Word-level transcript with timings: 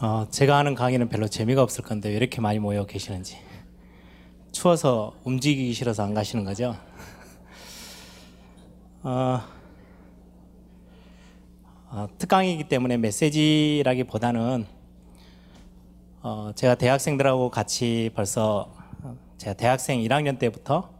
어, 0.00 0.26
제가 0.28 0.58
하는 0.58 0.74
강의는 0.74 1.08
별로 1.08 1.28
재미가 1.28 1.62
없을 1.62 1.84
건데 1.84 2.08
왜 2.08 2.16
이렇게 2.16 2.40
많이 2.40 2.58
모여 2.58 2.84
계시는지 2.84 3.38
추워서 4.50 5.14
움직이기 5.22 5.72
싫어서 5.72 6.02
안 6.02 6.14
가시는 6.14 6.44
거죠? 6.44 6.74
어, 9.04 9.40
어, 11.90 12.08
특강이기 12.18 12.64
때문에 12.64 12.96
메시지라기보다는 12.96 14.66
어, 16.22 16.50
제가 16.56 16.74
대학생들하고 16.74 17.50
같이 17.50 18.10
벌써 18.16 18.74
제가 19.38 19.54
대학생 19.54 20.00
1학년 20.00 20.40
때부터 20.40 20.90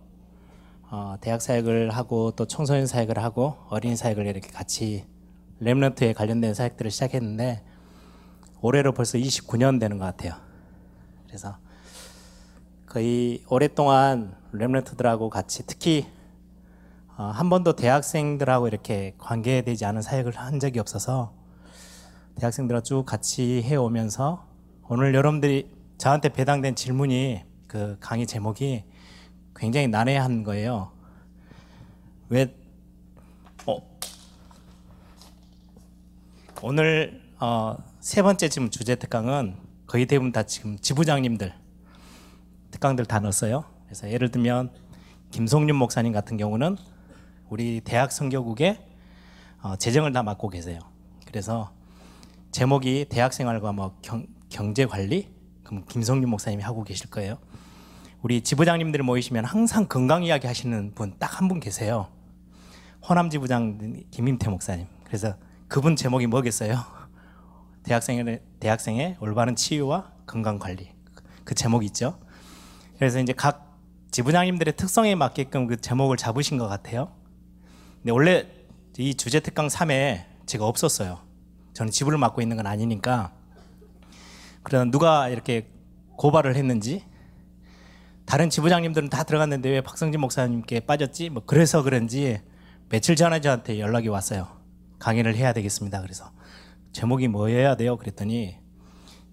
어, 0.82 1.16
대학 1.20 1.42
사역을 1.42 1.90
하고 1.90 2.30
또 2.30 2.46
청소년 2.46 2.86
사역을 2.86 3.18
하고 3.18 3.56
어린이 3.70 3.96
사역을 3.96 4.24
이렇게 4.26 4.50
같이 4.50 5.04
랩런트에 5.60 6.14
관련된 6.14 6.54
사역들을 6.54 6.92
시작했는데 6.92 7.73
올해로 8.64 8.92
벌써 8.92 9.18
29년 9.18 9.78
되는 9.78 9.98
것 9.98 10.06
같아요. 10.06 10.36
그래서 11.26 11.58
거의 12.86 13.44
오랫동안 13.50 14.34
랩런트들하고 14.54 15.28
같이 15.28 15.66
특히 15.66 16.06
어, 17.18 17.24
한 17.24 17.50
번도 17.50 17.76
대학생들하고 17.76 18.66
이렇게 18.66 19.14
관계되지 19.18 19.84
않은 19.84 20.00
사역을 20.00 20.32
한 20.38 20.60
적이 20.60 20.78
없어서 20.78 21.34
대학생들과 22.36 22.80
쭉 22.80 23.04
같이 23.04 23.62
해오면서 23.62 24.46
오늘 24.88 25.14
여러분들이 25.14 25.70
저한테 25.98 26.30
배당된 26.30 26.74
질문이 26.74 27.44
그 27.66 27.98
강의 28.00 28.26
제목이 28.26 28.84
굉장히 29.54 29.88
난해한 29.88 30.42
거예요. 30.42 30.90
왜 32.30 32.56
어, 33.66 33.76
오늘 36.62 37.20
어, 37.38 37.76
세 38.04 38.20
번째 38.20 38.50
지금 38.50 38.68
주제 38.68 38.96
특강은 38.96 39.56
거의 39.86 40.04
대부분 40.04 40.30
다 40.30 40.42
지금 40.42 40.78
지부장님들 40.78 41.54
특강들 42.70 43.06
다 43.06 43.18
넣었어요. 43.20 43.64
그래서 43.86 44.10
예를 44.10 44.30
들면 44.30 44.70
김송윤 45.30 45.74
목사님 45.74 46.12
같은 46.12 46.36
경우는 46.36 46.76
우리 47.48 47.80
대학 47.80 48.12
선교국의 48.12 48.78
어, 49.62 49.76
재정을 49.76 50.12
다 50.12 50.22
맡고 50.22 50.50
계세요. 50.50 50.80
그래서 51.26 51.72
제목이 52.50 53.06
대학생활과 53.08 53.72
뭐 53.72 53.96
경, 54.02 54.26
경제 54.50 54.84
관리 54.84 55.30
그럼 55.62 55.86
김성윤 55.88 56.28
목사님이 56.28 56.62
하고 56.62 56.84
계실 56.84 57.08
거예요. 57.08 57.38
우리 58.20 58.42
지부장님들 58.42 59.02
모이시면 59.02 59.46
항상 59.46 59.86
건강 59.88 60.24
이야기 60.24 60.46
하시는 60.46 60.92
분 60.94 61.14
딱 61.18 61.40
한 61.40 61.48
분 61.48 61.58
계세요. 61.58 62.08
호남 63.08 63.30
지부장 63.30 64.04
김임태 64.10 64.50
목사님. 64.50 64.88
그래서 65.04 65.36
그분 65.68 65.96
제목이 65.96 66.26
뭐겠어요? 66.26 66.84
대학생의 67.84 68.40
대학생의 68.60 69.16
올바른 69.20 69.54
치유와 69.56 70.12
건강 70.26 70.58
관리 70.58 70.90
그 71.44 71.54
제목이 71.54 71.86
있죠. 71.86 72.18
그래서 72.98 73.20
이제 73.20 73.32
각 73.32 73.78
지부장님들의 74.10 74.76
특성에 74.76 75.14
맞게끔 75.14 75.66
그 75.66 75.80
제목을 75.80 76.16
잡으신 76.16 76.58
것 76.58 76.68
같아요. 76.68 77.12
근데 77.96 78.12
원래 78.12 78.46
이 78.96 79.14
주제 79.14 79.40
특강 79.40 79.68
3에 79.68 80.24
제가 80.46 80.66
없었어요. 80.66 81.20
저는 81.74 81.90
지부를 81.90 82.18
맡고 82.18 82.40
있는 82.40 82.56
건 82.56 82.66
아니니까. 82.66 83.32
그러다 84.62 84.90
누가 84.90 85.28
이렇게 85.28 85.68
고발을 86.16 86.56
했는지 86.56 87.04
다른 88.24 88.48
지부장님들은 88.48 89.10
다 89.10 89.24
들어갔는데 89.24 89.68
왜 89.68 89.80
박성진 89.80 90.20
목사님께 90.20 90.80
빠졌지? 90.80 91.28
뭐 91.28 91.42
그래서 91.44 91.82
그런지 91.82 92.40
며칠 92.88 93.16
전에 93.16 93.40
저한테 93.40 93.80
연락이 93.80 94.08
왔어요. 94.08 94.48
강의를 94.98 95.34
해야 95.36 95.52
되겠습니다. 95.52 96.00
그래서 96.00 96.30
제목이 96.94 97.26
뭐여야 97.26 97.74
돼요? 97.74 97.96
그랬더니 97.96 98.56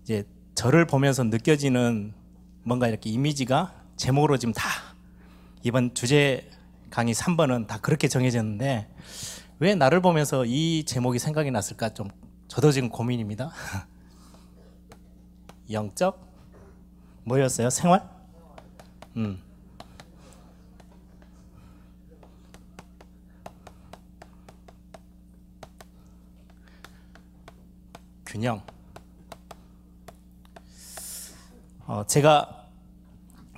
이제 0.01 0.23
저를 0.55 0.87
보면서 0.87 1.23
느껴지는 1.23 2.13
뭔가 2.63 2.87
이렇게 2.87 3.09
이미지가 3.11 3.73
제목으로 3.95 4.37
지금 4.37 4.51
다 4.51 4.67
이번 5.63 5.93
주제 5.93 6.49
강의 6.89 7.13
3번은 7.13 7.67
다 7.67 7.79
그렇게 7.79 8.07
정해졌는데 8.07 8.89
왜 9.59 9.75
나를 9.75 10.01
보면서 10.01 10.43
이 10.43 10.83
제목이 10.85 11.19
생각이 11.19 11.51
났을까 11.51 11.93
좀 11.93 12.09
저도 12.47 12.71
지금 12.71 12.89
고민입니다. 12.89 13.51
영적 15.69 16.19
뭐였어요? 17.25 17.69
생활? 17.69 18.09
음. 19.17 19.39
균형. 28.41 28.63
어, 31.85 32.03
제가 32.07 32.65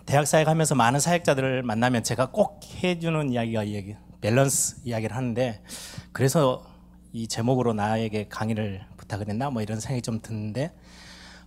대학 0.06 0.28
사역 0.28 0.50
하면서 0.50 0.76
많은 0.76 1.00
사역자들을 1.00 1.64
만나면 1.64 2.04
제가 2.04 2.32
꼭 2.32 2.60
해주는 2.84 3.32
이야기가 3.32 3.64
이야기, 3.64 3.96
밸런스 4.20 4.82
이야기를 4.84 5.16
하는데 5.16 5.64
그래서 6.12 6.66
이 7.14 7.30
제목으로 7.30 7.72
나에게 7.74 8.28
강의를 8.28 8.86
부탁을 8.98 9.30
했나 9.30 9.50
뭐 9.50 9.62
이런 9.62 9.80
생각이 9.80 10.02
좀 10.02 10.20
드는데 10.22 10.76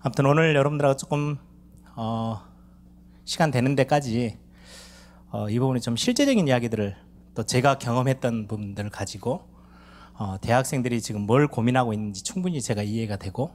아무튼 0.01 0.25
오늘 0.25 0.55
여러분들하고 0.55 0.97
조금 0.97 1.37
어, 1.95 2.41
시간 3.27 3.51
되는 3.51 3.75
데까지 3.75 4.39
어, 5.31 5.51
이 5.51 5.59
부분에 5.59 5.81
좀 5.81 5.95
실제적인 5.95 6.49
이야기들을 6.49 6.97
또 7.35 7.43
제가 7.43 7.77
경험했던 7.77 8.49
부분들을 8.49 8.89
가지고 8.89 9.56
어, 10.19 10.39
대학생들이 10.41 11.03
지금 11.03 11.23
뭘 11.23 11.47
고민하고 11.47 11.93
있는지 11.93 12.23
충분히 12.23 12.63
제가 12.63 12.83
이해가 12.83 13.17
되고 13.17 13.51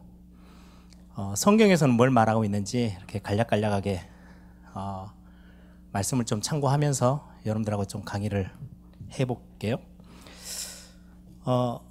어, 1.16 1.34
성경에서는 1.36 1.96
뭘 1.96 2.12
말하고 2.12 2.46
있는지 2.46 2.96
이렇게 2.98 3.20
간략간략하게 3.20 4.02
어, 4.76 5.12
말씀을 5.92 6.26
좀 6.26 6.40
참고하면서 6.40 7.30
여러분들하고 7.48 7.86
좀 7.86 8.04
강의를 8.04 8.52
해볼게요. 9.20 9.78
어, 11.44 11.82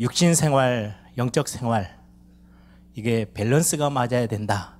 육신 0.00 0.34
생활, 0.34 0.96
영적 1.16 1.46
생활 1.46 1.96
이게 2.94 3.32
밸런스가 3.32 3.90
맞아야 3.90 4.26
된다. 4.26 4.76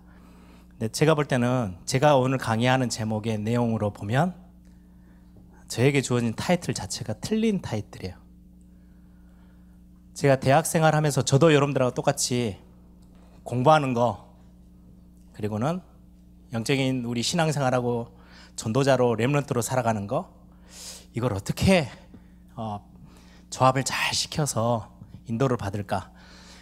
근데 0.71 0.89
제가 0.89 1.15
볼 1.15 1.27
때는 1.27 1.77
제가 1.85 2.17
오늘 2.17 2.37
강의하는 2.37 2.89
제목의 2.89 3.39
내용으로 3.39 3.93
보면 3.93 4.35
저에게 5.69 6.03
주어진 6.03 6.35
타이틀 6.35 6.75
자체가 6.75 7.15
틀린 7.21 7.63
타이틀이에요. 7.63 8.26
제가 10.17 10.37
대학 10.37 10.65
생활하면서 10.65 11.27
저도 11.27 11.53
여러분들하고 11.53 11.93
똑같이 11.93 12.57
공부하는 13.43 13.93
거 13.93 14.27
그리고는 15.35 15.83
영적인 16.55 17.05
우리 17.05 17.23
신앙생활하고 17.23 18.17
전도자로 18.57 19.17
렘런트로 19.17 19.61
살아가는 19.61 20.07
거 20.07 20.33
이걸 21.13 21.35
어떻게 21.35 21.91
어, 22.55 22.83
조합을 23.51 23.85
잘 23.85 24.15
시켜서 24.15 24.91
인도를 25.27 25.59
받을까? 25.59 26.11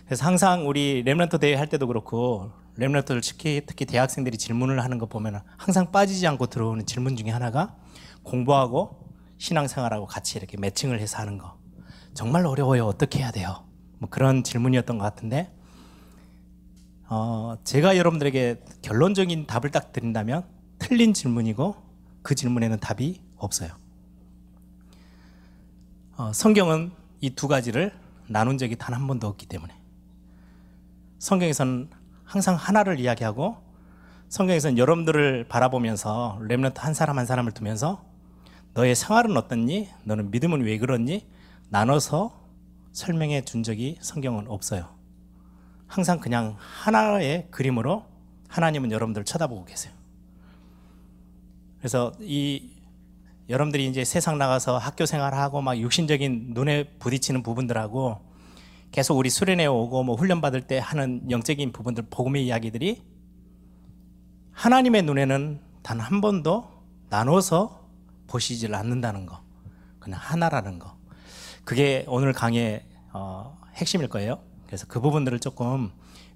그래서 0.04 0.26
항상 0.26 0.68
우리 0.68 1.04
렘런트 1.04 1.38
대회 1.38 1.54
할 1.54 1.68
때도 1.68 1.86
그렇고 1.86 2.50
렘런트들 2.74 3.20
특히 3.20 3.62
특히 3.64 3.84
대학생들이 3.84 4.36
질문을 4.36 4.82
하는 4.82 4.98
거 4.98 5.06
보면 5.06 5.42
항상 5.56 5.92
빠지지 5.92 6.26
않고 6.26 6.46
들어오는 6.46 6.86
질문 6.86 7.14
중에 7.14 7.30
하나가 7.30 7.76
공부하고 8.24 8.98
신앙생활하고 9.38 10.06
같이 10.06 10.38
이렇게 10.38 10.56
매칭을 10.56 10.98
해서 10.98 11.18
하는 11.18 11.38
거 11.38 11.56
정말 12.14 12.46
어려워요 12.46 12.86
어떻게 12.86 13.18
해야 13.20 13.30
돼요 13.30 13.64
뭐 13.98 14.08
그런 14.08 14.42
질문이었던 14.44 14.98
것 14.98 15.04
같은데 15.04 15.50
어, 17.08 17.56
제가 17.64 17.96
여러분들에게 17.96 18.62
결론적인 18.82 19.46
답을 19.46 19.70
딱 19.70 19.92
드린다면 19.92 20.44
틀린 20.78 21.12
질문이고 21.12 21.76
그 22.22 22.34
질문에는 22.34 22.80
답이 22.80 23.20
없어요. 23.36 23.70
어, 26.16 26.32
성경은 26.32 26.92
이 27.20 27.30
두 27.34 27.46
가지를 27.46 27.92
나눈 28.28 28.56
적이 28.58 28.76
단 28.76 28.94
한 28.94 29.06
번도 29.06 29.26
없기 29.28 29.46
때문에 29.46 29.74
성경에서는 31.18 31.90
항상 32.24 32.54
하나를 32.54 32.98
이야기하고 33.00 33.56
성경에서는 34.30 34.78
여러분들을 34.78 35.46
바라보면서 35.48 36.38
렘넌트 36.42 36.80
한 36.80 36.94
사람 36.94 37.18
한 37.18 37.26
사람을 37.26 37.52
두면서 37.52 38.02
너의 38.72 38.94
생활은 38.94 39.36
어떻니? 39.36 39.88
너는 40.04 40.30
믿음은 40.30 40.62
왜 40.62 40.78
그렇니? 40.78 41.26
나눠서 41.74 42.30
설명해 42.92 43.44
준 43.44 43.64
적이 43.64 43.98
성경은 44.00 44.46
없어요. 44.46 44.94
항상 45.88 46.20
그냥 46.20 46.54
하나의 46.56 47.48
그림으로 47.50 48.04
하나님은 48.46 48.92
여러분들을 48.92 49.24
쳐다보고 49.24 49.64
계세요. 49.64 49.92
그래서 51.78 52.12
이 52.20 52.70
여러분들이 53.48 53.88
이제 53.88 54.04
세상 54.04 54.38
나가서 54.38 54.78
학교 54.78 55.04
생활하고 55.04 55.62
막 55.62 55.76
육신적인 55.76 56.52
눈에 56.54 56.90
부딪히는 57.00 57.42
부분들하고 57.42 58.20
계속 58.92 59.18
우리 59.18 59.28
수련회 59.28 59.66
오고 59.66 60.04
뭐 60.04 60.14
훈련 60.14 60.40
받을 60.40 60.60
때 60.60 60.78
하는 60.78 61.28
영적인 61.28 61.72
부분들 61.72 62.04
복음의 62.08 62.46
이야기들이 62.46 63.02
하나님의 64.52 65.02
눈에는 65.02 65.60
단 65.82 66.00
한 66.00 66.20
번도 66.20 66.70
나눠서 67.10 67.84
보시질 68.28 68.76
않는다는 68.76 69.26
거. 69.26 69.42
그냥 69.98 70.20
하나라는 70.22 70.78
거. 70.78 70.96
그게 71.64 72.04
오늘 72.08 72.32
강의의 72.32 72.84
어, 73.12 73.58
핵심일 73.74 74.08
거예요. 74.08 74.40
그래서 74.66 74.86
그 74.86 75.00
부분들을 75.00 75.38
조금 75.40 75.90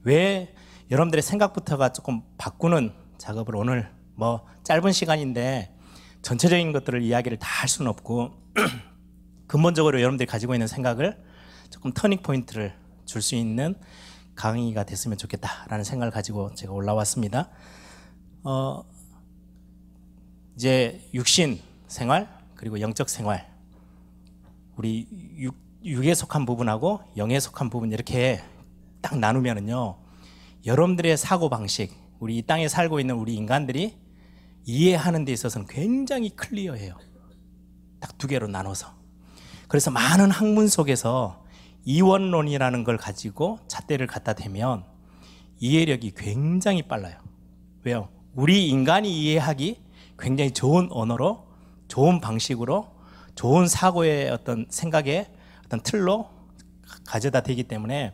왜 0.05 0.55
여러분들의 0.91 1.23
생각부터가 1.23 1.93
조금 1.93 2.23
바꾸는 2.39 2.93
작업을 3.19 3.57
오늘 3.57 3.91
뭐 4.15 4.47
짧은 4.65 4.93
시간인데 4.93 5.75
전체적인 6.23 6.73
것들을 6.73 7.03
이야기를 7.03 7.39
다 7.39 7.49
할 7.61 7.69
수는 7.69 7.91
없고 7.91 8.33
근본적으로 9.49 10.01
여러분들이 10.01 10.27
가지고 10.27 10.55
있는 10.55 10.67
생각을 10.67 11.23
조금 11.71 11.93
터닝 11.93 12.23
포인트를 12.23 12.75
줄 13.05 13.23
수 13.23 13.35
있는 13.35 13.75
강의가 14.35 14.85
됐으면 14.85 15.19
좋겠다라는 15.19 15.83
생각을 15.85 16.13
가지고 16.13 16.55
제가 16.55 16.73
올라왔습니다. 16.73 17.51
어, 18.45 18.85
이제 20.55 21.09
육신 21.15 21.61
생활 21.89 22.29
그리고 22.55 22.81
영적 22.81 23.09
생활 23.09 23.49
우리 24.79 25.07
육, 25.39 25.55
육에 25.85 26.15
속한 26.15 26.47
부분하고 26.47 27.01
영에 27.17 27.39
속한 27.41 27.69
부분 27.69 27.93
이렇게 27.93 28.41
딱 29.03 29.19
나누면은요 29.19 29.99
여러분들의 30.65 31.17
사고 31.17 31.49
방식 31.51 31.93
우리 32.21 32.39
이 32.39 32.43
땅에 32.43 32.69
살고 32.69 33.01
있는 33.01 33.17
우리 33.17 33.35
인간들이 33.35 33.97
이해하는 34.65 35.25
데 35.25 35.33
있어서는 35.33 35.67
굉장히 35.69 36.31
클리어해요. 36.31 36.97
딱 38.01 38.19
두 38.19 38.27
개로 38.27 38.49
나눠서. 38.49 38.93
그래서 39.69 39.91
많은 39.91 40.31
학문 40.31 40.69
속에서 40.69 41.45
이원론이라는 41.85 42.85
걸 42.85 42.97
가지고 42.97 43.61
잣대를 43.69 44.07
갖다 44.07 44.35
대면 44.35 44.85
이해력이 45.61 46.13
굉장히 46.17 46.83
빨라요. 46.83 47.17
왜요? 47.85 48.09
우리 48.35 48.69
인간이 48.69 49.11
이해하기 49.11 49.81
굉장히 50.19 50.51
좋은 50.53 50.89
언어로, 50.91 51.47
좋은 51.89 52.21
방식으로, 52.21 52.89
좋은 53.39 53.69
사고의 53.69 54.31
어떤 54.31 54.67
생각의 54.69 55.31
어떤 55.65 55.81
틀로 55.81 56.29
가져다 57.07 57.41
대기 57.41 57.63
때문에 57.63 58.13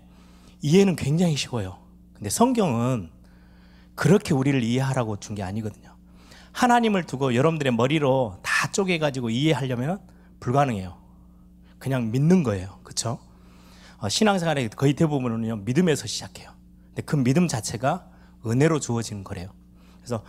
이해는 0.61 0.97
굉장히 0.97 1.35
쉬워요. 1.35 1.79
근데 2.13 2.29
성경은 2.29 3.09
그렇게 3.95 4.35
우리를 4.35 4.63
이해하라고 4.63 5.17
준 5.21 5.35
게 5.35 5.43
아니거든요. 5.43 5.97
하나님을 6.53 7.05
두고 7.05 7.35
여러분들의 7.35 7.73
머리로 7.73 8.37
다 8.43 8.71
쪼개가지고 8.71 9.31
이해하려면 9.31 9.99
불가능해요. 10.41 10.99
그냥 11.79 12.11
믿는 12.11 12.43
거예요. 12.43 12.81
그쵸? 12.85 13.19
어, 14.01 14.11
신앙생활의 14.11 14.69
거의 14.77 14.93
대부분은요, 14.93 15.57
믿음에서 15.65 16.07
시작해요. 16.07 16.51
근데 16.89 17.01
그 17.01 17.17
믿음 17.17 17.49
자체가 17.49 18.11
은혜로 18.47 18.79
주어지는 18.79 19.25
거래요. 19.25 19.49
그래서 20.01 20.23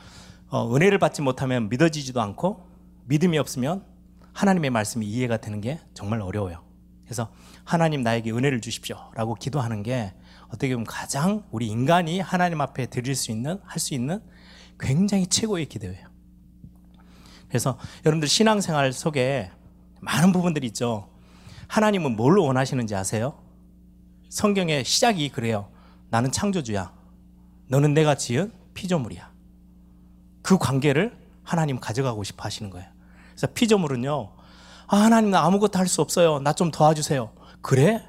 어, 0.47 0.73
은혜를 0.73 0.99
받지 0.99 1.21
못하면 1.21 1.67
믿어지지도 1.67 2.21
않고 2.21 2.65
믿음이 3.07 3.37
없으면 3.37 3.93
하나님의 4.35 4.69
말씀이 4.69 5.05
이해가 5.07 5.37
되는 5.37 5.61
게 5.61 5.79
정말 5.93 6.21
어려워요. 6.21 6.63
그래서 7.05 7.31
하나님 7.63 8.01
나에게 8.01 8.31
은혜를 8.31 8.59
주십시오. 8.59 8.97
라고 9.15 9.33
기도하는 9.33 9.81
게 9.81 10.13
어떻게 10.47 10.73
보면 10.73 10.85
가장 10.85 11.43
우리 11.51 11.67
인간이 11.67 12.19
하나님 12.19 12.59
앞에 12.61 12.87
드릴 12.87 13.15
수 13.15 13.31
있는, 13.31 13.59
할 13.63 13.79
수 13.79 13.93
있는 13.93 14.21
굉장히 14.77 15.25
최고의 15.27 15.67
기도예요. 15.67 16.07
그래서 17.47 17.79
여러분들 18.05 18.27
신앙생활 18.27 18.91
속에 18.91 19.51
많은 20.01 20.33
부분들이 20.33 20.67
있죠. 20.67 21.09
하나님은 21.67 22.17
뭘 22.17 22.37
원하시는지 22.37 22.93
아세요? 22.93 23.41
성경의 24.29 24.83
시작이 24.83 25.29
그래요. 25.29 25.71
나는 26.09 26.31
창조주야. 26.31 26.93
너는 27.69 27.93
내가 27.93 28.15
지은 28.15 28.51
피조물이야. 28.73 29.31
그 30.41 30.57
관계를 30.57 31.17
하나님 31.43 31.79
가져가고 31.79 32.23
싶어 32.23 32.43
하시는 32.43 32.69
거예요. 32.69 32.94
그래서 33.35 33.47
피조물은요, 33.53 34.31
아, 34.87 34.97
하나님 34.97 35.31
나 35.31 35.43
아무것도 35.45 35.77
할 35.77 35.87
수 35.87 36.01
없어요. 36.01 36.39
나 36.39 36.53
좀 36.53 36.71
도와주세요. 36.71 37.31
그래? 37.61 38.03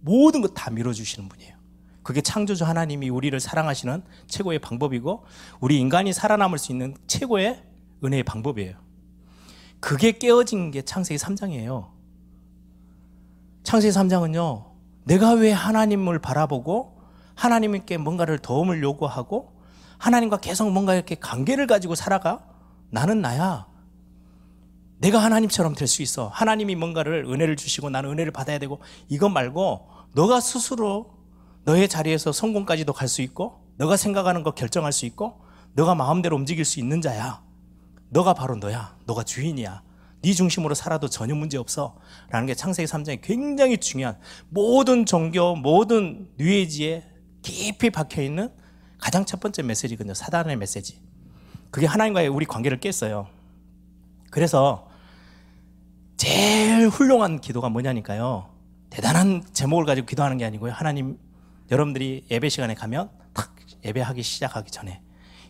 모든 0.00 0.40
것 0.42 0.54
다 0.54 0.70
밀어주시는 0.70 1.28
분이에요. 1.28 1.54
그게 2.02 2.20
창조주 2.22 2.64
하나님이 2.64 3.08
우리를 3.10 3.38
사랑하시는 3.38 4.02
최고의 4.28 4.58
방법이고, 4.60 5.24
우리 5.60 5.78
인간이 5.78 6.12
살아남을 6.12 6.58
수 6.58 6.72
있는 6.72 6.96
최고의 7.06 7.62
은혜의 8.04 8.22
방법이에요. 8.24 8.76
그게 9.80 10.12
깨어진 10.12 10.70
게 10.70 10.82
창세기 10.82 11.18
3장이에요. 11.18 11.88
창세기 13.64 13.92
3장은요, 13.96 14.64
내가 15.04 15.32
왜 15.32 15.52
하나님을 15.52 16.18
바라보고 16.20 16.98
하나님께 17.34 17.96
뭔가를 17.98 18.38
도움을 18.38 18.82
요구하고 18.82 19.52
하나님과 19.98 20.38
계속 20.38 20.70
뭔가 20.70 20.94
이렇게 20.94 21.14
관계를 21.14 21.66
가지고 21.66 21.94
살아가? 21.94 22.44
나는 22.90 23.20
나야. 23.20 23.66
내가 25.00 25.18
하나님처럼 25.18 25.74
될 25.74 25.88
수 25.88 26.02
있어. 26.02 26.28
하나님이 26.28 26.74
뭔가를 26.76 27.24
은혜를 27.26 27.56
주시고 27.56 27.88
나는 27.90 28.10
은혜를 28.10 28.32
받아야 28.32 28.58
되고 28.58 28.80
이것 29.08 29.28
말고 29.30 29.88
너가 30.14 30.40
스스로 30.40 31.14
너의 31.64 31.88
자리에서 31.88 32.32
성공까지도 32.32 32.92
갈 32.92 33.08
수 33.08 33.22
있고 33.22 33.64
너가 33.76 33.96
생각하는 33.96 34.42
거 34.42 34.50
결정할 34.52 34.92
수 34.92 35.06
있고 35.06 35.40
너가 35.72 35.94
마음대로 35.94 36.36
움직일 36.36 36.64
수 36.66 36.80
있는 36.80 37.00
자야. 37.00 37.42
너가 38.10 38.34
바로 38.34 38.56
너야. 38.56 38.96
너가 39.06 39.22
주인이야. 39.22 39.82
네 40.22 40.32
중심으로 40.34 40.74
살아도 40.74 41.08
전혀 41.08 41.34
문제 41.34 41.56
없어. 41.56 41.96
라는 42.28 42.46
게 42.46 42.54
창세기 42.54 42.86
3장에 42.86 43.20
굉장히 43.22 43.78
중요한 43.78 44.18
모든 44.50 45.06
종교, 45.06 45.56
모든 45.56 46.28
뉴에이지에 46.38 47.04
깊이 47.40 47.88
박혀 47.88 48.20
있는 48.20 48.50
가장 48.98 49.24
첫 49.24 49.40
번째 49.40 49.62
메시지거든요. 49.62 50.12
사단의 50.12 50.56
메시지. 50.56 51.00
그게 51.70 51.86
하나님과의 51.86 52.28
우리 52.28 52.44
관계를 52.44 52.80
깼어요. 52.80 53.28
그래서 54.30 54.89
제일 56.20 56.86
훌륭한 56.90 57.40
기도가 57.40 57.70
뭐냐니까요. 57.70 58.54
대단한 58.90 59.42
제목을 59.54 59.86
가지고 59.86 60.06
기도하는 60.06 60.36
게 60.36 60.44
아니고요. 60.44 60.70
하나님, 60.70 61.18
여러분들이 61.70 62.26
예배 62.30 62.50
시간에 62.50 62.74
가면 62.74 63.08
탁 63.32 63.56
예배하기 63.86 64.22
시작하기 64.22 64.70
전에 64.70 65.00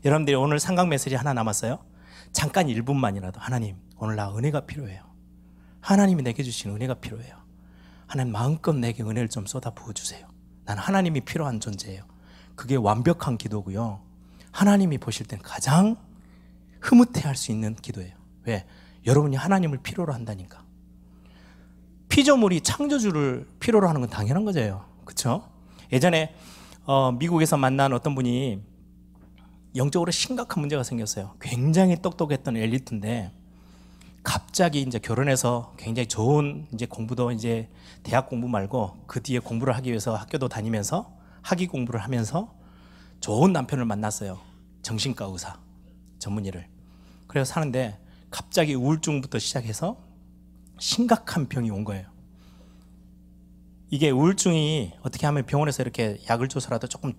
여러분들이 0.04 0.36
오늘 0.36 0.60
상강 0.60 0.88
메시지 0.88 1.16
하나 1.16 1.34
남았어요. 1.34 1.80
잠깐 2.30 2.68
1분만이라도 2.68 3.38
하나님, 3.38 3.78
오늘 3.96 4.14
나 4.14 4.32
은혜가 4.32 4.66
필요해요. 4.66 5.02
하나님이 5.80 6.22
내게 6.22 6.44
주신 6.44 6.70
은혜가 6.70 6.94
필요해요. 7.00 7.34
하나님 8.06 8.32
마음껏 8.32 8.72
내게 8.72 9.02
은혜를 9.02 9.28
좀 9.28 9.46
쏟아 9.46 9.70
부어 9.70 9.92
주세요. 9.92 10.28
난 10.66 10.78
하나님이 10.78 11.22
필요한 11.22 11.58
존재예요. 11.58 12.04
그게 12.54 12.76
완벽한 12.76 13.38
기도고요. 13.38 14.02
하나님이 14.52 14.98
보실 14.98 15.26
땐 15.26 15.40
가장 15.42 15.96
흐뭇해 16.80 17.22
할 17.24 17.34
수 17.34 17.50
있는 17.50 17.74
기도예요. 17.74 18.14
왜? 18.44 18.64
여러분이 19.06 19.34
하나님을 19.34 19.78
필요로 19.78 20.12
한다니까. 20.12 20.59
피조물이 22.10 22.60
창조주를 22.60 23.48
필요로 23.60 23.88
하는 23.88 24.02
건 24.02 24.10
당연한 24.10 24.44
거죠. 24.44 24.84
그렇죠? 25.04 25.48
예전에 25.92 26.34
어, 26.84 27.12
미국에서 27.12 27.56
만난 27.56 27.92
어떤 27.92 28.14
분이 28.14 28.60
영적으로 29.76 30.10
심각한 30.10 30.60
문제가 30.60 30.82
생겼어요. 30.82 31.36
굉장히 31.40 31.96
똑똑했던 32.02 32.56
엘리트인데 32.56 33.32
갑자기 34.22 34.82
이제 34.82 34.98
결혼해서 34.98 35.74
굉장히 35.78 36.08
좋은 36.08 36.66
이제 36.74 36.84
공부도 36.84 37.30
이제 37.30 37.70
대학 38.02 38.28
공부 38.28 38.48
말고 38.48 39.04
그 39.06 39.22
뒤에 39.22 39.38
공부를 39.38 39.74
하기 39.76 39.90
위해서 39.90 40.14
학교도 40.14 40.48
다니면서 40.48 41.12
학위 41.42 41.66
공부를 41.68 42.00
하면서 42.02 42.52
좋은 43.20 43.52
남편을 43.52 43.84
만났어요. 43.84 44.38
정신과 44.82 45.26
의사 45.26 45.58
전문의를. 46.18 46.66
그래서 47.28 47.52
사는데 47.52 47.98
갑자기 48.30 48.74
우울증부터 48.74 49.38
시작해서 49.38 50.09
심각한 50.80 51.46
병이 51.48 51.70
온 51.70 51.84
거예요. 51.84 52.08
이게 53.90 54.10
우울증이 54.10 54.94
어떻게 55.02 55.26
하면 55.26 55.44
병원에서 55.44 55.82
이렇게 55.82 56.18
약을 56.28 56.48
줘서라도 56.48 56.86
조금 56.86 57.12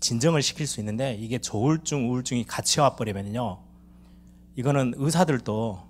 진정을 0.00 0.42
시킬 0.42 0.66
수 0.66 0.80
있는데 0.80 1.14
이게 1.14 1.38
조울증, 1.38 2.10
우울증이 2.10 2.44
같이 2.44 2.78
와버리면요. 2.80 3.62
이거는 4.56 4.94
의사들도 4.96 5.82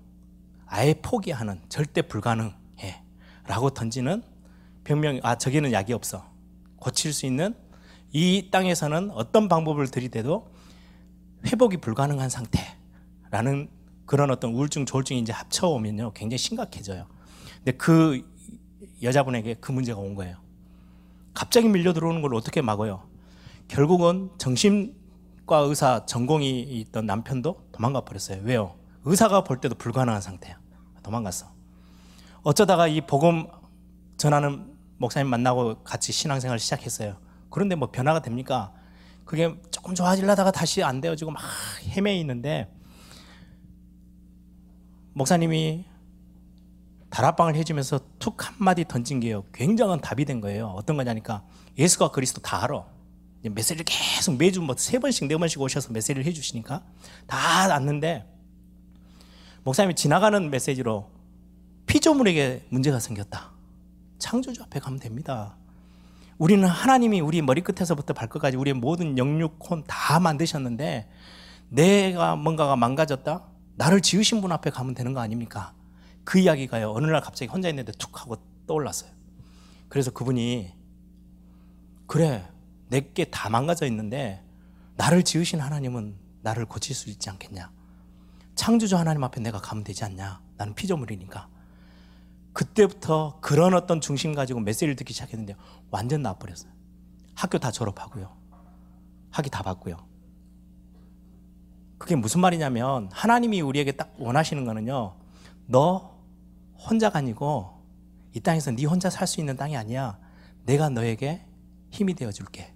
아예 0.66 0.94
포기하는 1.02 1.60
절대 1.68 2.02
불가능해 2.02 3.02
라고 3.46 3.70
던지는 3.70 4.22
병명, 4.84 5.18
아, 5.22 5.36
저기는 5.36 5.72
약이 5.72 5.92
없어. 5.92 6.24
고칠 6.76 7.12
수 7.12 7.26
있는 7.26 7.54
이 8.12 8.50
땅에서는 8.52 9.10
어떤 9.10 9.48
방법을 9.48 9.88
들이대도 9.88 10.52
회복이 11.46 11.78
불가능한 11.78 12.30
상태라는 12.30 13.68
그런 14.04 14.30
어떤 14.30 14.52
우울증, 14.52 14.86
조울증이 14.86 15.20
이제 15.20 15.32
합쳐오면요. 15.32 16.12
굉장히 16.12 16.38
심각해져요. 16.38 17.15
근데 17.66 17.78
그 17.78 18.22
여자분에게 19.02 19.54
그 19.54 19.72
문제가 19.72 19.98
온 19.98 20.14
거예요. 20.14 20.36
갑자기 21.34 21.68
밀려 21.68 21.92
들어오는 21.92 22.22
걸 22.22 22.32
어떻게 22.36 22.62
막어요? 22.62 23.08
결국은 23.66 24.30
정신과 24.38 25.58
의사 25.58 26.06
전공이 26.06 26.60
있던 26.60 27.06
남편도 27.06 27.70
도망가 27.72 28.02
버렸어요. 28.02 28.42
왜요? 28.44 28.76
의사가 29.04 29.42
볼 29.42 29.60
때도 29.60 29.74
불가능한 29.74 30.20
상태야. 30.20 30.60
도망갔어. 31.02 31.52
어쩌다가 32.42 32.86
이 32.86 33.00
복음 33.00 33.48
전하는 34.16 34.72
목사님 34.98 35.28
만나고 35.28 35.82
같이 35.82 36.12
신앙생활 36.12 36.60
시작했어요. 36.60 37.18
그런데 37.50 37.74
뭐 37.74 37.90
변화가 37.90 38.22
됩니까? 38.22 38.72
그게 39.24 39.60
조금 39.72 39.96
좋아지려다가 39.96 40.52
다시 40.52 40.84
안 40.84 41.00
되어지고 41.00 41.32
막 41.32 41.42
헤매 41.88 42.16
있는데 42.20 42.72
목사님이 45.14 45.95
다락방을 47.16 47.54
해주면서 47.56 47.98
툭 48.18 48.46
한마디 48.46 48.84
던진 48.84 49.20
게요. 49.20 49.42
굉장한 49.54 50.02
답이 50.02 50.26
된 50.26 50.42
거예요. 50.42 50.66
어떤 50.76 50.98
거냐니까 50.98 51.42
예수가 51.78 52.10
그리스도 52.10 52.42
다 52.42 52.62
알아. 52.62 52.84
메시지를 53.42 53.86
계속 53.86 54.36
매주 54.36 54.60
뭐 54.60 54.76
세 54.76 54.98
번씩 54.98 55.26
네 55.26 55.34
번씩 55.38 55.58
오셔서 55.58 55.94
메시지를 55.94 56.26
해주시니까 56.26 56.82
다 57.26 57.74
안는데 57.74 58.26
목사님이 59.64 59.94
지나가는 59.94 60.50
메시지로 60.50 61.08
피조물에게 61.86 62.66
문제가 62.68 63.00
생겼다. 63.00 63.50
창조주 64.18 64.62
앞에 64.64 64.78
가면 64.78 65.00
됩니다. 65.00 65.56
우리는 66.36 66.68
하나님이 66.68 67.22
우리 67.22 67.40
머리끝에서부터 67.40 68.12
발끝까지 68.12 68.58
우리의 68.58 68.74
모든 68.74 69.16
영육, 69.16 69.58
혼 69.70 69.82
다 69.86 70.20
만드셨는데 70.20 71.08
내가 71.70 72.36
뭔가가 72.36 72.76
망가졌다? 72.76 73.42
나를 73.76 74.02
지으신 74.02 74.42
분 74.42 74.52
앞에 74.52 74.68
가면 74.68 74.92
되는 74.92 75.14
거 75.14 75.20
아닙니까? 75.20 75.72
그 76.26 76.40
이야기가요. 76.40 76.90
어느 76.90 77.06
날 77.06 77.20
갑자기 77.20 77.48
혼자 77.48 77.68
있는데 77.68 77.92
툭 77.92 78.20
하고 78.20 78.36
떠올랐어요. 78.66 79.10
그래서 79.88 80.10
그분이 80.10 80.74
그래 82.08 82.46
내게 82.88 83.26
다 83.26 83.48
망가져 83.48 83.86
있는데 83.86 84.44
나를 84.96 85.22
지으신 85.22 85.60
하나님은 85.60 86.16
나를 86.42 86.66
고칠 86.66 86.96
수 86.96 87.10
있지 87.10 87.30
않겠냐? 87.30 87.70
창조주 88.56 88.96
하나님 88.96 89.22
앞에 89.22 89.40
내가 89.40 89.60
가면 89.60 89.84
되지 89.84 90.04
않냐? 90.04 90.42
나는 90.56 90.74
피조물이니까. 90.74 91.48
그때부터 92.52 93.38
그런 93.40 93.74
어떤 93.74 94.00
중심 94.00 94.34
가지고 94.34 94.58
메시지를 94.60 94.96
듣기 94.96 95.12
시작했는데 95.12 95.54
완전 95.90 96.22
나버렸어요. 96.22 96.72
학교 97.36 97.58
다 97.58 97.70
졸업하고요. 97.70 98.36
학위 99.30 99.48
다 99.48 99.62
받고요. 99.62 99.96
그게 101.98 102.16
무슨 102.16 102.40
말이냐면 102.40 103.10
하나님이 103.12 103.60
우리에게 103.60 103.92
딱 103.92 104.12
원하시는 104.18 104.64
거는요. 104.64 105.14
너 105.66 106.15
혼자가 106.78 107.18
아니고 107.18 107.72
이 108.34 108.40
땅에서 108.40 108.70
네 108.72 108.84
혼자 108.84 109.08
살 109.10 109.26
수 109.26 109.40
있는 109.40 109.56
땅이 109.56 109.76
아니야. 109.76 110.18
내가 110.64 110.88
너에게 110.88 111.44
힘이 111.90 112.14
되어 112.14 112.30
줄게. 112.32 112.74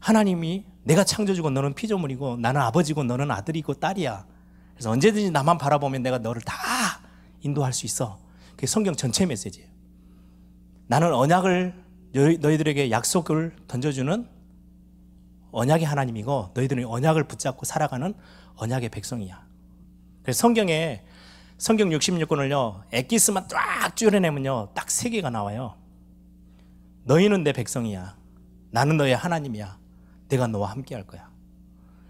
하나님이 0.00 0.64
내가 0.84 1.04
창조주고 1.04 1.50
너는 1.50 1.74
피조물이고 1.74 2.38
나는 2.38 2.60
아버지고 2.60 3.04
너는 3.04 3.30
아들이고 3.30 3.74
딸이야. 3.74 4.26
그래서 4.74 4.90
언제든지 4.90 5.30
나만 5.30 5.58
바라보면 5.58 6.02
내가 6.02 6.18
너를 6.18 6.42
다 6.42 6.54
인도할 7.40 7.72
수 7.72 7.86
있어. 7.86 8.18
그게 8.52 8.66
성경 8.66 8.94
전체 8.94 9.26
메시지예요. 9.26 9.68
나는 10.88 11.14
언약을 11.14 11.74
너희들에게 12.12 12.90
약속을 12.90 13.56
던져주는 13.68 14.28
언약의 15.52 15.86
하나님이고 15.86 16.50
너희들은 16.54 16.84
언약을 16.84 17.24
붙잡고 17.24 17.64
살아가는 17.64 18.14
언약의 18.56 18.88
백성이야. 18.88 19.46
그래서 20.22 20.38
성경에 20.40 21.04
성경 21.58 21.90
66권을요, 21.90 22.82
엑기스만 22.92 23.48
쫙 23.48 23.94
줄여내면요, 23.96 24.70
딱 24.74 24.90
세 24.90 25.10
개가 25.10 25.30
나와요. 25.30 25.76
너희는 27.04 27.44
내 27.44 27.52
백성이야. 27.52 28.16
나는 28.70 28.96
너의 28.96 29.16
하나님이야. 29.16 29.78
내가 30.28 30.46
너와 30.46 30.70
함께 30.70 30.94
할 30.94 31.06
거야. 31.06 31.30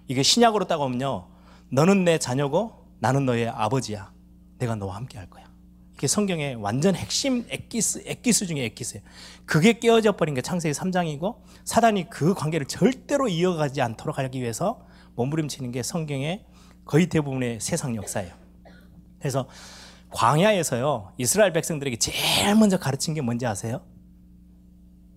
이게 0.09 0.23
신약으로 0.23 0.67
따가면요, 0.67 1.29
너는 1.71 2.05
내 2.05 2.19
자녀고 2.19 2.73
나는 2.99 3.27
너의 3.27 3.49
아버지야. 3.49 4.13
내가 4.59 4.75
너와 4.75 4.97
함께 4.97 5.19
할 5.19 5.29
거야. 5.29 5.51
이게 5.95 6.07
성경의 6.07 6.57
완전 6.57 6.95
핵심 6.95 7.45
엑기스, 7.49 8.03
엑기스 8.07 8.47
중에 8.47 8.65
엑기스예요. 8.67 9.05
그게 9.45 9.79
깨어져 9.79 10.13
버린 10.13 10.35
게 10.35 10.43
창세기 10.43 10.73
3장이고 10.73 11.37
사단이 11.65 12.11
그 12.11 12.35
관계를 12.35 12.67
절대로 12.67 13.29
이어가지 13.29 13.81
않도록 13.83 14.19
하기 14.19 14.41
위해서 14.41 14.85
몸부림치는 15.15 15.73
게 15.73 15.83
성경의 15.83 16.45
거의 16.85 17.09
대부분의 17.09 17.61
세상 17.61 17.95
역사예요. 17.97 18.42
그래서 19.23 19.47
광야에서요, 20.11 21.13
이스라엘 21.17 21.53
백성들에게 21.53 21.97
제일 21.97 22.55
먼저 22.57 22.77
가르친 22.77 23.15
게 23.15 23.21
뭔지 23.21 23.47
아세요? 23.47 23.81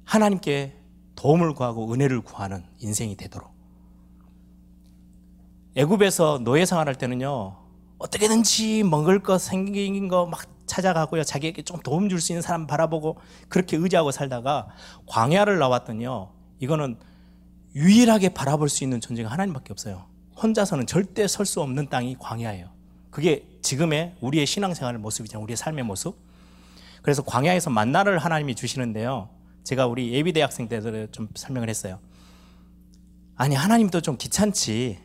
하나님께 0.06 0.76
도움을 1.16 1.54
구하고 1.56 1.92
은혜를 1.92 2.22
구하는 2.22 2.64
인생이 2.80 3.18
되도록. 3.18 3.50
애굽에서 5.76 6.40
노예 6.44 6.66
생활할 6.66 6.96
때는요. 6.96 7.58
어떻게든지 7.98 8.84
먹을 8.84 9.22
거 9.24 9.38
생긴 9.38 10.08
거 10.08 10.28
막 10.28 10.46
찾아가고요. 10.68 11.24
자기에게 11.24 11.62
좀 11.64 11.80
도움 11.82 12.10
줄 12.10 12.20
수 12.20 12.32
있는 12.32 12.42
사람 12.42 12.66
바라보고 12.68 13.18
그렇게 13.50 13.78
의지하고 13.78 14.12
살다가 14.12 14.68
광야를 15.08 15.60
나왔더니요. 15.60 16.32
이거는 16.60 16.98
유일하게 17.76 18.30
바라볼 18.30 18.70
수 18.70 18.84
있는 18.84 19.00
존재가 19.02 19.30
하나님밖에 19.30 19.72
없어요. 19.74 20.06
혼자서는 20.42 20.86
절대 20.88 21.28
설 21.28 21.46
수 21.46 21.62
없는 21.62 21.90
땅이 21.90 22.18
광야예요. 22.20 22.70
그게 23.12 23.48
지금의 23.66 24.16
우리의 24.22 24.46
신앙생활 24.46 24.98
모습이잖아요. 25.00 25.44
우리의 25.44 25.58
삶의 25.58 25.84
모습. 25.84 26.16
그래서 27.02 27.24
광야에서 27.24 27.72
만나를 27.72 28.20
하나님이 28.20 28.54
주시는데요. 28.56 29.30
제가 29.64 29.88
우리 29.88 30.14
예비 30.14 30.32
대 30.34 30.42
학생 30.42 30.70
때도 30.70 31.08
좀 31.12 31.28
설명을 31.34 31.68
했어요. 31.68 32.00
아니 33.36 33.56
하나님도 33.56 34.02
좀 34.02 34.18
귀찮지. 34.18 35.00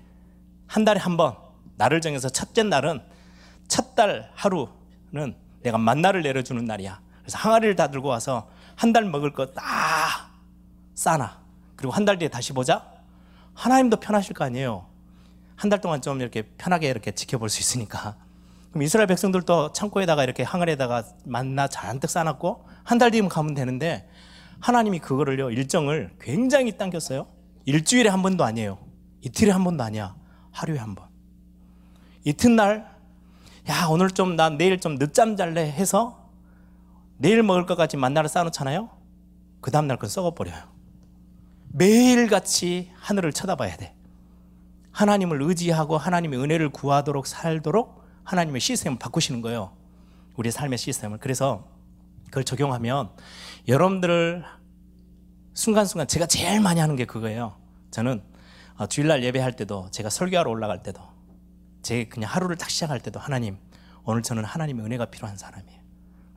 한 0.67 0.85
달에 0.85 1.01
한 1.01 1.17
번 1.17 1.37
날을 1.77 2.01
정해서 2.03 2.29
첫째 2.29 2.63
날은 2.63 3.01
첫 3.67 3.95
달 3.95 4.31
하루는 4.35 5.35
내가 5.63 5.79
만나를 5.79 6.23
내려주는 6.23 6.63
날이야. 6.65 7.01
그래서 7.23 7.39
항아리를 7.39 7.77
다 7.77 7.89
들고 7.91 8.09
와서 8.09 8.51
한 8.77 8.93
달 8.93 9.05
먹을 9.07 9.33
거딱 9.33 9.65
싸놔. 10.95 11.41
그리고 11.77 11.93
한 11.95 12.05
달 12.05 12.19
뒤에 12.19 12.29
다시 12.29 12.53
보자. 12.53 12.87
하나님도 13.55 14.01
편하실 14.01 14.35
거 14.35 14.45
아니에요. 14.45 14.87
한 15.57 15.71
달 15.71 15.81
동안 15.81 16.03
좀 16.03 16.21
이렇게 16.21 16.43
편하게 16.59 16.89
이렇게 16.91 17.11
지켜볼 17.13 17.49
수 17.49 17.61
있으니까. 17.61 18.17
그럼 18.71 18.83
이스라엘 18.83 19.07
백성들도 19.09 19.73
창고에다가 19.73 20.23
이렇게 20.25 20.43
항아리에다가 20.45 21.03
만나 21.25 21.67
잔뜩 21.69 22.09
싸놨고 22.11 22.67
한 22.85 22.99
달 22.99 23.11
뒤면 23.11 23.29
가면 23.29 23.55
되는데 23.55 24.09
하나님이 24.61 24.99
그거를요 25.01 25.51
일정을 25.51 26.15
굉장히 26.21 26.77
당겼어요. 26.77 27.27
일주일에 27.65 28.09
한 28.11 28.23
번도 28.23 28.45
아니에요. 28.45 28.79
이틀에 29.23 29.51
한 29.51 29.65
번도 29.65 29.83
아니야. 29.83 30.15
하루에 30.53 30.79
한 30.79 30.95
번. 30.95 31.09
이튿날, 32.25 32.87
야, 33.69 33.87
오늘 33.89 34.11
좀, 34.11 34.37
나 34.37 34.51
내일 34.51 34.79
좀 34.81 34.99
늦잠 34.99 35.37
잘래 35.37 35.63
해서 35.63 36.29
내일 37.17 37.43
먹을 37.43 37.67
것까지 37.67 37.97
만나러 37.97 38.29
쌓아놓잖아요? 38.29 38.91
그 39.61 39.71
다음날 39.71 39.97
그건 39.97 40.11
썩어버려요. 40.11 40.63
매일같이 41.73 42.91
하늘을 42.97 43.33
쳐다봐야 43.33 43.77
돼. 43.77 43.95
하나님을 44.91 45.43
의지하고 45.43 45.97
하나님의 45.99 46.39
은혜를 46.41 46.71
구하도록 46.71 47.27
살도록 47.27 48.00
하나님의 48.31 48.61
시스템을 48.61 48.99
바꾸시는 48.99 49.41
거예요. 49.41 49.73
우리의 50.37 50.53
삶의 50.53 50.79
시스템을. 50.79 51.19
그래서 51.19 51.67
그걸 52.27 52.45
적용하면 52.45 53.11
여러분들을 53.67 54.45
순간순간 55.53 56.07
제가 56.07 56.27
제일 56.27 56.61
많이 56.61 56.79
하는 56.79 56.95
게 56.95 57.05
그거예요. 57.07 57.57
저는 57.91 58.23
어, 58.77 58.87
주일날 58.87 59.25
예배할 59.25 59.57
때도 59.57 59.91
제가 59.91 60.11
설교하러 60.11 60.49
올라갈 60.49 60.83
때도 60.83 61.03
제 61.83 62.05
그냥 62.05 62.31
하루를 62.31 62.57
딱 62.57 62.71
시작할 62.71 63.01
때도 63.01 63.19
하나님 63.19 63.59
오늘 64.05 64.23
저는 64.23 64.45
하나님의 64.45 64.87
은혜가 64.87 65.07
필요한 65.07 65.37
사람이에요. 65.37 65.81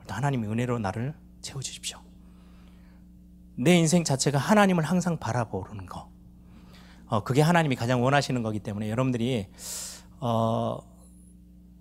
하나님의 0.08 0.50
은혜로 0.50 0.80
나를 0.80 1.14
채워 1.42 1.62
주십시오. 1.62 2.00
내 3.56 3.76
인생 3.76 4.02
자체가 4.02 4.36
하나님을 4.36 4.82
항상 4.82 5.16
바라보는 5.16 5.86
거. 5.86 6.10
어, 7.06 7.22
그게 7.22 7.40
하나님이 7.40 7.76
가장 7.76 8.02
원하시는 8.02 8.42
거기 8.42 8.58
때문에 8.58 8.90
여러분들이 8.90 9.46
어, 10.18 10.80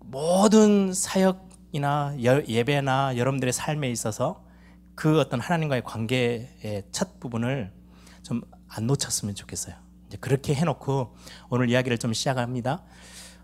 모든 0.04 0.94
사역이나 0.94 2.16
예배나 2.20 3.18
여러분들의 3.18 3.52
삶에 3.54 3.90
있어서 3.92 4.44
그 4.96 5.20
어떤 5.20 5.40
하나님과의 5.40 5.84
관계의 5.84 6.84
첫 6.92 7.20
부분을 7.20 7.72
좀 8.24 8.42
안 8.76 8.88
놓쳤으면 8.88 9.36
좋겠어요. 9.36 9.76
이제 10.08 10.18
그렇게 10.20 10.56
해놓고 10.56 11.16
오늘 11.50 11.70
이야기를 11.70 12.00
좀 12.00 12.12
시작합니다. 12.14 12.84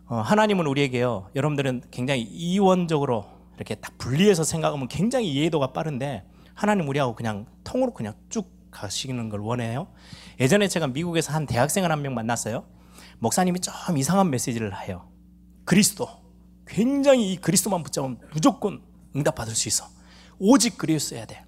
어, 0.07 0.15
하나님은 0.15 0.65
우리에게요. 0.65 1.29
여러분들은 1.35 1.83
굉장히 1.91 2.21
이원적으로 2.23 3.25
이렇게 3.55 3.75
딱 3.75 3.95
분리해서 3.99 4.43
생각하면 4.43 4.87
굉장히 4.87 5.31
이해도가 5.31 5.71
빠른데 5.73 6.23
하나님 6.55 6.87
우리하고 6.89 7.13
그냥 7.13 7.45
통으로 7.63 7.93
그냥 7.93 8.15
쭉 8.29 8.51
가시는 8.71 9.29
걸 9.29 9.39
원해요. 9.41 9.87
예전에 10.39 10.67
제가 10.67 10.87
미국에서 10.87 11.31
한 11.31 11.45
대학생을 11.45 11.91
한 11.91 12.01
명 12.01 12.15
만났어요. 12.15 12.65
목사님이 13.19 13.59
좀 13.59 13.73
이상한 13.97 14.31
메시지를 14.31 14.73
해요. 14.87 15.09
그리스도. 15.65 16.07
굉장히 16.69 17.33
이 17.33 17.37
그리스도만 17.37 17.83
붙잡으면 17.83 18.19
무조건 18.31 18.81
응답받을 19.15 19.55
수 19.55 19.67
있어. 19.67 19.87
오직 20.37 20.77
그리스도야 20.77 21.25
돼. 21.25 21.43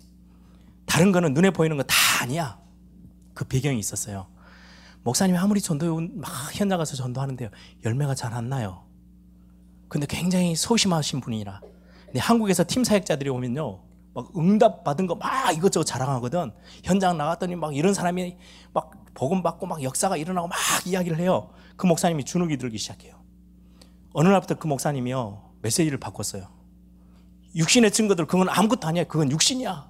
다른 0.86 1.12
거는 1.12 1.34
눈에 1.34 1.52
보이는 1.52 1.78
거 1.78 1.84
다 1.84 1.96
아니야. 2.22 2.60
그 3.34 3.46
배경이 3.46 3.80
있었어요. 3.80 4.28
목사님이 5.04 5.38
아무리 5.38 5.62
전도 5.62 6.00
막 6.16 6.30
현장 6.54 6.78
가서 6.78 6.96
전도하는데요. 6.96 7.50
열매가 7.86 8.16
잘 8.16 8.34
안 8.34 8.50
나요. 8.50 8.86
근데 9.88 10.06
굉장히 10.08 10.56
소심하신 10.56 11.22
분이라. 11.22 11.62
근데 12.06 12.20
한국에서 12.20 12.64
팀 12.68 12.84
사역자들이 12.84 13.30
오면요. 13.30 13.82
막 14.14 14.38
응답 14.38 14.84
받은 14.84 15.08
거 15.08 15.16
막 15.16 15.56
이것저것 15.56 15.86
자랑하거든. 15.86 16.52
현장 16.84 17.18
나갔더니 17.18 17.56
막 17.56 17.76
이런 17.76 17.94
사람이 17.94 18.38
막 18.74 18.92
복음 19.14 19.42
받고 19.44 19.66
막 19.68 19.82
역사가 19.84 20.18
일어나고 20.18 20.48
막 20.48 20.58
이야기를 20.86 21.18
해요. 21.20 21.52
그 21.78 21.86
목사님이 21.88 22.24
주눅이 22.26 22.58
들기 22.58 22.78
시작해요. 22.78 23.21
어느 24.14 24.28
날부터 24.28 24.56
그 24.56 24.68
목사님이요. 24.68 25.52
메시지를 25.62 25.98
바꿨어요. 26.00 26.48
육신의 27.56 27.92
증거들 27.92 28.26
그건 28.28 28.50
아무것도 28.50 28.88
아니야. 28.88 29.04
그건 29.06 29.32
육신이야. 29.32 29.90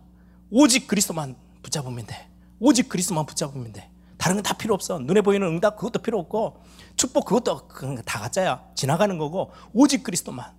오직 0.52 0.88
그리스도만 0.88 1.36
붙잡으면 1.64 2.06
돼. 2.06 2.30
오직 2.60 2.90
그리스도만 2.90 3.26
붙잡으면 3.26 3.72
돼. 3.72 3.90
다른 4.18 4.36
건 4.36 4.44
다 4.44 4.54
필요 4.56 4.74
없어. 4.76 5.00
눈에 5.00 5.22
보이는 5.22 5.48
응답 5.48 5.78
그것도 5.78 6.00
필요 6.00 6.20
없고 6.20 6.62
축복 6.96 7.26
그것도 7.26 7.68
다 8.06 8.20
가짜야. 8.20 8.64
지나가는 8.76 9.18
거고 9.18 9.52
오직 9.74 10.04
그리스도만 10.04 10.52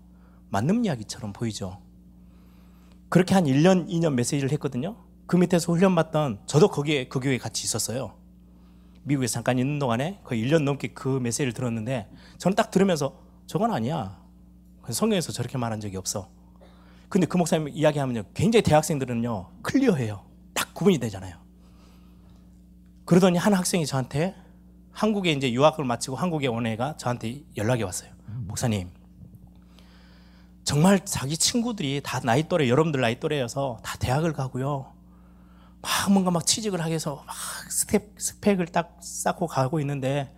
맞는 0.50 0.84
이야기처럼 0.84 1.32
보이죠. 1.32 1.80
그렇게 3.08 3.34
한 3.34 3.44
1년, 3.44 3.88
2년 3.88 4.14
메시지를 4.14 4.50
했거든요. 4.52 4.96
그 5.26 5.36
밑에서 5.36 5.72
훈련받던 5.72 6.40
저도 6.46 6.68
거기에 6.68 7.08
그 7.08 7.20
교회에 7.20 7.38
같이 7.38 7.64
있었어요. 7.64 8.14
미국에 9.04 9.26
잠깐 9.26 9.58
있는 9.58 9.78
동안에 9.78 10.20
거의 10.24 10.42
1년 10.44 10.62
넘게 10.62 10.88
그 10.88 11.08
메시지를 11.08 11.52
들었는데 11.52 12.08
저는 12.38 12.54
딱 12.56 12.70
들으면서 12.70 13.16
저건 13.46 13.72
아니야. 13.72 14.20
성경에서 14.90 15.32
저렇게 15.32 15.58
말한 15.58 15.80
적이 15.80 15.96
없어. 15.96 16.28
근데 17.08 17.26
그 17.26 17.36
목사님 17.36 17.68
이야기하면요. 17.68 18.24
굉장히 18.34 18.62
대학생들은요. 18.62 19.50
클리어해요. 19.62 20.24
딱 20.54 20.72
구분이 20.74 20.98
되잖아요. 20.98 21.36
그러더니 23.04 23.38
한 23.38 23.52
학생이 23.52 23.86
저한테 23.86 24.34
한국에 24.92 25.32
이제 25.32 25.52
유학을 25.52 25.84
마치고 25.84 26.16
한국에 26.16 26.46
온 26.46 26.66
애가 26.66 26.96
저한테 26.96 27.42
연락이 27.56 27.82
왔어요. 27.82 28.10
목사님. 28.26 28.90
정말 30.64 31.04
자기 31.04 31.36
친구들이 31.36 32.00
다 32.04 32.20
나이 32.20 32.48
또래, 32.48 32.68
여러분들 32.68 33.00
나이 33.00 33.18
또래여서 33.18 33.78
다 33.82 33.98
대학을 33.98 34.32
가고요. 34.32 34.92
막 35.82 36.12
뭔가 36.12 36.30
막 36.30 36.46
취직을 36.46 36.80
하기 36.80 36.90
위해서 36.90 37.24
막 37.26 37.36
스텝, 37.70 38.14
스펙을 38.16 38.66
딱 38.68 38.96
쌓고 39.02 39.48
가고 39.48 39.80
있는데 39.80 40.34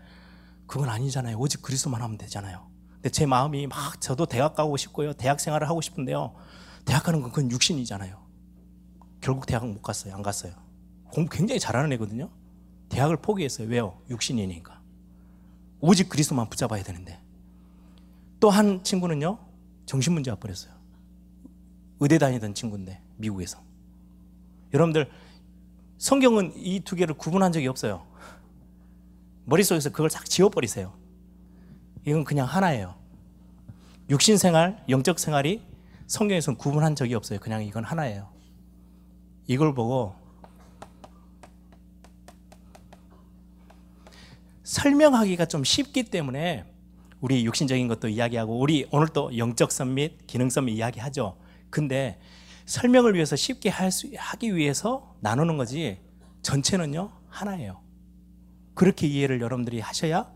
그건 0.66 0.88
아니잖아요. 0.88 1.36
오직 1.36 1.60
그리스도만 1.60 2.00
하면 2.00 2.16
되잖아요. 2.16 2.66
근데 3.04 3.12
제 3.12 3.26
마음이 3.26 3.66
막 3.66 4.00
저도 4.00 4.24
대학 4.24 4.54
가고 4.54 4.78
싶고요. 4.78 5.12
대학 5.12 5.38
생활을 5.38 5.68
하고 5.68 5.82
싶은데요. 5.82 6.34
대학 6.86 7.02
가는 7.02 7.20
건 7.20 7.30
그건 7.32 7.50
육신이잖아요. 7.50 8.18
결국 9.20 9.44
대학 9.44 9.66
못 9.68 9.82
갔어요. 9.82 10.14
안 10.14 10.22
갔어요. 10.22 10.54
공부 11.12 11.28
굉장히 11.36 11.60
잘하는 11.60 11.92
애거든요. 11.92 12.30
대학을 12.88 13.18
포기했어요. 13.18 13.68
왜요? 13.68 14.00
육신이니까. 14.08 14.80
오직 15.80 16.08
그리스도만 16.08 16.48
붙잡아야 16.48 16.82
되는데. 16.82 17.20
또 18.40 18.48
한 18.48 18.82
친구는요. 18.82 19.38
정신문제 19.84 20.30
와버렸어요. 20.30 20.72
의대 22.00 22.16
다니던 22.16 22.54
친구인데 22.54 23.02
미국에서. 23.18 23.58
여러분들 24.72 25.10
성경은 25.98 26.54
이 26.56 26.80
두 26.80 26.96
개를 26.96 27.14
구분한 27.18 27.52
적이 27.52 27.66
없어요. 27.66 28.06
머릿속에서 29.44 29.90
그걸 29.90 30.08
싹 30.08 30.24
지워버리세요. 30.24 31.03
이건 32.04 32.24
그냥 32.24 32.46
하나예요. 32.46 32.94
육신 34.10 34.36
생활, 34.36 34.82
영적 34.88 35.18
생활이 35.18 35.62
성경에서는 36.06 36.58
구분한 36.58 36.94
적이 36.94 37.14
없어요. 37.14 37.38
그냥 37.38 37.64
이건 37.64 37.84
하나예요. 37.84 38.28
이걸 39.46 39.74
보고 39.74 40.14
설명하기가 44.62 45.46
좀 45.46 45.64
쉽기 45.64 46.04
때문에 46.04 46.64
우리 47.20 47.44
육신적인 47.46 47.88
것도 47.88 48.08
이야기하고 48.08 48.58
우리 48.58 48.86
오늘 48.90 49.08
또 49.08 49.36
영적성 49.36 49.94
및 49.94 50.26
기능성 50.26 50.68
이야기하죠. 50.68 51.38
근데 51.70 52.18
설명을 52.66 53.14
위해서 53.14 53.36
쉽게 53.36 53.70
할 53.70 53.90
수, 53.90 54.10
하기 54.14 54.54
위해서 54.56 55.14
나누는 55.20 55.56
거지 55.56 55.98
전체는요 56.42 57.12
하나예요. 57.28 57.80
그렇게 58.74 59.06
이해를 59.06 59.40
여러분들이 59.40 59.80
하셔야 59.80 60.33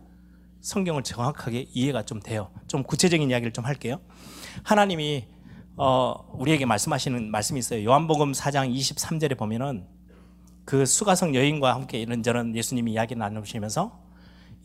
성경을 0.61 1.03
정확하게 1.03 1.67
이해가 1.73 2.05
좀 2.05 2.21
돼요. 2.21 2.51
좀 2.67 2.83
구체적인 2.83 3.31
이야기를 3.31 3.53
좀 3.53 3.65
할게요. 3.65 4.01
하나님이 4.65 5.27
어, 5.77 6.15
우리에게 6.35 6.67
말씀하시는 6.67 7.31
말씀이 7.31 7.59
있어요. 7.61 7.85
요한복음 7.85 8.33
4장 8.33 8.75
23절에 8.75 9.39
보면은 9.39 9.87
그 10.65 10.85
수가성 10.85 11.35
여인과 11.35 11.75
함께 11.75 12.01
이런저런 12.01 12.55
예수님이 12.57 12.93
이야기 12.93 13.15
나누시면서 13.15 13.99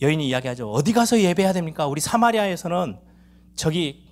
여인이 0.01 0.27
이야기하죠. 0.27 0.71
어디 0.71 0.91
가서 0.91 1.19
예배해야 1.19 1.53
됩니까? 1.53 1.88
우리 1.88 2.01
사마리아에서는 2.01 2.97
저기 3.56 4.03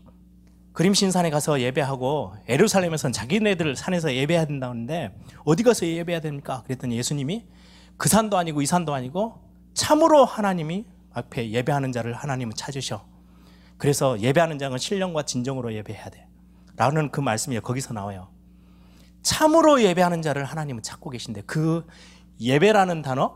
그림신산에 0.73 1.31
가서 1.31 1.59
예배하고 1.59 2.33
에루살렘에서는 2.47 3.11
자기네들 3.11 3.75
산에서 3.75 4.13
예배해야 4.13 4.45
된다는데 4.45 5.13
어디 5.43 5.63
가서 5.63 5.85
예배해야 5.85 6.21
됩니까? 6.21 6.61
그랬더니 6.63 6.95
예수님이 6.97 7.45
그 7.97 8.07
산도 8.07 8.37
아니고 8.37 8.61
이 8.61 8.65
산도 8.65 8.93
아니고 8.93 9.41
참으로 9.73 10.23
하나님이 10.23 10.85
앞에 11.13 11.51
예배하는 11.51 11.91
자를 11.91 12.13
하나님은 12.13 12.55
찾으셔. 12.55 13.05
그래서 13.77 14.19
예배하는 14.19 14.59
자는 14.59 14.77
신령과 14.77 15.23
진정으로 15.23 15.73
예배해야 15.73 16.09
돼. 16.09 16.27
라는 16.75 17.11
그 17.11 17.19
말씀이 17.19 17.59
거기서 17.59 17.93
나와요. 17.93 18.29
참으로 19.23 19.81
예배하는 19.81 20.21
자를 20.21 20.45
하나님은 20.45 20.83
찾고 20.83 21.09
계신데 21.09 21.41
그 21.41 21.85
예배라는 22.39 23.01
단어 23.01 23.35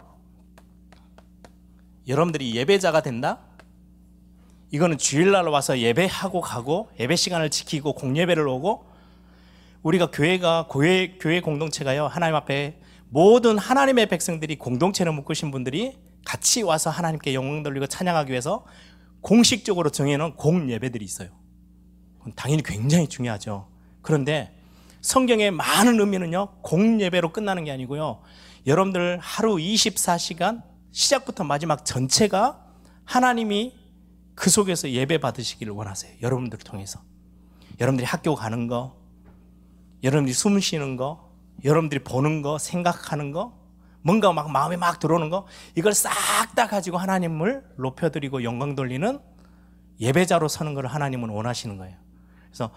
여러분들이 2.07 2.55
예배자가 2.55 3.01
된다? 3.01 3.39
이거는 4.71 4.97
주일날 4.97 5.47
와서 5.47 5.77
예배하고 5.79 6.41
가고 6.41 6.89
예배 6.99 7.15
시간을 7.15 7.49
지키고 7.49 7.93
공예배를 7.93 8.47
오고 8.47 8.85
우리가 9.83 10.09
교회가 10.11 10.67
교회 10.69 11.17
교회 11.19 11.39
공동체가요 11.41 12.07
하나님 12.07 12.35
앞에 12.35 12.79
모든 13.09 13.57
하나님의 13.57 14.07
백성들이 14.07 14.57
공동체를 14.57 15.13
묶으신 15.13 15.51
분들이 15.51 15.97
같이 16.25 16.63
와서 16.63 16.89
하나님께 16.89 17.33
영광 17.33 17.63
돌리고 17.63 17.87
찬양하기 17.87 18.31
위해서 18.31 18.65
공식적으로 19.21 19.89
정해놓은 19.89 20.35
공 20.35 20.69
예배들이 20.69 21.05
있어요. 21.05 21.29
당연히 22.35 22.63
굉장히 22.63 23.07
중요하죠. 23.07 23.69
그런데 24.01 24.51
성경의 25.01 25.51
많은 25.51 25.99
의미는요 25.99 26.61
공 26.61 26.99
예배로 26.99 27.31
끝나는 27.31 27.63
게 27.63 27.71
아니고요 27.71 28.23
여러분들 28.65 29.19
하루 29.21 29.55
24시간 29.55 30.63
시작부터 30.91 31.43
마지막 31.43 31.85
전체가 31.85 32.65
하나님이 33.03 33.73
그 34.33 34.49
속에서 34.49 34.89
예배 34.89 35.19
받으시기를 35.19 35.73
원하세요. 35.73 36.17
여러분들을 36.21 36.63
통해서. 36.63 36.99
여러분들이 37.79 38.05
학교 38.05 38.35
가는 38.35 38.67
거, 38.67 38.95
여러분들이 40.03 40.33
숨 40.33 40.59
쉬는 40.59 40.97
거, 40.97 41.31
여러분들이 41.63 42.03
보는 42.03 42.41
거, 42.41 42.57
생각하는 42.57 43.31
거, 43.31 43.57
뭔가 44.05 44.31
막 44.31 44.51
마음에 44.51 44.77
막 44.77 44.99
들어오는 44.99 45.31
거, 45.31 45.47
이걸 45.75 45.95
싹 45.95 46.13
다 46.55 46.67
가지고 46.67 46.97
하나님을 46.97 47.65
높여드리고 47.77 48.43
영광 48.43 48.75
돌리는 48.75 49.19
예배자로 49.99 50.47
서는 50.47 50.75
걸 50.75 50.85
하나님은 50.85 51.29
원하시는 51.29 51.75
거예요. 51.75 51.97
그래서 52.45 52.69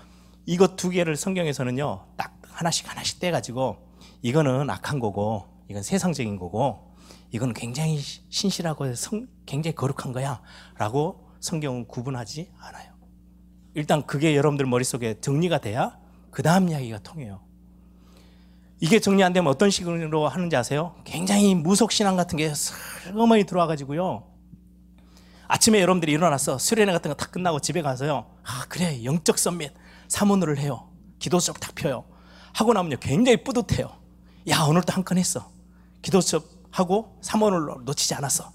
이것 0.47 0.77
두 0.77 0.88
개를 0.88 1.17
성경에서는요, 1.17 2.07
딱 2.17 2.41
하나씩 2.49 2.91
하나씩 2.91 3.21
떼가지고 3.21 3.77
이거는 4.23 4.71
악한 4.71 4.99
거고, 4.99 5.45
이건 5.69 5.83
세상적인 5.83 6.38
거고, 6.38 6.97
이건 7.31 7.53
굉장히 7.53 7.99
신실하고 7.99 8.95
성, 8.95 9.29
굉장히 9.45 9.75
거룩한 9.75 10.12
거야. 10.14 10.41
라고 10.77 11.29
성경은 11.41 11.87
구분하지 11.87 12.51
않아요. 12.59 12.95
일단 13.75 14.05
그게 14.07 14.35
여러분들 14.35 14.64
머릿속에 14.64 15.21
정리가 15.21 15.59
돼야 15.59 15.99
그 16.31 16.43
다음 16.43 16.71
이야기가 16.71 17.01
통해요. 17.01 17.43
이게 18.81 19.01
정리 19.01 19.25
안 19.25 19.33
되면 19.33 19.51
어떤 19.51 19.71
식으로 19.71 20.29
하는지 20.29 20.55
아세요? 20.57 20.95
굉장히 21.05 21.55
무속신앙 21.55 22.17
같은 22.17 22.37
게 22.37 22.55
슬그머니 22.55 23.45
들어와가지고요. 23.45 24.25
아침에 25.49 25.81
여러분들이 25.81 26.12
일어나서 26.12 26.59
수련회 26.59 26.93
같은 26.93 27.11
거 27.11 27.17
다 27.17 27.27
끝나고 27.27 27.59
집에 27.61 27.83
가서요. 27.83 28.27
아, 28.45 28.64
그래. 28.69 29.03
영적 29.05 29.38
썸밋. 29.38 29.73
사문을 30.09 30.59
해요. 30.59 30.88
기도 31.19 31.41
수업 31.41 31.59
딱 31.59 31.75
펴요. 31.75 32.05
하고 32.53 32.73
나면요. 32.73 32.97
굉장히 33.01 33.43
뿌듯해요. 33.43 33.91
야, 34.49 34.61
오늘도 34.62 34.93
한 34.93 35.03
건 35.05 35.19
했어. 35.19 35.51
기도 36.03 36.21
수업 36.21 36.45
하고 36.71 37.19
사문을 37.23 37.85
놓치지 37.85 38.14
않았어. 38.14 38.53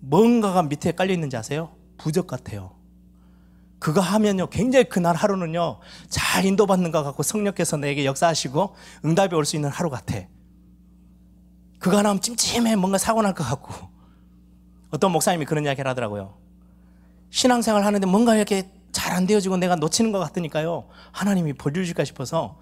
뭔가가 0.00 0.62
밑에 0.62 0.92
깔려 0.92 1.14
있는지 1.14 1.36
아세요? 1.36 1.70
부적 1.96 2.26
같아요. 2.26 2.72
그거 3.78 4.00
하면요, 4.00 4.48
굉장히 4.48 4.88
그날 4.88 5.14
하루는요, 5.14 5.78
잘 6.08 6.44
인도받는 6.44 6.90
것 6.90 7.02
같고 7.04 7.22
성령께서 7.22 7.76
내게 7.76 8.04
역사하시고 8.04 8.74
응답이 9.04 9.34
올 9.34 9.44
수 9.44 9.56
있는 9.56 9.70
하루 9.70 9.88
같아. 9.90 10.14
그거 11.78 11.98
하나 11.98 12.08
하면 12.10 12.20
찜찜해. 12.20 12.74
뭔가 12.76 12.98
사고 12.98 13.22
날 13.22 13.34
것 13.34 13.44
같고. 13.44 13.72
어떤 14.90 15.12
목사님이 15.12 15.44
그런 15.44 15.64
이야기를 15.64 15.88
하더라고요. 15.90 16.38
신앙생활 17.30 17.84
하는데 17.84 18.04
뭔가 18.06 18.34
이렇게 18.34 18.70
잘 18.90 19.12
안 19.14 19.26
되어지고 19.26 19.58
내가 19.58 19.76
놓치는 19.76 20.12
것 20.12 20.18
같으니까요. 20.18 20.88
하나님이 21.12 21.52
벌주실까 21.52 22.04
싶어서 22.04 22.58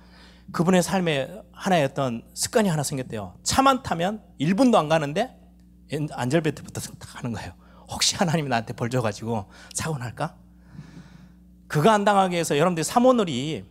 그분의 0.52 0.83
삶에 0.83 1.31
하나의 1.52 1.85
어떤 1.85 2.22
습관이 2.35 2.68
하나 2.68 2.83
생겼대요. 2.83 3.35
차만 3.42 3.83
타면 3.83 4.22
1분도 4.40 4.74
안 4.74 4.88
가는데 4.88 5.35
안절배트부터 6.12 6.81
딱 6.81 7.16
하는 7.16 7.33
거예요. 7.33 7.52
혹시 7.88 8.16
하나님이 8.16 8.48
나한테 8.48 8.74
벌 8.74 8.90
줘가지고 8.90 9.46
사고 9.72 9.96
날까? 9.98 10.37
그거 11.68 11.90
안 11.90 12.05
당하기 12.05 12.35
위해서 12.35 12.57
여러분들이 12.57 12.85
사모놀이 12.85 13.64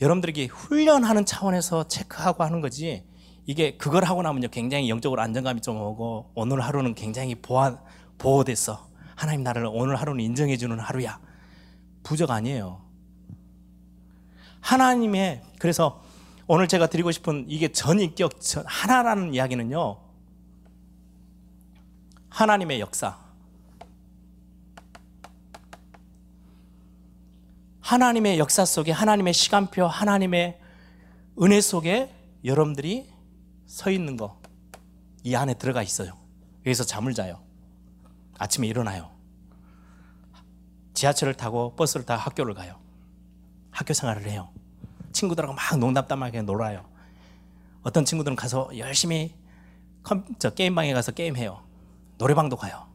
여러분들에게 0.00 0.46
훈련하는 0.46 1.24
차원에서 1.24 1.88
체크하고 1.88 2.44
하는 2.44 2.60
거지 2.60 3.04
이게 3.46 3.76
그걸 3.76 4.04
하고 4.04 4.22
나면요 4.22 4.48
굉장히 4.48 4.88
영적으로 4.88 5.20
안정감이 5.22 5.60
좀 5.60 5.80
오고 5.80 6.32
오늘 6.34 6.60
하루는 6.60 6.94
굉장히 6.94 7.34
보호, 7.34 7.78
보호됐어 8.18 8.88
하나님 9.16 9.42
나를 9.42 9.66
오늘 9.66 9.96
하루는 9.96 10.24
인정해 10.24 10.56
주는 10.56 10.78
하루야 10.78 11.20
부적 12.02 12.30
아니에요 12.30 12.80
하나님의 14.60 15.42
그래서 15.58 16.02
오늘 16.46 16.66
제가 16.66 16.88
드리고 16.88 17.12
싶은 17.12 17.44
이게 17.48 17.68
전인격 17.68 18.40
전 18.40 18.64
하나라는 18.66 19.34
이야기는요. 19.34 19.98
하나님의 22.28 22.80
역사. 22.80 23.18
하나님의 27.90 28.38
역사 28.38 28.64
속에 28.64 28.92
하나님의 28.92 29.32
시간표, 29.34 29.86
하나님의 29.86 30.60
은혜 31.42 31.60
속에 31.60 32.14
여러분들이 32.44 33.10
서 33.66 33.90
있는 33.90 34.16
거 34.16 34.40
이 35.22 35.36
안에 35.36 35.54
들어가 35.54 35.82
있어요. 35.82 36.16
여기서 36.64 36.84
잠을 36.84 37.14
자요. 37.14 37.40
아침에 38.38 38.66
일어나요. 38.66 39.10
지하철을 40.94 41.34
타고 41.34 41.74
버스를 41.76 42.06
타고 42.06 42.20
학교를 42.20 42.54
가요. 42.54 42.78
학교 43.70 43.92
생활을 43.92 44.26
해요. 44.28 44.48
친구들하고 45.12 45.54
막 45.54 45.78
농담담하게 45.78 46.42
놀아요. 46.42 46.88
어떤 47.82 48.04
친구들은 48.04 48.36
가서 48.36 48.70
열심히 48.78 49.34
컴, 50.02 50.24
저 50.38 50.50
게임방에 50.50 50.92
가서 50.94 51.12
게임해요. 51.12 51.62
노래방도 52.18 52.56
가요. 52.56 52.86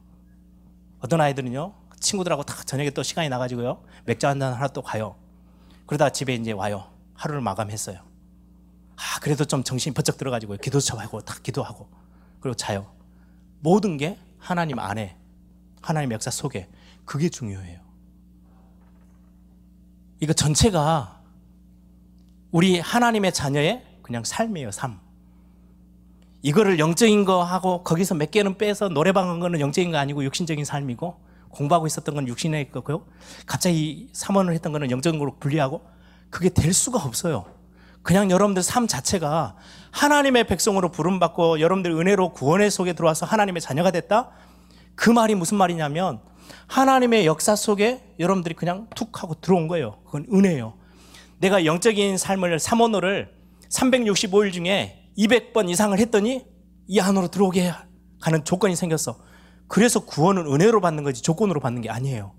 어떤 1.00 1.20
아이들은요, 1.20 1.74
친구들하고 2.06 2.44
다 2.44 2.62
저녁에 2.64 2.90
또 2.90 3.02
시간이 3.02 3.28
나가지고요, 3.28 3.82
맥주 4.04 4.26
한 4.26 4.38
잔 4.38 4.52
하나 4.52 4.68
또 4.68 4.80
가요. 4.80 5.16
그러다 5.86 6.10
집에 6.10 6.34
이제 6.34 6.52
와요. 6.52 6.88
하루를 7.14 7.40
마감했어요. 7.40 7.98
아, 8.96 9.20
그래도 9.20 9.44
좀 9.44 9.62
정신이 9.64 9.92
번쩍 9.94 10.16
들어가지고 10.16 10.56
기도처 10.58 10.96
하고 10.96 11.20
다 11.20 11.34
기도하고 11.42 11.88
그리고 12.40 12.54
자요. 12.54 12.86
모든 13.60 13.96
게 13.96 14.18
하나님 14.38 14.78
안에, 14.78 15.16
하나님 15.82 16.12
역사 16.12 16.30
속에 16.30 16.68
그게 17.04 17.28
중요해요. 17.28 17.80
이거 20.20 20.32
전체가 20.32 21.20
우리 22.52 22.78
하나님의 22.78 23.32
자녀의 23.32 23.84
그냥 24.02 24.22
삶이에요, 24.24 24.70
삶. 24.70 25.00
이거를 26.42 26.78
영적인 26.78 27.24
거 27.24 27.42
하고 27.42 27.82
거기서 27.82 28.14
몇 28.14 28.30
개는 28.30 28.56
빼서 28.58 28.88
노래방 28.88 29.28
한 29.28 29.40
거는 29.40 29.58
영적인 29.58 29.90
거 29.90 29.98
아니고 29.98 30.22
육신적인 30.24 30.64
삶이고 30.64 31.25
공부하고 31.56 31.86
있었던 31.86 32.14
건 32.14 32.28
육신의 32.28 32.70
거고요. 32.70 33.04
갑자기 33.46 34.08
삼원을 34.12 34.52
했던 34.54 34.72
거는 34.72 34.90
영적인 34.90 35.18
거로 35.18 35.36
분리하고 35.38 35.82
그게 36.30 36.48
될 36.48 36.72
수가 36.72 37.02
없어요. 37.02 37.46
그냥 38.02 38.30
여러분들 38.30 38.62
삶 38.62 38.86
자체가 38.86 39.56
하나님의 39.90 40.46
백성으로 40.46 40.90
부름받고 40.90 41.60
여러분들 41.60 41.90
은혜로 41.90 42.32
구원의 42.34 42.70
속에 42.70 42.92
들어와서 42.92 43.26
하나님의 43.26 43.60
자녀가 43.60 43.90
됐다? 43.90 44.30
그 44.94 45.10
말이 45.10 45.34
무슨 45.34 45.56
말이냐면 45.56 46.20
하나님의 46.68 47.26
역사 47.26 47.56
속에 47.56 48.14
여러분들이 48.18 48.54
그냥 48.54 48.88
툭 48.94 49.22
하고 49.22 49.34
들어온 49.40 49.66
거예요. 49.66 49.98
그건 50.04 50.26
은혜예요. 50.32 50.74
내가 51.38 51.64
영적인 51.64 52.16
삶을 52.16 52.58
삼원호를 52.60 53.34
365일 53.70 54.52
중에 54.52 55.10
200번 55.18 55.68
이상을 55.68 55.98
했더니 55.98 56.46
이 56.86 57.00
안으로 57.00 57.28
들어오게 57.28 57.72
가는 58.20 58.44
조건이 58.44 58.76
생겼어. 58.76 59.18
그래서 59.68 60.00
구원은 60.00 60.46
은혜로 60.46 60.80
받는 60.80 61.04
거지 61.04 61.22
조건으로 61.22 61.60
받는 61.60 61.82
게 61.82 61.90
아니에요. 61.90 62.32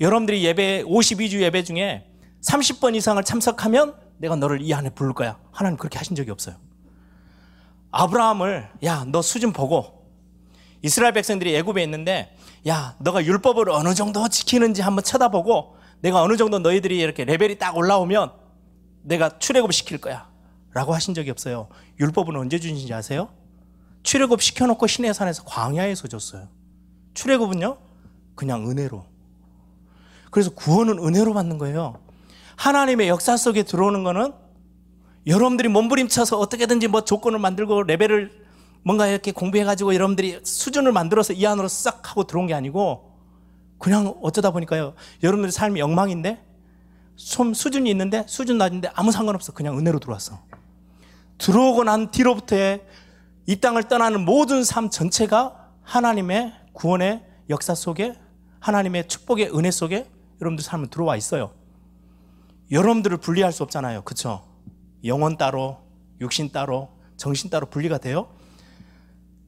여러분들이 0.00 0.44
예배 0.44 0.84
52주 0.84 1.40
예배 1.40 1.64
중에 1.64 2.10
30번 2.42 2.94
이상을 2.94 3.22
참석하면 3.22 3.94
내가 4.18 4.36
너를 4.36 4.62
이 4.62 4.72
안에 4.72 4.90
부를 4.90 5.12
거야. 5.12 5.38
하나님 5.50 5.76
그렇게 5.76 5.98
하신 5.98 6.16
적이 6.16 6.30
없어요. 6.30 6.56
아브라함을 7.90 8.68
야, 8.84 9.04
너 9.08 9.22
수준 9.22 9.52
보고 9.52 10.06
이스라엘 10.82 11.12
백성들이 11.12 11.56
애굽에 11.56 11.82
있는데 11.84 12.36
야, 12.68 12.96
너가 13.00 13.24
율법을 13.24 13.70
어느 13.70 13.94
정도 13.94 14.28
지키는지 14.28 14.82
한번 14.82 15.04
쳐다보고 15.04 15.76
내가 16.00 16.22
어느 16.22 16.36
정도 16.36 16.58
너희들이 16.58 16.98
이렇게 16.98 17.24
레벨이 17.24 17.58
딱 17.58 17.76
올라오면 17.76 18.32
내가 19.02 19.38
출애굽 19.38 19.72
시킬 19.72 19.98
거야. 19.98 20.28
라고 20.74 20.94
하신 20.94 21.14
적이 21.14 21.30
없어요. 21.30 21.68
율법은 21.98 22.36
언제 22.36 22.58
주신지 22.58 22.92
아세요? 22.92 23.30
출애굽 24.08 24.40
시켜놓고 24.40 24.86
신의 24.86 25.12
산에서 25.12 25.44
광야에서 25.44 26.08
줬어요. 26.08 26.48
출애굽은요? 27.12 27.76
그냥 28.34 28.70
은혜로. 28.70 29.04
그래서 30.30 30.48
구원은 30.48 30.98
은혜로 30.98 31.34
받는 31.34 31.58
거예요. 31.58 32.00
하나님의 32.56 33.08
역사 33.08 33.36
속에 33.36 33.64
들어오는 33.64 34.04
거는 34.04 34.32
여러분들이 35.26 35.68
몸부림쳐서 35.68 36.38
어떻게든지 36.38 36.88
뭐 36.88 37.04
조건을 37.04 37.38
만들고 37.38 37.82
레벨을 37.82 38.46
뭔가 38.82 39.06
이렇게 39.06 39.30
공부해가지고 39.30 39.94
여러분들이 39.94 40.40
수준을 40.42 40.90
만들어서 40.90 41.34
이 41.34 41.44
안으로 41.44 41.68
싹 41.68 42.08
하고 42.08 42.24
들어온 42.24 42.46
게 42.46 42.54
아니고 42.54 43.12
그냥 43.76 44.14
어쩌다 44.22 44.52
보니까요. 44.52 44.94
여러분들의 45.22 45.52
삶이 45.52 45.82
엉망인데 45.82 46.42
좀 47.16 47.52
수준이 47.52 47.90
있는데 47.90 48.24
수준 48.26 48.56
낮은데 48.56 48.88
아무 48.94 49.12
상관없어. 49.12 49.52
그냥 49.52 49.78
은혜로 49.78 49.98
들어왔어. 49.98 50.38
들어오고 51.36 51.84
난 51.84 52.10
뒤로부터의 52.10 52.84
이 53.48 53.56
땅을 53.56 53.84
떠나는 53.84 54.26
모든 54.26 54.62
삶 54.62 54.90
전체가 54.90 55.70
하나님의 55.82 56.52
구원의 56.74 57.24
역사 57.48 57.74
속에 57.74 58.14
하나님의 58.60 59.08
축복의 59.08 59.56
은혜 59.56 59.70
속에 59.70 60.06
여러분들 60.42 60.62
삶을 60.62 60.88
들어와 60.88 61.16
있어요. 61.16 61.54
여러분들을 62.70 63.16
분리할 63.16 63.50
수 63.50 63.62
없잖아요. 63.62 64.02
그쵸? 64.02 64.44
영혼 65.02 65.38
따로, 65.38 65.78
육신 66.20 66.52
따로, 66.52 66.90
정신 67.16 67.48
따로 67.48 67.64
분리가 67.70 67.96
돼요? 67.96 68.28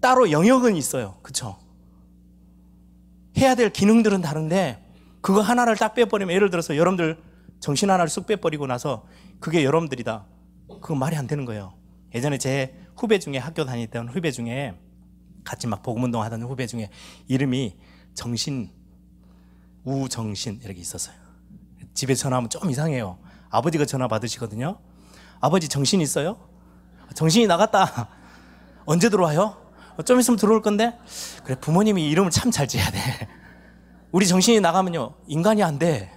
따로 0.00 0.30
영역은 0.30 0.76
있어요. 0.76 1.18
그쵸? 1.20 1.58
해야 3.36 3.54
될 3.54 3.68
기능들은 3.68 4.22
다른데, 4.22 4.82
그거 5.20 5.42
하나를 5.42 5.76
딱 5.76 5.92
빼버리면, 5.92 6.34
예를 6.34 6.48
들어서 6.48 6.74
여러분들 6.74 7.22
정신 7.60 7.90
하나를 7.90 8.08
쑥 8.08 8.26
빼버리고 8.26 8.66
나서, 8.66 9.04
그게 9.40 9.62
여러분들이다. 9.62 10.24
그거 10.68 10.94
말이 10.94 11.16
안 11.16 11.26
되는 11.26 11.44
거예요. 11.44 11.74
예전에 12.14 12.38
제 12.38 12.74
후배 13.00 13.18
중에 13.18 13.38
학교 13.38 13.64
다니던 13.64 14.10
후배 14.10 14.30
중에 14.30 14.78
같이 15.42 15.66
막 15.66 15.82
복음 15.82 16.04
운동 16.04 16.22
하던 16.22 16.42
후배 16.42 16.66
중에 16.66 16.90
이름이 17.28 17.78
정신, 18.12 18.70
우정신 19.84 20.60
이렇게 20.62 20.80
있었어요. 20.82 21.16
집에 21.94 22.14
전화하면 22.14 22.50
좀 22.50 22.70
이상해요. 22.70 23.18
아버지가 23.48 23.86
전화 23.86 24.06
받으시거든요. 24.06 24.78
아버지 25.40 25.66
정신 25.68 26.02
있어요? 26.02 26.46
정신이 27.14 27.46
나갔다. 27.46 28.10
언제 28.84 29.08
들어와요? 29.08 29.56
좀 30.04 30.20
있으면 30.20 30.36
들어올 30.38 30.60
건데? 30.60 30.98
그래, 31.44 31.56
부모님이 31.58 32.06
이름을 32.10 32.30
참 32.30 32.50
잘 32.50 32.68
지어야 32.68 32.90
돼. 32.90 32.98
우리 34.12 34.26
정신이 34.26 34.60
나가면요, 34.60 35.14
인간이 35.26 35.62
안 35.62 35.78
돼. 35.78 36.12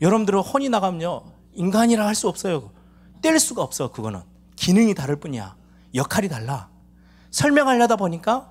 여러분들은 0.00 0.40
혼이 0.40 0.70
나가면요, 0.70 1.22
인간이라 1.52 2.06
할 2.06 2.14
수 2.14 2.28
없어요. 2.28 2.72
뗄 3.20 3.38
수가 3.38 3.62
없어, 3.62 3.92
그거는. 3.92 4.22
기능이 4.56 4.94
다를 4.94 5.16
뿐이야. 5.16 5.56
역할이 5.94 6.28
달라. 6.28 6.70
설명하려다 7.30 7.96
보니까 7.96 8.50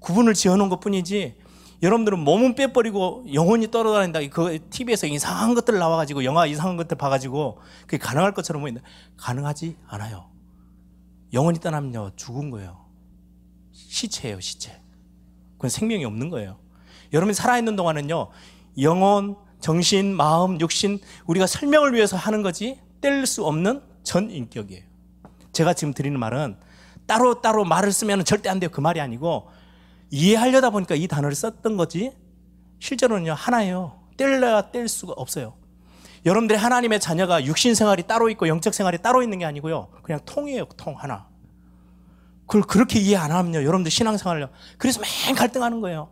구분을 0.00 0.34
지어 0.34 0.56
놓은 0.56 0.68
것 0.68 0.80
뿐이지, 0.80 1.36
여러분들은 1.82 2.18
몸은 2.18 2.54
빼버리고 2.54 3.24
영혼이 3.32 3.70
떨어다닌다. 3.70 4.20
그 4.28 4.58
TV에서 4.68 5.06
이상한 5.06 5.54
것들 5.54 5.78
나와가지고 5.78 6.24
영화 6.24 6.44
이상한 6.46 6.76
것들 6.76 6.98
봐가지고 6.98 7.58
그게 7.82 7.96
가능할 7.96 8.34
것처럼 8.34 8.62
보이는데 8.62 8.86
가능하지 9.16 9.76
않아요. 9.86 10.30
영혼이 11.32 11.58
떠나면요 11.60 12.12
죽은 12.16 12.50
거예요. 12.50 12.84
시체예요 13.72 14.40
시체. 14.40 14.80
그건 15.56 15.70
생명이 15.70 16.04
없는 16.04 16.28
거예요. 16.28 16.58
여러분이 17.12 17.34
살아있는 17.34 17.76
동안은요 17.76 18.28
영혼, 18.80 19.36
정신, 19.60 20.14
마음, 20.14 20.60
육신 20.60 21.00
우리가 21.26 21.46
설명을 21.46 21.94
위해서 21.94 22.16
하는 22.16 22.42
거지 22.42 22.78
뗄 23.00 23.24
수 23.26 23.46
없는 23.46 23.82
전 24.02 24.30
인격이에요. 24.30 24.89
제가 25.52 25.74
지금 25.74 25.92
드리는 25.92 26.18
말은 26.18 26.56
따로 27.06 27.40
따로 27.40 27.64
말을 27.64 27.92
쓰면 27.92 28.24
절대 28.24 28.48
안 28.48 28.60
돼요. 28.60 28.70
그 28.70 28.80
말이 28.80 29.00
아니고 29.00 29.48
이해하려다 30.10 30.70
보니까 30.70 30.94
이 30.94 31.08
단어를 31.08 31.34
썼던 31.34 31.76
거지 31.76 32.12
실제로는요 32.78 33.34
하나예요. 33.34 34.00
뗄래야 34.16 34.70
뗄 34.70 34.88
수가 34.88 35.14
없어요. 35.16 35.54
여러분들이 36.26 36.58
하나님의 36.58 37.00
자녀가 37.00 37.44
육신 37.44 37.74
생활이 37.74 38.02
따로 38.06 38.28
있고 38.30 38.46
영적 38.48 38.74
생활이 38.74 38.98
따로 38.98 39.22
있는 39.22 39.38
게 39.38 39.44
아니고요. 39.44 39.88
그냥 40.02 40.20
통이에요. 40.24 40.66
통 40.76 40.94
하나. 40.96 41.28
그걸 42.46 42.62
그렇게 42.62 42.98
이해 42.98 43.16
안 43.16 43.30
하면요. 43.30 43.60
여러분들 43.60 43.90
신앙생활을요. 43.90 44.50
그래서 44.76 45.00
맨 45.00 45.34
갈등하는 45.34 45.80
거예요. 45.80 46.10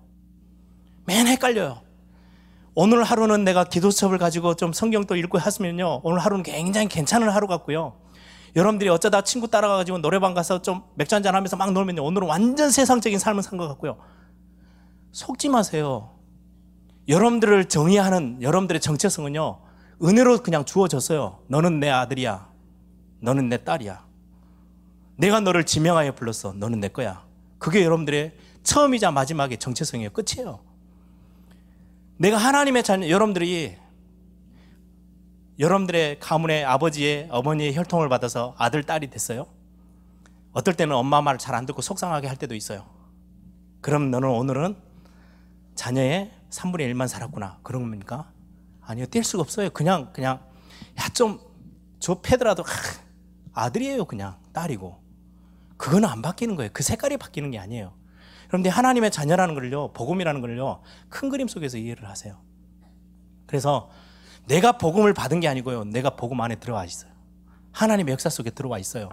맨 1.04 1.26
헷갈려요. 1.26 1.82
오늘 2.74 3.02
하루는 3.02 3.44
내가 3.44 3.64
기도 3.64 3.90
수업을 3.90 4.18
가지고 4.18 4.54
좀 4.54 4.72
성경도 4.72 5.16
읽고 5.16 5.40
했으면요. 5.40 6.00
오늘 6.04 6.20
하루는 6.20 6.44
굉장히 6.44 6.86
괜찮은 6.88 7.28
하루 7.28 7.48
같고요. 7.48 7.94
여러분들이 8.56 8.88
어쩌다 8.90 9.22
친구 9.22 9.48
따라가가지고 9.48 9.98
노래방 9.98 10.34
가서 10.34 10.62
좀 10.62 10.82
맥주 10.94 11.14
한잔 11.14 11.34
하면서 11.34 11.56
막 11.56 11.72
놀면 11.72 11.98
오늘은 11.98 12.26
완전 12.28 12.70
세상적인 12.70 13.18
삶을 13.18 13.42
산 13.42 13.58
것 13.58 13.68
같고요. 13.68 13.98
속지 15.12 15.48
마세요. 15.48 16.14
여러분들을 17.08 17.66
정의하는 17.66 18.42
여러분들의 18.42 18.80
정체성은요, 18.80 19.60
은혜로 20.02 20.42
그냥 20.42 20.64
주어졌어요. 20.64 21.40
너는 21.48 21.80
내 21.80 21.88
아들이야. 21.88 22.48
너는 23.20 23.48
내 23.48 23.64
딸이야. 23.64 24.06
내가 25.16 25.40
너를 25.40 25.64
지명하여 25.64 26.14
불렀어. 26.14 26.52
너는 26.52 26.80
내 26.80 26.88
거야. 26.88 27.24
그게 27.58 27.82
여러분들의 27.84 28.36
처음이자 28.62 29.10
마지막의 29.10 29.58
정체성이에요. 29.58 30.10
끝이에요. 30.10 30.60
내가 32.18 32.36
하나님의 32.36 32.82
자녀, 32.82 33.08
여러분들이 33.08 33.76
여러분들의 35.58 36.20
가문의 36.20 36.64
아버지의 36.64 37.28
어머니의 37.30 37.74
혈통을 37.74 38.08
받아서 38.08 38.54
아들 38.58 38.84
딸이 38.84 39.10
됐어요? 39.10 39.46
어떨 40.52 40.74
때는 40.74 40.94
엄마 40.94 41.20
말을 41.20 41.38
잘 41.38 41.54
안 41.54 41.66
듣고 41.66 41.82
속상하게 41.82 42.28
할 42.28 42.36
때도 42.36 42.54
있어요. 42.54 42.86
그럼 43.80 44.10
너는 44.10 44.28
오늘은 44.28 44.76
자녀의 45.74 46.32
3분의 46.50 46.92
1만 46.92 47.08
살았구나. 47.08 47.60
그런 47.62 47.82
겁니까? 47.82 48.30
아니요. 48.80 49.06
뗄 49.06 49.22
수가 49.24 49.42
없어요. 49.42 49.70
그냥 49.70 50.12
그냥 50.12 50.40
야 50.98 51.08
좀 51.12 51.40
저 52.00 52.20
패더라도 52.20 52.62
아들이에요. 53.52 54.04
그냥 54.04 54.36
딸이고. 54.52 55.02
그거는 55.76 56.08
안 56.08 56.22
바뀌는 56.22 56.54
거예요. 56.56 56.70
그 56.72 56.82
색깔이 56.84 57.16
바뀌는 57.16 57.50
게 57.50 57.58
아니에요. 57.58 57.92
그런데 58.46 58.68
하나님의 58.70 59.10
자녀라는 59.10 59.54
걸요. 59.54 59.92
복음이라는 59.92 60.40
걸요. 60.40 60.80
큰 61.08 61.28
그림 61.28 61.48
속에서 61.48 61.76
이해를 61.76 62.08
하세요. 62.08 62.40
그래서 63.46 63.90
내가 64.48 64.72
복음을 64.72 65.14
받은 65.14 65.40
게 65.40 65.48
아니고요. 65.48 65.84
내가 65.84 66.10
복음 66.10 66.40
안에 66.40 66.56
들어와 66.56 66.84
있어요. 66.84 67.12
하나님의 67.72 68.12
역사 68.12 68.28
속에 68.28 68.50
들어와 68.50 68.78
있어요. 68.78 69.10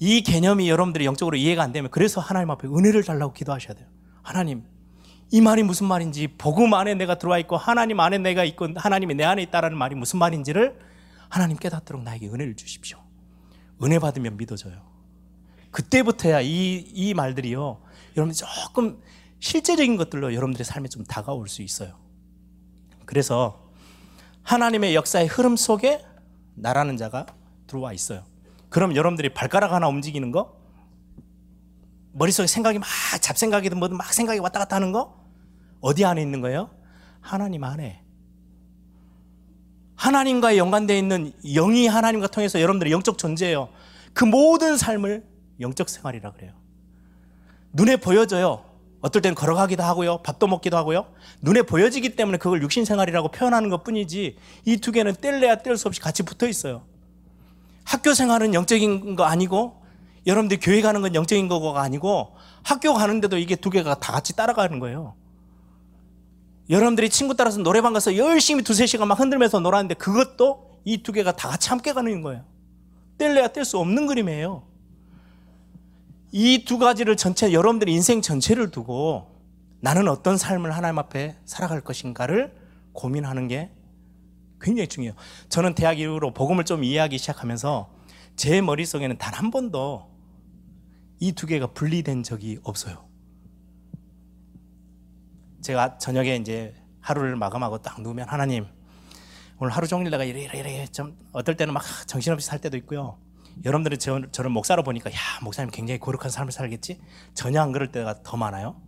이 0.00 0.22
개념이 0.22 0.70
여러분들이 0.70 1.04
영적으로 1.04 1.36
이해가 1.36 1.62
안 1.62 1.72
되면 1.72 1.90
그래서 1.90 2.20
하나님 2.20 2.50
앞에 2.50 2.68
은혜를 2.68 3.02
달라고 3.02 3.32
기도하셔야 3.32 3.74
돼요. 3.74 3.88
하나님, 4.22 4.64
이 5.30 5.40
말이 5.40 5.62
무슨 5.62 5.86
말인지 5.86 6.28
복음 6.38 6.72
안에 6.74 6.94
내가 6.94 7.18
들어와 7.18 7.38
있고 7.38 7.56
하나님 7.56 8.00
안에 8.00 8.18
내가 8.18 8.44
있고 8.44 8.68
하나님이 8.76 9.14
내 9.14 9.24
안에 9.24 9.42
있다라는 9.42 9.76
말이 9.76 9.94
무슨 9.94 10.18
말인지를 10.20 10.78
하나님 11.28 11.56
깨닫도록 11.56 12.02
나에게 12.02 12.28
은혜를 12.28 12.56
주십시오. 12.56 12.98
은혜 13.82 13.98
받으면 13.98 14.36
믿어져요. 14.36 14.80
그때부터야 15.70 16.40
이, 16.40 16.76
이 16.94 17.14
말들이요. 17.14 17.82
여러분 18.16 18.32
조금 18.32 19.00
실제적인 19.40 19.96
것들로 19.96 20.34
여러분들의 20.34 20.64
삶에 20.64 20.88
좀 20.88 21.04
다가올 21.04 21.48
수 21.48 21.62
있어요. 21.62 21.98
그래서 23.04 23.67
하나님의 24.48 24.94
역사의 24.94 25.26
흐름 25.26 25.56
속에 25.56 26.02
나라는 26.54 26.96
자가 26.96 27.26
들어와 27.66 27.92
있어요. 27.92 28.24
그럼 28.70 28.96
여러분들이 28.96 29.34
발가락 29.34 29.72
하나 29.72 29.88
움직이는 29.88 30.32
거, 30.32 30.56
머릿속에 32.12 32.46
생각이 32.46 32.78
막 32.78 32.88
잡생각이든 33.20 33.78
뭐든 33.78 33.98
막 33.98 34.10
생각이 34.10 34.40
왔다 34.40 34.58
갔다 34.60 34.76
하는 34.76 34.90
거, 34.90 35.22
어디 35.82 36.06
안에 36.06 36.22
있는 36.22 36.40
거예요? 36.40 36.70
하나님 37.20 37.62
안에. 37.62 38.02
하나님과 39.96 40.56
연관되어 40.56 40.96
있는 40.96 41.32
영이 41.44 41.86
하나님과 41.86 42.28
통해서 42.28 42.58
여러분들의 42.58 42.90
영적 42.90 43.18
존재예요. 43.18 43.68
그 44.14 44.24
모든 44.24 44.78
삶을 44.78 45.26
영적 45.60 45.90
생활이라 45.90 46.32
그래요. 46.32 46.52
눈에 47.74 47.96
보여져요. 47.96 48.64
어떨 49.00 49.22
땐 49.22 49.34
걸어가기도 49.34 49.82
하고요. 49.82 50.22
밥도 50.22 50.46
먹기도 50.48 50.76
하고요. 50.76 51.06
눈에 51.40 51.62
보여지기 51.62 52.16
때문에 52.16 52.38
그걸 52.38 52.62
육신 52.62 52.84
생활이라고 52.84 53.28
표현하는 53.28 53.68
것 53.70 53.84
뿐이지 53.84 54.36
이 54.64 54.76
두 54.78 54.90
개는 54.92 55.14
뗄래야 55.20 55.56
뗄 55.62 55.76
수 55.76 55.86
없이 55.88 56.00
같이 56.00 56.22
붙어 56.24 56.48
있어요. 56.48 56.82
학교 57.84 58.12
생활은 58.12 58.54
영적인 58.54 59.14
거 59.16 59.24
아니고 59.24 59.80
여러분들 60.26 60.58
교회 60.60 60.82
가는 60.82 61.00
건 61.00 61.14
영적인 61.14 61.48
거가 61.48 61.80
아니고 61.80 62.34
학교 62.64 62.92
가는데도 62.92 63.38
이게 63.38 63.54
두 63.56 63.70
개가 63.70 63.94
다 64.00 64.12
같이 64.12 64.34
따라가는 64.36 64.78
거예요. 64.80 65.14
여러분들이 66.68 67.08
친구 67.08 67.34
따라서 67.34 67.58
노래방 67.60 67.92
가서 67.94 68.16
열심히 68.16 68.62
두세 68.62 68.84
시간 68.86 69.08
막 69.08 69.18
흔들면서 69.18 69.60
놀았는데 69.60 69.94
그것도 69.94 70.80
이 70.84 71.02
두 71.02 71.12
개가 71.12 71.32
다 71.32 71.48
같이 71.48 71.68
함께 71.70 71.92
가는 71.92 72.20
거예요. 72.22 72.44
뗄래야 73.18 73.48
뗄 73.48 73.64
수 73.64 73.78
없는 73.78 74.06
그림이에요. 74.06 74.64
이 76.32 76.64
두 76.64 76.78
가지를 76.78 77.16
전체 77.16 77.52
여러분들의 77.52 77.92
인생 77.94 78.20
전체를 78.20 78.70
두고 78.70 79.34
나는 79.80 80.08
어떤 80.08 80.36
삶을 80.36 80.74
하나님 80.74 80.98
앞에 80.98 81.36
살아갈 81.44 81.80
것인가를 81.80 82.54
고민하는 82.92 83.48
게 83.48 83.70
굉장히 84.60 84.88
중요해요. 84.88 85.14
저는 85.48 85.74
대학 85.74 85.98
이후로 86.00 86.34
복음을 86.34 86.64
좀 86.64 86.82
이해하기 86.84 87.16
시작하면서 87.18 87.90
제 88.36 88.60
머릿속에는 88.60 89.16
단 89.18 89.34
한 89.34 89.50
번도 89.50 90.08
이 91.20 91.32
두 91.32 91.46
개가 91.46 91.68
분리된 91.68 92.22
적이 92.22 92.58
없어요. 92.62 93.08
제가 95.62 95.98
저녁에 95.98 96.36
이제 96.36 96.74
하루를 97.00 97.36
마감하고 97.36 97.78
딱 97.78 98.00
누우면 98.00 98.28
하나님 98.28 98.66
오늘 99.58 99.72
하루 99.72 99.86
종일 99.88 100.10
내가 100.10 100.24
이래 100.24 100.42
이래 100.42 100.58
이래 100.58 100.86
좀 100.86 101.16
어떨 101.32 101.56
때는 101.56 101.74
막 101.74 101.82
정신없이 102.06 102.46
살 102.46 102.60
때도 102.60 102.76
있고요. 102.78 103.18
여러분들이 103.64 103.98
저, 103.98 104.22
저를 104.30 104.50
목사로 104.50 104.82
보니까 104.82 105.10
야 105.10 105.16
목사님 105.42 105.70
굉장히 105.70 105.98
거룩한 105.98 106.30
삶을 106.30 106.52
살겠지? 106.52 107.00
전혀 107.34 107.60
안 107.60 107.72
그럴 107.72 107.90
때가 107.90 108.22
더 108.22 108.36
많아요. 108.36 108.80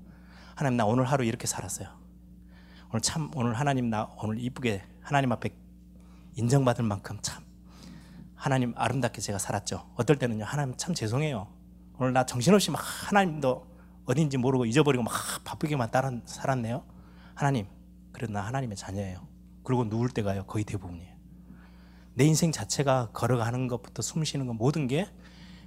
하나님 0.55 0.77
나 0.77 0.85
오늘 0.85 1.05
하루 1.05 1.25
이렇게 1.25 1.47
살았어요. 1.47 1.89
오늘 2.91 3.01
참 3.01 3.31
오늘 3.35 3.55
하나님 3.55 3.91
나 3.91 4.11
오늘 4.23 4.39
이쁘게 4.39 4.83
하나님 5.01 5.33
앞에 5.33 5.51
인정받을 6.37 6.85
만큼 6.85 7.19
참 7.23 7.45
하나님 8.35 8.73
아름답게 8.77 9.21
제가 9.21 9.39
살았죠. 9.39 9.91
어떨 9.97 10.17
때는요 10.17 10.45
하나님 10.45 10.77
참 10.77 10.95
죄송해요. 10.95 11.49
오늘 11.99 12.13
나 12.13 12.25
정신없이 12.25 12.71
막 12.71 12.81
하나님도 13.09 13.67
어딘지 14.07 14.39
모르고 14.39 14.67
잊어버리고 14.67 15.03
막 15.05 15.13
바쁘게만 15.45 15.91
따라 15.91 16.13
살았네요. 16.25 16.85
하나님 17.35 17.67
그래도 18.13 18.33
나 18.33 18.41
하나님의 18.43 18.77
자녀예요. 18.77 19.27
그리고 19.63 19.85
누울 19.85 20.11
때가요 20.11 20.45
거의 20.45 20.65
대부분이에요. 20.65 21.10
내 22.21 22.27
인생 22.27 22.53
자체가 22.53 23.13
걸어가는 23.15 23.67
것부터 23.67 24.03
숨 24.03 24.25
쉬는 24.25 24.47
것 24.47 24.53
모든 24.53 24.87
게 24.87 25.09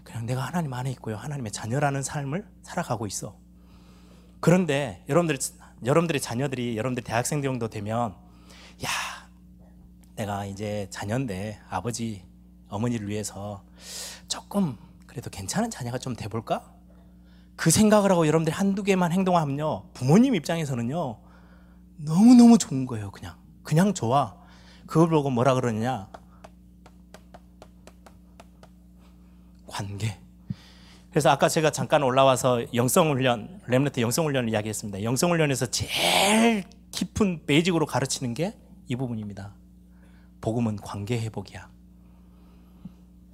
그냥 0.04 0.28
내가 0.28 0.44
하나님 0.46 0.72
안에 0.72 0.92
있고요. 0.92 1.16
하나님의 1.16 1.52
자녀라는 1.52 2.04
삶을 2.04 2.48
살아가고 2.62 3.08
있어. 3.08 3.36
그런데 4.40 5.04
여러분들 5.10 5.40
여러분들의 5.84 6.22
자녀들이 6.22 6.78
여러분들 6.78 7.04
대학생 7.04 7.42
정도 7.42 7.70
되면 7.70 8.14
야 8.86 8.90
내가 10.16 10.46
이제 10.46 10.86
자녀인데 10.92 11.60
아버지 11.72 12.24
어머니를 12.70 13.10
위해서 13.10 13.64
조금 14.28 14.78
그래도 15.08 15.32
괜찮은 15.32 15.72
자녀가 15.72 15.98
좀 15.98 16.16
돼볼까? 16.16 16.72
그 17.56 17.72
생각을 17.72 18.12
하고 18.12 18.28
여러분들이 18.28 18.54
한두 18.54 18.84
개만 18.84 19.12
행동하면요 19.12 19.90
부모님 19.94 20.36
입장에서는요 20.36 21.20
너무너무 21.98 22.60
좋은 22.60 22.86
거예요 22.86 23.10
그냥 23.10 23.38
그냥 23.64 23.96
좋아 23.96 24.36
그걸 24.86 25.10
보고 25.10 25.32
뭐라 25.32 25.56
그러느냐 25.56 26.10
관계 29.74 30.20
그래서 31.10 31.30
아까 31.30 31.50
제가 31.50 31.72
잠깐 31.72 32.04
올라와서 32.04 32.74
영성훈련 32.74 33.62
렘너트 33.68 34.00
영성훈련을 34.00 34.50
이야기했습니다 34.50 35.04
영성훈련에서 35.04 35.68
제일 35.68 36.64
깊은 36.92 37.46
베이직으로 37.46 37.86
가르치는 37.86 38.34
게 38.34 38.64
이 38.88 38.96
부분입니다 38.96 39.54
복음은 40.42 40.76
관계 40.78 41.20
회복이야. 41.22 41.70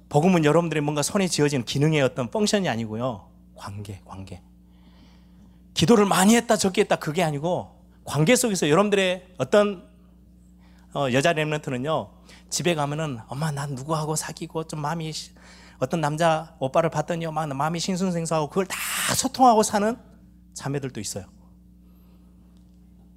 복음은 0.08 0.44
여러분들의 0.44 0.80
뭔가 0.80 1.02
손에 1.02 1.26
지어진 1.26 1.64
기능의 1.64 2.02
어떤 2.02 2.30
펑션이 2.30 2.68
아니고요. 2.68 3.28
관계, 3.56 4.00
관계. 4.04 4.42
기도를 5.74 6.06
많이 6.06 6.36
했다, 6.36 6.56
적게 6.56 6.82
했다, 6.82 6.96
그게 6.96 7.24
아니고, 7.24 7.68
관계 8.04 8.36
속에서 8.36 8.68
여러분들의 8.68 9.34
어떤 9.38 9.88
어, 10.94 11.08
여자 11.12 11.32
랩런트는요, 11.32 12.10
집에 12.48 12.76
가면은, 12.76 13.18
엄마, 13.26 13.50
난 13.50 13.74
누구하고 13.74 14.14
사귀고, 14.14 14.68
좀 14.68 14.80
마음이, 14.80 15.12
어떤 15.80 16.00
남자, 16.00 16.54
오빠를 16.60 16.90
봤더니, 16.90 17.26
막 17.26 17.48
마음이 17.48 17.80
싱숭생숭하고, 17.80 18.48
그걸 18.48 18.66
다 18.66 18.76
소통하고 19.16 19.62
사는 19.62 19.96
자매들도 20.54 21.00
있어요. 21.00 21.24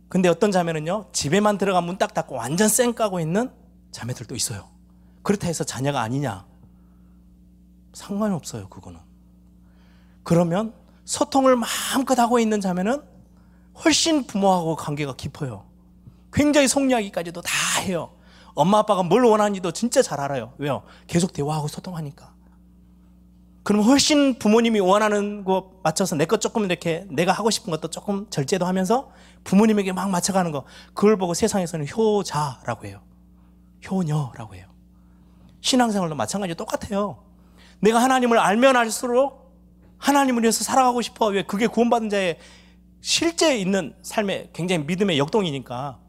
근데 0.09 0.29
어떤 0.29 0.51
자매는요, 0.51 1.09
집에만 1.11 1.57
들어가 1.57 1.81
문 1.81 1.97
딱 1.97 2.13
닫고 2.13 2.35
완전 2.35 2.67
쌩 2.69 2.93
까고 2.93 3.19
있는 3.19 3.51
자매들도 3.91 4.35
있어요. 4.35 4.69
그렇다 5.23 5.47
해서 5.47 5.63
자녀가 5.63 6.01
아니냐? 6.01 6.45
상관이 7.93 8.33
없어요, 8.33 8.69
그거는. 8.69 8.99
그러면 10.23 10.73
소통을 11.05 11.55
마음껏 11.55 12.17
하고 12.17 12.39
있는 12.39 12.61
자매는 12.61 13.01
훨씬 13.83 14.25
부모하고 14.25 14.75
관계가 14.75 15.15
깊어요. 15.15 15.65
굉장히 16.31 16.67
속 16.67 16.89
이야기까지도 16.89 17.41
다 17.41 17.51
해요. 17.81 18.15
엄마 18.55 18.79
아빠가 18.79 19.01
뭘 19.03 19.23
원하는지도 19.23 19.71
진짜 19.71 20.01
잘 20.01 20.19
알아요. 20.19 20.53
왜요? 20.59 20.83
계속 21.07 21.33
대화하고 21.33 21.67
소통하니까. 21.67 22.32
그럼 23.63 23.81
훨씬 23.83 24.37
부모님이 24.39 24.79
원하는 24.81 25.43
거 25.45 25.71
맞춰서 25.83 26.15
내 26.15 26.25
것 26.25 26.41
조금 26.41 26.65
이렇게 26.65 27.05
내가 27.09 27.31
하고 27.31 27.49
싶은 27.49 27.71
것도 27.71 27.89
조금 27.89 28.29
절제도 28.29 28.65
하면서 28.65 29.11
부모님에게 29.45 29.93
막 29.93 30.09
맞춰가는 30.09 30.51
거. 30.51 30.65
그걸 30.93 31.17
보고 31.17 31.33
세상에서는 31.33 31.87
효자라고 31.87 32.87
해요. 32.87 33.01
효녀라고 33.89 34.55
해요. 34.55 34.67
신앙생활도 35.61 36.15
마찬가지로 36.15 36.55
똑같아요. 36.55 37.23
내가 37.79 38.01
하나님을 38.01 38.37
알면 38.37 38.75
알수록 38.75 39.53
하나님을 39.97 40.43
위해서 40.43 40.63
살아가고 40.65 41.01
싶어. 41.01 41.27
왜? 41.27 41.43
그게 41.43 41.67
구원받은 41.67 42.09
자의 42.09 42.37
실제 42.99 43.57
있는 43.57 43.95
삶의 44.01 44.49
굉장히 44.53 44.83
믿음의 44.85 45.17
역동이니까. 45.17 45.99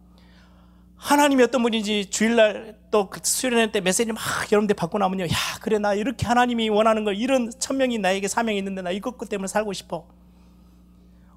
하나님이 0.97 1.43
어떤 1.45 1.63
분인지 1.63 2.07
주일날 2.11 2.79
또그 2.95 3.21
수련회 3.25 3.73
때 3.73 3.81
메시지 3.81 4.13
막 4.13 4.23
여러분들 4.53 4.77
받고 4.77 4.99
나면요. 4.99 5.25
야, 5.25 5.37
그래, 5.61 5.81
나 5.81 5.95
이렇게 5.95 6.27
하나님이 6.27 6.69
원하는 6.69 7.05
걸 7.05 7.17
이런 7.17 7.51
천명이 7.51 7.99
나에게 7.99 8.29
사명이 8.29 8.57
있는데 8.59 8.83
나 8.83 8.93
이것 8.93 9.19
때문에 9.29 9.49
살고 9.49 9.73
싶어. 9.73 10.07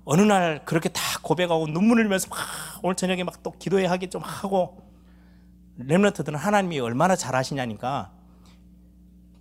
어느 0.06 0.22
날 0.22 0.64
그렇게 0.66 0.88
다 0.90 1.02
고백하고 1.24 1.66
눈물 1.68 1.98
흘리면서 1.98 2.28
막 2.30 2.38
오늘 2.84 2.96
저녁에 2.96 3.24
막 3.24 3.42
또 3.42 3.52
기도회 3.58 3.88
하기 3.88 4.10
좀 4.12 4.22
하고 4.22 4.78
렘런트들은 5.78 6.38
하나님이 6.38 6.80
얼마나 6.80 7.16
잘하시냐니까 7.16 8.12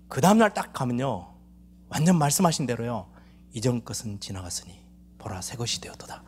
그 0.09 0.23
다음날 0.23 0.55
딱 0.55 0.73
가면요. 0.73 1.35
완전 1.91 2.17
말씀하신 2.17 2.65
대로요. 2.67 3.09
이전 3.53 3.85
것은 3.85 4.21
지나갔으니 4.21 4.81
보라 5.19 5.43
새 5.43 5.57
것이 5.57 5.83
되었도다. 5.83 6.23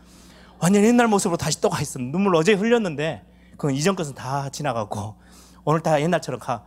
완전 0.60 0.84
옛날 0.84 1.08
모습으로 1.08 1.38
다시 1.38 1.62
또 1.62 1.70
가 1.70 1.80
있어. 1.80 1.98
눈물 1.98 2.36
어제 2.36 2.52
흘렸는데 2.52 3.24
그건 3.52 3.74
이전 3.74 3.96
것은 3.96 4.14
다 4.14 4.50
지나가고 4.50 5.16
오늘 5.68 5.82
다 5.82 6.00
옛날처럼 6.00 6.40
가. 6.40 6.64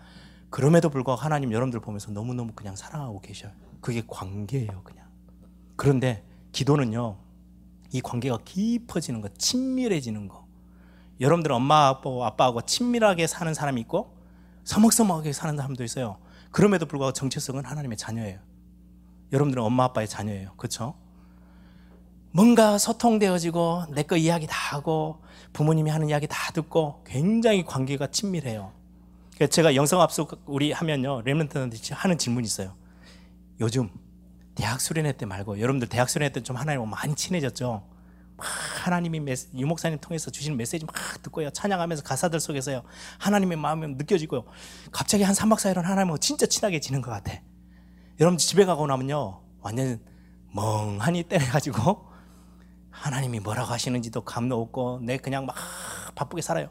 그럼에도 0.51 0.91
불구하고 0.91 1.19
하나님 1.19 1.51
여러분들 1.51 1.79
보면서 1.79 2.11
너무너무 2.11 2.51
그냥 2.53 2.75
사랑하고 2.75 3.19
계셔요. 3.19 3.51
그게 3.81 4.03
관계예요, 4.05 4.83
그냥. 4.83 5.07
그런데 5.75 6.23
기도는요. 6.51 7.17
이 7.93 7.99
관계가 7.99 8.37
깊어지는 8.45 9.21
거, 9.21 9.29
친밀해지는 9.39 10.27
거. 10.27 10.45
여러분들 11.19 11.51
엄마 11.51 11.87
아빠 11.87 12.27
아빠하고 12.27 12.61
친밀하게 12.61 13.25
사는 13.25 13.51
사람이 13.51 13.81
있고 13.81 14.15
서먹서먹하게 14.65 15.33
사는 15.33 15.57
사람도 15.57 15.83
있어요. 15.83 16.17
그럼에도 16.51 16.85
불구하고 16.85 17.11
정체성은 17.13 17.65
하나님의 17.65 17.97
자녀예요. 17.97 18.37
여러분들은 19.33 19.63
엄마 19.63 19.85
아빠의 19.85 20.07
자녀예요. 20.07 20.53
그렇죠? 20.57 20.93
뭔가 22.33 22.77
소통되어지고 22.77 23.85
내 23.95 24.03
거 24.03 24.15
이야기 24.15 24.45
다 24.45 24.75
하고 24.75 25.23
부모님이 25.53 25.89
하는 25.89 26.07
이야기 26.07 26.27
다 26.27 26.51
듣고 26.53 27.03
굉장히 27.03 27.65
관계가 27.65 28.05
친밀해요. 28.11 28.79
제가 29.47 29.75
영성합숙 29.75 30.43
우리 30.45 30.71
하면요 30.71 31.21
렘런트한테 31.21 31.77
하는 31.93 32.17
질문이 32.17 32.45
있어요. 32.45 32.75
요즘 33.59 33.89
대학 34.55 34.81
수련회 34.81 35.13
때 35.13 35.25
말고 35.25 35.59
여러분들 35.59 35.87
대학 35.87 36.09
수련회 36.09 36.31
때 36.31 36.41
좀 36.41 36.55
하나님과 36.55 36.87
많이 36.87 37.15
친해졌죠. 37.15 37.87
하나님이 38.37 39.19
메시, 39.19 39.47
유목사님 39.55 39.99
통해서 39.99 40.31
주시는 40.31 40.57
메시지 40.57 40.83
막 40.85 40.95
듣고요. 41.21 41.51
찬양하면서 41.51 42.03
가사들 42.03 42.39
속에서요. 42.39 42.81
하나님의 43.19 43.57
마음이 43.57 43.87
느껴지고요. 43.95 44.45
갑자기 44.91 45.23
한 45.23 45.35
3박 45.35 45.57
4일은 45.57 45.83
하나님하고 45.83 46.17
진짜 46.17 46.47
친하게 46.47 46.79
지는 46.79 47.01
것 47.01 47.11
같아. 47.11 47.33
여러분 48.19 48.37
집에 48.39 48.65
가고 48.65 48.87
나면요. 48.87 49.41
완전 49.61 49.99
멍하니 50.53 51.23
때려가지고 51.23 52.09
하나님이 52.89 53.39
뭐라고 53.39 53.71
하시는지도 53.71 54.21
감도 54.21 54.59
없고 54.59 55.01
내 55.03 55.17
그냥 55.17 55.45
막 55.45 55.55
바쁘게 56.15 56.41
살아요. 56.41 56.69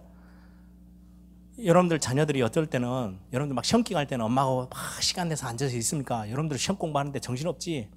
여러분들 1.64 1.98
자녀들이 2.00 2.42
어떨 2.42 2.66
때는 2.66 3.18
여러분들 3.32 3.54
막 3.54 3.64
시험 3.64 3.82
기갈 3.82 4.06
때는 4.06 4.24
엄마하고 4.24 4.68
막 4.70 5.02
시간 5.02 5.28
내서 5.28 5.46
앉아서 5.46 5.76
있습니까? 5.76 6.28
여러분들 6.30 6.58
시험 6.58 6.76
공부하는데 6.78 7.18
정신없지? 7.20 7.90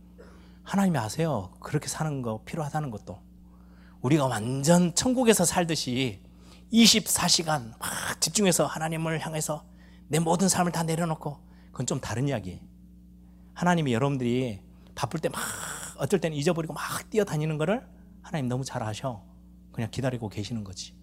하나님이 0.64 0.98
아세요. 0.98 1.52
그렇게 1.60 1.88
사는 1.88 2.22
거 2.22 2.44
필요하다는 2.46 2.92
것도. 2.92 3.20
우리가 4.02 4.26
완전 4.28 4.94
천국에서 4.96 5.46
살듯이 5.46 6.22
24시간 6.72 7.78
막 7.80 8.22
집중해서 8.22 8.66
하나님을 8.66 9.20
향해서 9.26 9.66
내 10.08 10.20
모든 10.20 10.50
삶을 10.50 10.72
다 10.72 10.84
내려놓고 10.84 11.38
그건 11.72 11.86
좀 11.86 12.00
다른 12.00 12.28
이야기. 12.28 12.62
하나님이 13.54 13.94
여러분들이 13.94 14.62
바쁠 14.96 15.20
때 15.20 15.30
막 15.30 15.42
어떨 15.98 16.20
때는 16.20 16.36
잊어버리고 16.38 16.74
막 16.74 17.10
뛰어다니는 17.10 17.58
거를 17.58 17.88
하나님 18.22 18.48
너무 18.48 18.64
잘 18.66 18.84
아셔. 18.84 19.24
그냥 19.72 19.90
기다리고 19.92 20.28
계시는 20.30 20.64
거지. 20.64 20.96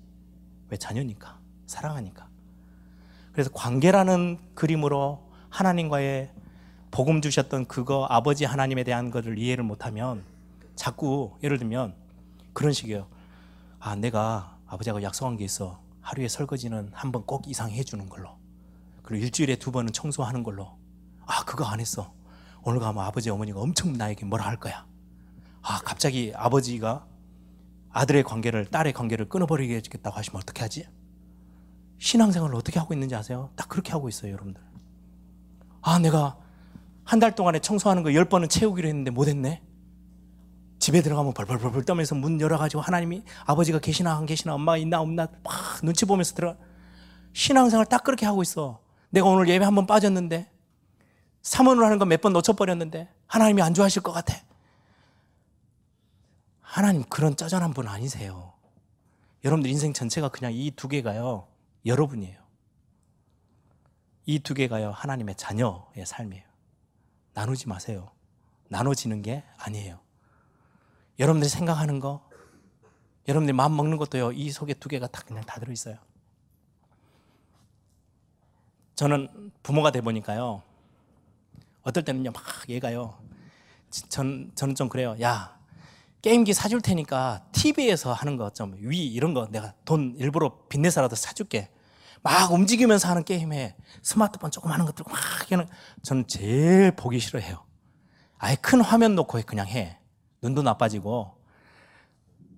왜 0.68 0.76
자녀니까. 0.76 1.40
사랑하니까. 1.66 2.28
그래서 3.32 3.50
관계라는 3.52 4.38
그림으로 4.54 5.30
하나님과의 5.50 6.30
복음 6.90 7.20
주셨던 7.20 7.66
그거 7.66 8.06
아버지 8.10 8.44
하나님에 8.44 8.82
대한 8.84 9.10
것을 9.10 9.38
이해를 9.38 9.62
못하면 9.64 10.24
자꾸 10.74 11.32
예를 11.42 11.58
들면 11.58 11.94
그런 12.52 12.72
식이에요. 12.72 13.06
아, 13.78 13.94
내가 13.94 14.58
아버지하고 14.66 15.02
약속한 15.02 15.36
게 15.36 15.44
있어. 15.44 15.80
하루에 16.00 16.28
설거지는 16.28 16.90
한 16.92 17.12
번 17.12 17.24
꼭 17.26 17.46
이상 17.48 17.70
해주는 17.70 18.08
걸로. 18.08 18.30
그리고 19.02 19.24
일주일에 19.24 19.56
두 19.56 19.70
번은 19.70 19.92
청소하는 19.92 20.42
걸로. 20.42 20.76
아, 21.26 21.44
그거 21.44 21.64
안 21.64 21.80
했어. 21.80 22.12
오늘 22.62 22.80
가면 22.80 23.04
아버지, 23.04 23.30
어머니가 23.30 23.60
엄청 23.60 23.92
나에게 23.92 24.24
뭐라 24.26 24.46
할 24.46 24.56
거야. 24.58 24.86
아, 25.62 25.78
갑자기 25.84 26.32
아버지가 26.34 27.06
아들의 27.90 28.22
관계를, 28.24 28.66
딸의 28.66 28.92
관계를 28.92 29.28
끊어버리겠다고 29.28 30.16
하시면 30.16 30.42
어떻게 30.42 30.62
하지? 30.62 30.86
신앙생활을 32.00 32.54
어떻게 32.56 32.78
하고 32.80 32.94
있는지 32.94 33.14
아세요? 33.14 33.50
딱 33.56 33.68
그렇게 33.68 33.92
하고 33.92 34.08
있어요, 34.08 34.32
여러분들. 34.32 34.60
아, 35.82 35.98
내가 35.98 36.36
한 37.04 37.18
달 37.20 37.34
동안에 37.34 37.58
청소하는 37.60 38.02
거 38.02 38.12
열 38.14 38.24
번은 38.24 38.48
채우기로 38.48 38.88
했는데 38.88 39.10
못 39.10 39.28
했네? 39.28 39.62
집에 40.78 41.02
들어가면 41.02 41.34
벌벌벌벌 41.34 41.84
떠면서 41.84 42.14
문 42.14 42.40
열어가지고 42.40 42.80
하나님이 42.82 43.22
아버지가 43.44 43.80
계시나 43.80 44.16
안 44.16 44.24
계시나 44.26 44.54
엄마가 44.54 44.78
있나 44.78 45.00
없나 45.00 45.26
막 45.44 45.80
눈치 45.82 46.06
보면서 46.06 46.34
들어 46.34 46.56
신앙생활 47.34 47.84
딱 47.86 48.02
그렇게 48.02 48.24
하고 48.26 48.40
있어. 48.42 48.80
내가 49.10 49.26
오늘 49.28 49.48
예배 49.48 49.64
한 49.64 49.74
번 49.74 49.86
빠졌는데 49.86 50.50
3원으로 51.42 51.82
하는 51.84 51.98
거 51.98 52.06
몇 52.06 52.22
번 52.22 52.32
놓쳐버렸는데 52.32 53.08
하나님이 53.26 53.60
안 53.60 53.74
좋아하실 53.74 54.02
것 54.02 54.12
같아. 54.12 54.34
하나님 56.62 57.02
그런 57.04 57.36
짜잘한 57.36 57.74
분 57.74 57.88
아니세요. 57.88 58.54
여러분들 59.44 59.70
인생 59.70 59.92
전체가 59.92 60.28
그냥 60.28 60.52
이 60.54 60.70
두 60.70 60.88
개가요. 60.88 61.46
여러분이에요. 61.86 62.40
이 64.26 64.38
두 64.38 64.54
개가요. 64.54 64.90
하나님의 64.92 65.34
자녀의 65.36 66.06
삶이에요. 66.06 66.44
나누지 67.34 67.68
마세요. 67.68 68.10
나눠지는 68.68 69.22
게 69.22 69.44
아니에요. 69.58 70.00
여러분들이 71.18 71.48
생각하는 71.50 72.00
거, 72.00 72.28
여러분들이 73.28 73.54
마음 73.54 73.76
먹는 73.76 73.98
것도요, 73.98 74.32
이 74.32 74.50
속에 74.50 74.74
두 74.74 74.88
개가 74.88 75.08
다 75.08 75.22
그냥 75.26 75.44
다 75.44 75.60
들어있어요. 75.60 75.96
저는 78.94 79.52
부모가 79.62 79.90
돼 79.90 80.00
보니까요, 80.00 80.62
어떨 81.82 82.04
때는요, 82.04 82.30
막 82.32 82.44
얘가요, 82.68 83.20
전, 83.90 84.50
저는 84.54 84.74
좀 84.74 84.88
그래요. 84.88 85.16
야, 85.20 85.59
게임기 86.22 86.52
사줄 86.52 86.80
테니까 86.82 87.44
TV에서 87.52 88.12
하는 88.12 88.36
거 88.36 88.50
좀 88.50 88.74
위 88.78 89.06
이런 89.06 89.32
거 89.34 89.48
내가 89.50 89.74
돈 89.84 90.14
일부러 90.16 90.58
빚내서라도 90.68 91.16
사줄게. 91.16 91.70
막 92.22 92.52
움직이면서 92.52 93.08
하는 93.08 93.24
게임에 93.24 93.76
스마트폰 94.02 94.50
조금 94.50 94.70
하는 94.70 94.84
것들 94.84 95.04
막 95.08 95.18
하는 95.50 95.66
저는 96.02 96.26
제일 96.28 96.92
보기 96.92 97.18
싫어해요. 97.18 97.64
아예 98.38 98.56
큰 98.56 98.80
화면 98.82 99.14
놓고 99.14 99.40
그냥 99.46 99.66
해. 99.66 99.98
눈도 100.42 100.62
나빠지고 100.62 101.38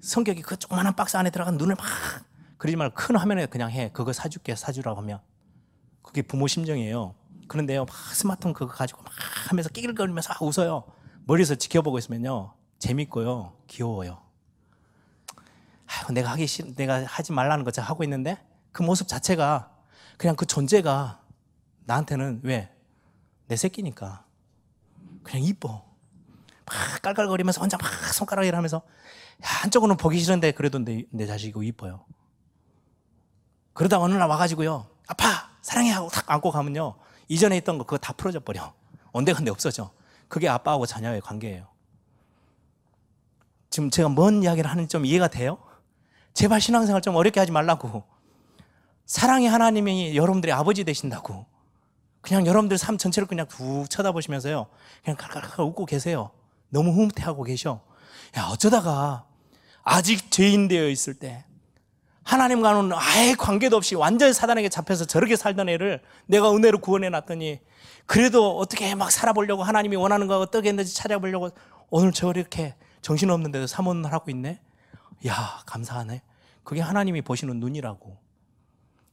성격이 0.00 0.42
그 0.42 0.56
조그마한 0.56 0.96
박스 0.96 1.16
안에 1.16 1.30
들어간 1.30 1.56
눈을 1.56 1.76
막 1.76 1.86
그러지 2.58 2.76
말고 2.76 2.94
큰 2.96 3.16
화면에 3.16 3.46
그냥 3.46 3.70
해. 3.70 3.90
그거 3.92 4.12
사줄게 4.12 4.56
사주라고 4.56 5.00
하면 5.00 5.20
그게 6.02 6.22
부모 6.22 6.48
심정이에요. 6.48 7.14
그런데요, 7.46 7.84
막 7.84 7.94
스마트폰 8.14 8.52
그거 8.54 8.72
가지고 8.72 9.02
막 9.02 9.12
하면서 9.48 9.68
끼글거리면서 9.68 10.34
웃어요. 10.44 10.84
머리에서 11.26 11.54
지켜보고 11.54 11.98
있으면요, 11.98 12.54
재밌고요, 12.82 13.52
귀여워요. 13.68 14.20
아이고, 15.86 16.12
내가 16.14 16.32
하기 16.32 16.48
싫, 16.48 16.74
내가 16.74 17.04
하지 17.04 17.30
말라는 17.30 17.64
거 17.64 17.70
하고 17.80 18.02
있는데 18.02 18.44
그 18.72 18.82
모습 18.82 19.06
자체가 19.06 19.70
그냥 20.16 20.34
그 20.34 20.46
존재가 20.46 21.20
나한테는 21.84 22.40
왜? 22.42 22.74
내 23.46 23.54
새끼니까. 23.54 24.24
그냥 25.22 25.44
이뻐. 25.44 25.84
막 26.66 27.02
깔깔거리면서 27.02 27.60
혼자 27.60 27.76
막 27.76 27.88
손가락질 28.12 28.56
하면서 28.56 28.82
한쪽으로는 29.40 29.96
보기 29.96 30.18
싫은데 30.18 30.50
그래도 30.50 30.80
내, 30.80 31.04
내 31.10 31.26
자식이고 31.26 31.62
이뻐요. 31.62 32.04
그러다 33.74 34.00
어느 34.00 34.14
날 34.14 34.28
와가지고요. 34.28 34.88
아빠 35.06 35.50
사랑해 35.60 35.90
하고 35.92 36.08
탁 36.08 36.28
안고 36.28 36.50
가면요. 36.50 36.96
이전에 37.28 37.58
있던 37.58 37.78
거 37.78 37.84
그거 37.84 37.98
다 37.98 38.12
풀어져 38.12 38.40
버려. 38.40 38.74
온데간데 39.12 39.52
없어져. 39.52 39.92
그게 40.26 40.48
아빠하고 40.48 40.86
자녀의 40.86 41.20
관계예요. 41.20 41.71
지금 43.72 43.90
제가 43.90 44.10
뭔 44.10 44.42
이야기를 44.42 44.70
하는지 44.70 44.88
좀 44.88 45.06
이해가 45.06 45.28
돼요? 45.28 45.56
제발 46.34 46.60
신앙생활 46.60 47.00
좀 47.00 47.16
어렵게 47.16 47.40
하지 47.40 47.50
말라고. 47.50 48.04
사랑의 49.06 49.48
하나님이 49.48 50.14
여러분들의 50.14 50.54
아버지 50.54 50.84
되신다고. 50.84 51.46
그냥 52.20 52.46
여러분들 52.46 52.76
삶 52.76 52.98
전체를 52.98 53.26
그냥 53.26 53.46
툭 53.48 53.88
쳐다보시면서요. 53.88 54.66
그냥 55.02 55.16
칼칼칼 55.16 55.64
웃고 55.64 55.86
계세요. 55.86 56.30
너무 56.68 56.92
흐뭇해하고 56.92 57.44
계셔. 57.44 57.80
야, 58.36 58.44
어쩌다가 58.52 59.24
아직 59.82 60.30
죄인 60.30 60.68
되어 60.68 60.88
있을 60.88 61.14
때 61.14 61.44
하나님과는 62.24 62.92
아예 62.94 63.34
관계도 63.34 63.76
없이 63.76 63.94
완전히 63.94 64.34
사단에게 64.34 64.68
잡혀서 64.68 65.06
저렇게 65.06 65.34
살던 65.34 65.70
애를 65.70 66.02
내가 66.26 66.54
은혜로 66.54 66.78
구원해 66.78 67.08
놨더니 67.08 67.60
그래도 68.04 68.58
어떻게 68.58 68.94
막 68.94 69.10
살아보려고 69.10 69.62
하나님이 69.62 69.96
원하는 69.96 70.26
거 70.26 70.38
어떻게 70.38 70.68
했는지 70.68 70.94
찾아보려고 70.94 71.50
오늘 71.90 72.12
저렇게 72.12 72.74
정신없는데도 73.02 73.66
사모를 73.66 74.12
하고 74.12 74.30
있네? 74.30 74.60
야, 75.26 75.62
감사하네. 75.66 76.22
그게 76.64 76.80
하나님이 76.80 77.22
보시는 77.22 77.60
눈이라고. 77.60 78.16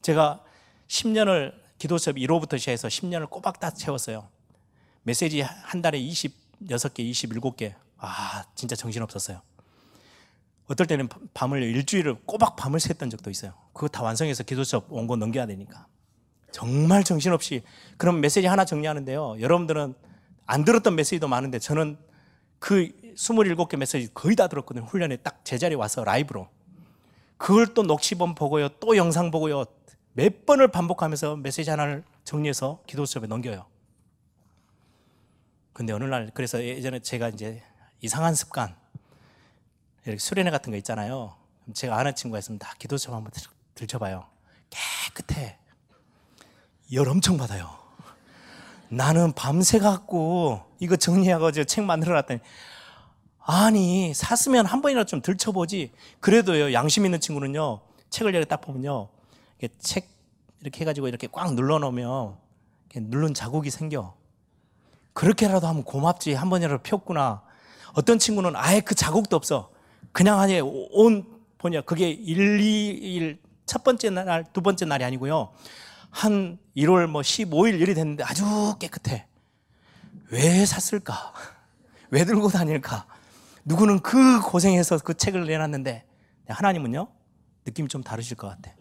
제가 0.02 0.44
10년을 0.88 1.54
기도 1.78 1.98
수업 1.98 2.16
1호부터 2.16 2.58
시작해서 2.58 2.88
10년을 2.88 3.30
꼬박 3.30 3.60
다 3.60 3.72
채웠어요. 3.72 4.30
메시지 5.04 5.42
한 5.42 5.82
달에 5.82 6.00
26개, 6.00 7.10
27개. 7.12 7.74
아, 7.98 8.46
진짜 8.56 8.76
정신없었어요. 8.76 9.42
어떨 10.68 10.86
때는 10.86 11.10
밤을 11.34 11.64
일주일을 11.64 12.16
꼬박 12.26 12.56
밤을 12.56 12.80
샜던 12.80 13.10
적도 13.10 13.32
있어요. 13.32 13.54
그거 13.74 13.88
다 13.88 14.04
완성해서 14.04 14.44
기도첩 14.44 14.92
원고 14.94 15.16
넘겨야 15.16 15.48
되니까. 15.48 15.88
정말 16.52 17.04
정신없이 17.04 17.64
그럼 17.98 18.22
메시지 18.22 18.46
하나 18.48 18.66
정리하는데요. 18.66 19.42
여러분들은 19.42 19.96
안 20.46 20.66
들었던 20.66 20.96
메시지도 20.96 21.28
많은데 21.28 21.60
저는 21.60 21.98
그 22.60 22.92
27개 23.16 23.78
메시지 23.78 24.14
거의 24.14 24.36
다 24.36 24.47
들었거든요. 24.47 24.86
훈련에 24.86 25.18
딱 25.18 25.43
제자리에 25.43 25.76
와서 25.76 26.03
라이브로. 26.03 26.49
그걸 27.38 27.74
또 27.74 27.84
녹취본 27.84 28.36
보고요. 28.36 28.70
또 28.80 28.97
영상 28.97 29.32
보고요. 29.32 29.66
몇 30.14 30.45
번을 30.45 30.68
반복하면서 30.70 31.38
메시지 31.38 31.70
하나를 31.70 32.03
정리해서 32.24 32.82
기도 32.86 33.05
수업에 33.05 33.28
넘겨요. 33.28 33.66
근데 35.72 35.93
어느 35.93 36.03
날 36.03 36.30
그래서 36.34 36.62
예전에 36.62 36.99
제가 36.99 37.30
이제 37.30 37.64
이상한 38.01 38.36
습관 38.36 38.76
이렇게 40.05 40.20
수련회 40.20 40.51
같은 40.51 40.72
거 40.72 40.78
있잖아요. 40.78 41.36
제가 41.74 41.97
아는 41.97 42.16
친구가 42.16 42.39
있으면 42.39 42.60
다 42.60 42.74
기도 42.78 42.97
수업 42.97 43.16
한번 43.16 43.32
들춰봐요. 43.76 44.26
깨끗해. 44.70 45.57
열 46.91 47.07
엄청 47.07 47.38
받아요. 47.38 47.80
나는 48.89 49.32
밤새 49.34 49.80
갖고 49.80 50.62
이거 50.80 50.95
정리하고 50.95 51.51
책 51.51 51.84
만들어 51.86 52.16
놨더니 52.16 52.39
아니 53.46 54.14
샀으면 54.14 54.66
한 54.66 54.82
번이라도 54.82 55.06
좀 55.06 55.22
들춰보지. 55.22 55.92
그래도요 56.20 56.74
양심 56.74 57.06
있는 57.06 57.20
친구는요 57.20 57.82
책을 58.10 58.32
이렇게 58.32 58.46
딱 58.46 58.62
보면요 58.62 59.10
이렇게 59.60 59.76
책 59.80 60.10
이렇게 60.62 60.82
해가지고 60.82 61.08
이렇게 61.08 61.28
꽉 61.32 61.54
눌러놓으면 61.54 62.36
누른 62.96 63.34
자국이 63.34 63.70
생겨. 63.70 64.16
그렇게라도 65.14 65.68
하면 65.68 65.84
고맙지 65.84 66.34
한 66.34 66.50
번이라도 66.50 66.84
폈구나. 66.84 67.42
어떤 67.94 68.20
친구는 68.20 68.56
아예 68.56 68.80
그 68.82 68.96
자국도 68.96 69.36
없어. 69.36 69.72
그냥 70.12 70.40
아니 70.40 70.60
온 70.62 71.26
뭐냐 71.62 71.82
그게 71.82 72.10
1, 72.10 72.60
2일 72.60 73.38
첫 73.66 73.84
번째 73.84 74.10
날, 74.10 74.46
두 74.54 74.62
번째 74.62 74.86
날이 74.86 75.04
아니고요. 75.04 75.52
한 76.10 76.58
1월 76.76 77.08
뭐 77.08 77.22
15일 77.22 77.80
일이 77.80 77.94
됐는데 77.94 78.24
아주 78.24 78.44
깨끗해. 78.80 79.26
왜 80.32 80.66
샀을까? 80.66 81.34
왜 82.10 82.26
들고 82.26 82.50
다닐까? 82.50 83.06
누구는 83.70 83.99
그 83.99 84.41
고생해서 84.41 84.97
그 84.97 85.13
책을 85.13 85.45
내놨는데 85.45 86.03
하나님은요? 86.47 87.07
느낌이 87.67 87.88
좀 87.88 88.01
다르실 88.03 88.36
것 88.36 88.47
같아. 88.47 88.74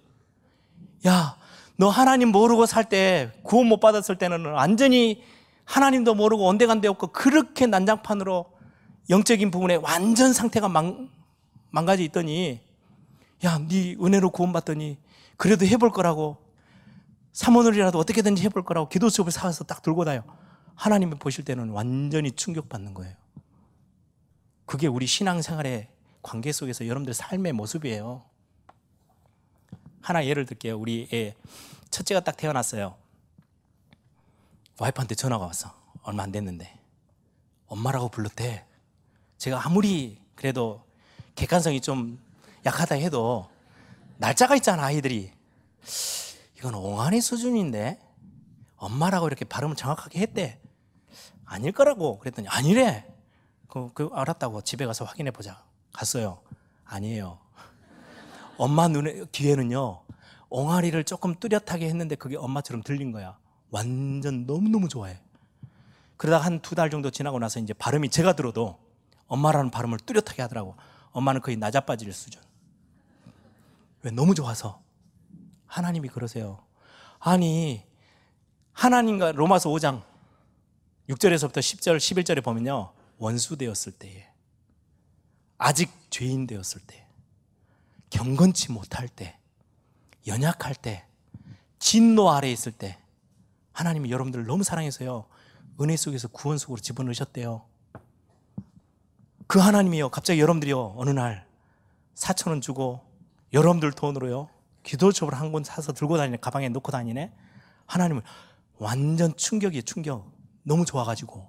야, 1.06 1.36
너 1.76 1.90
하나님 1.90 2.30
모르고 2.30 2.64
살 2.64 2.84
때 2.88 3.30
구원 3.42 3.66
못 3.66 3.80
받았을 3.80 4.16
때는 4.16 4.46
완전히 4.46 5.22
하나님도 5.64 6.14
모르고 6.14 6.46
온데간데 6.46 6.88
없고 6.88 7.08
그렇게 7.08 7.66
난장판으로 7.66 8.46
영적인 9.10 9.50
부분에 9.50 9.74
완전 9.76 10.32
상태가 10.32 10.70
망, 10.70 11.10
망가져 11.70 12.02
있더니 12.04 12.62
야, 13.44 13.58
네 13.58 13.94
은혜로 14.02 14.30
구원 14.30 14.54
받더니 14.54 14.96
그래도 15.36 15.66
해볼 15.66 15.90
거라고 15.90 16.38
사모늘이라도 17.32 17.98
어떻게든지 17.98 18.42
해볼 18.44 18.64
거라고 18.64 18.88
기도 18.88 19.10
수업을 19.10 19.32
사서 19.32 19.64
딱 19.64 19.82
들고 19.82 20.06
다요. 20.06 20.22
하나님이 20.74 21.16
보실 21.16 21.44
때는 21.44 21.68
완전히 21.70 22.30
충격받는 22.32 22.94
거예요. 22.94 23.14
그게 24.68 24.86
우리 24.86 25.06
신앙생활의 25.06 25.88
관계 26.20 26.52
속에서 26.52 26.86
여러분들 26.86 27.14
삶의 27.14 27.54
모습이에요. 27.54 28.22
하나 30.02 30.26
예를 30.26 30.44
들게요. 30.44 30.78
우리 30.78 31.08
애 31.10 31.34
첫째가 31.88 32.20
딱 32.20 32.36
태어났어요. 32.36 32.94
와이프한테 34.78 35.14
전화가 35.14 35.46
왔어. 35.46 35.74
얼마 36.02 36.22
안 36.22 36.32
됐는데. 36.32 36.78
엄마라고 37.66 38.10
불렀대. 38.10 38.66
제가 39.38 39.64
아무리 39.64 40.20
그래도 40.34 40.84
객관성이 41.34 41.80
좀 41.80 42.20
약하다 42.66 42.96
해도 42.96 43.48
날짜가 44.18 44.54
있잖아, 44.56 44.84
아이들이. 44.84 45.32
이건 46.58 46.74
옹안이 46.74 47.22
수준인데 47.22 47.98
엄마라고 48.76 49.28
이렇게 49.28 49.46
발음을 49.46 49.76
정확하게 49.76 50.20
했대. 50.20 50.60
아닐 51.46 51.72
거라고 51.72 52.18
그랬더니 52.18 52.48
아니래. 52.48 53.17
그, 53.68 53.92
그 53.92 54.10
알았다고 54.12 54.62
집에 54.62 54.86
가서 54.86 55.04
확인해 55.04 55.30
보자. 55.30 55.62
갔어요. 55.92 56.40
아니에요. 56.84 57.38
엄마 58.56 58.88
눈에 58.88 59.24
귀에는요. 59.30 60.02
옹알이를 60.50 61.04
조금 61.04 61.34
뚜렷하게 61.34 61.86
했는데 61.86 62.16
그게 62.16 62.36
엄마처럼 62.36 62.82
들린 62.82 63.12
거야. 63.12 63.38
완전 63.70 64.46
너무너무 64.46 64.88
좋아해. 64.88 65.20
그러다 66.16 66.44
한두 66.44 66.74
달 66.74 66.90
정도 66.90 67.10
지나고 67.10 67.38
나서 67.38 67.60
이제 67.60 67.72
발음이 67.74 68.08
제가 68.08 68.32
들어도 68.34 68.78
엄마라는 69.26 69.70
발음을 69.70 69.98
뚜렷하게 69.98 70.42
하더라고. 70.42 70.74
엄마는 71.12 71.42
거의 71.42 71.56
낮아빠질 71.56 72.12
수준. 72.12 72.42
왜? 74.02 74.10
너무 74.10 74.34
좋아서. 74.34 74.80
하나님이 75.66 76.08
그러세요. 76.08 76.64
아니, 77.18 77.84
하나님과 78.72 79.32
로마서 79.32 79.70
5장 79.70 80.02
6절에서부터 81.10 81.58
10절, 81.58 81.98
11절에 81.98 82.42
보면요. 82.42 82.92
원수 83.18 83.56
되었을 83.56 83.92
때에, 83.92 84.26
아직 85.58 85.90
죄인 86.10 86.46
되었을 86.46 86.80
때, 86.86 87.06
경건치 88.10 88.72
못할 88.72 89.08
때, 89.08 89.38
연약할 90.26 90.74
때, 90.74 91.04
진노 91.78 92.30
아래 92.30 92.50
있을 92.50 92.72
때, 92.72 92.98
하나님이 93.72 94.10
여러분들을 94.10 94.46
너무 94.46 94.64
사랑해서요. 94.64 95.26
은혜 95.80 95.96
속에서 95.96 96.26
구원 96.28 96.58
속으로 96.58 96.80
집어넣으셨대요. 96.80 97.64
그 99.46 99.58
하나님이요. 99.60 100.10
갑자기 100.10 100.40
여러분들이요. 100.40 100.94
어느 100.96 101.10
날 101.10 101.46
4천 102.16 102.48
원 102.50 102.60
주고 102.60 103.00
여러분들 103.52 103.92
돈으로요. 103.92 104.48
기도첩을 104.82 105.34
한 105.34 105.52
권 105.52 105.62
사서 105.64 105.92
들고 105.92 106.16
다니네. 106.16 106.38
가방에 106.38 106.68
넣고 106.68 106.90
다니네. 106.90 107.32
하나님은 107.86 108.22
완전 108.78 109.36
충격이에요. 109.36 109.82
충격. 109.82 110.30
너무 110.64 110.84
좋아가지고. 110.84 111.48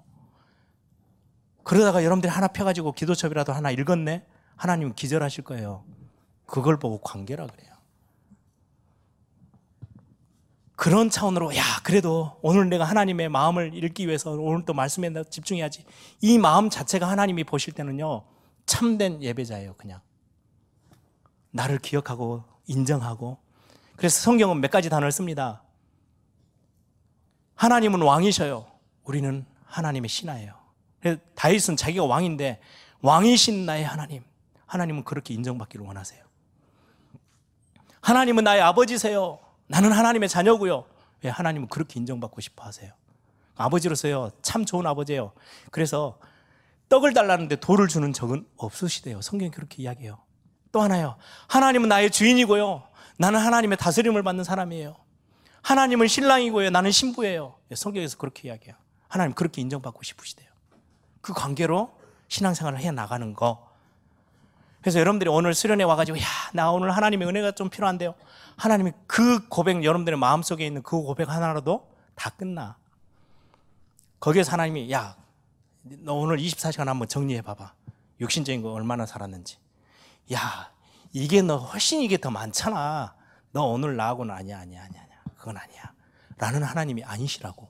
그러다가 1.62 2.04
여러분들이 2.04 2.30
하나 2.30 2.48
펴가지고 2.48 2.92
기도첩이라도 2.92 3.52
하나 3.52 3.70
읽었네? 3.70 4.24
하나님은 4.56 4.94
기절하실 4.94 5.44
거예요. 5.44 5.84
그걸 6.46 6.78
보고 6.78 7.00
관계라 7.00 7.46
그래요. 7.46 7.70
그런 10.76 11.10
차원으로, 11.10 11.54
야, 11.56 11.62
그래도 11.82 12.38
오늘 12.40 12.70
내가 12.70 12.84
하나님의 12.84 13.28
마음을 13.28 13.74
읽기 13.74 14.06
위해서 14.06 14.30
오늘 14.30 14.64
또 14.64 14.72
말씀에 14.72 15.12
집중해야지. 15.28 15.84
이 16.22 16.38
마음 16.38 16.70
자체가 16.70 17.06
하나님이 17.06 17.44
보실 17.44 17.74
때는요, 17.74 18.24
참된 18.64 19.22
예배자예요, 19.22 19.74
그냥. 19.74 20.00
나를 21.50 21.78
기억하고 21.78 22.44
인정하고. 22.66 23.38
그래서 23.96 24.20
성경은 24.20 24.62
몇 24.62 24.70
가지 24.70 24.88
단어를 24.88 25.12
씁니다. 25.12 25.62
하나님은 27.56 28.00
왕이셔요. 28.00 28.66
우리는 29.04 29.44
하나님의 29.66 30.08
신하예요. 30.08 30.59
다윗은 31.34 31.76
자기가 31.76 32.04
왕인데 32.04 32.60
왕이신 33.02 33.66
나의 33.66 33.84
하나님. 33.84 34.22
하나님은 34.66 35.04
그렇게 35.04 35.34
인정받기를 35.34 35.84
원하세요. 35.84 36.22
하나님은 38.00 38.44
나의 38.44 38.60
아버지세요. 38.62 39.38
나는 39.66 39.92
하나님의 39.92 40.28
자녀고요. 40.28 40.84
왜 41.22 41.30
하나님은 41.30 41.68
그렇게 41.68 42.00
인정받고 42.00 42.40
싶어 42.40 42.64
하세요? 42.64 42.92
아버지로서요. 43.56 44.30
참 44.42 44.64
좋은 44.64 44.86
아버지예요. 44.86 45.32
그래서 45.70 46.18
떡을 46.88 47.12
달라는데 47.12 47.56
돌을 47.56 47.88
주는 47.88 48.12
적은 48.12 48.46
없으시대요. 48.56 49.20
성경이 49.20 49.50
그렇게 49.50 49.82
이야기해요. 49.82 50.18
또 50.72 50.80
하나요. 50.80 51.16
하나님은 51.48 51.88
나의 51.88 52.10
주인이고요. 52.10 52.82
나는 53.18 53.40
하나님의 53.40 53.76
다스림을 53.76 54.22
받는 54.22 54.44
사람이에요. 54.44 54.96
하나님은 55.62 56.08
신랑이고요. 56.08 56.70
나는 56.70 56.90
신부예요. 56.90 57.56
성경에서 57.74 58.16
그렇게 58.16 58.48
이야기해요. 58.48 58.76
하나님 59.08 59.34
그렇게 59.34 59.60
인정받고 59.60 60.02
싶으시대요. 60.02 60.49
그 61.20 61.32
관계로 61.32 61.92
신앙생활을 62.28 62.78
해 62.80 62.90
나가는 62.90 63.34
거. 63.34 63.68
그래서 64.80 64.98
여러분들이 64.98 65.28
오늘 65.30 65.54
수련회 65.54 65.84
와가지고 65.84 66.18
야 66.18 66.24
나 66.52 66.72
오늘 66.72 66.90
하나님의 66.90 67.28
은혜가 67.28 67.52
좀 67.52 67.70
필요한데요. 67.70 68.14
하나님이 68.56 68.92
그 69.06 69.48
고백 69.48 69.84
여러분들의 69.84 70.18
마음 70.18 70.42
속에 70.42 70.66
있는 70.66 70.82
그 70.82 71.00
고백 71.00 71.28
하나라도 71.28 71.88
다 72.16 72.30
끝나. 72.30 72.76
거기에서 74.18 74.52
하나님이 74.52 74.90
야 74.92 75.16
너 75.82 76.14
오늘 76.14 76.36
24시간 76.38 76.84
한번 76.86 77.08
정리해 77.08 77.40
봐봐. 77.42 77.72
육신적인 78.20 78.62
거 78.62 78.72
얼마나 78.72 79.06
살았는지. 79.06 79.58
야 80.32 80.70
이게 81.12 81.40
너 81.42 81.56
훨씬 81.56 82.02
이게 82.02 82.18
더 82.18 82.30
많잖아. 82.30 83.14
너 83.52 83.62
오늘 83.64 83.96
나하고는 83.96 84.34
아니야 84.34 84.58
아니야 84.60 84.82
아니야 84.82 85.02
아니야. 85.02 85.16
그건 85.36 85.56
아니야. 85.56 85.92
라는 86.36 86.62
하나님이 86.62 87.04
아니시라고. 87.04 87.68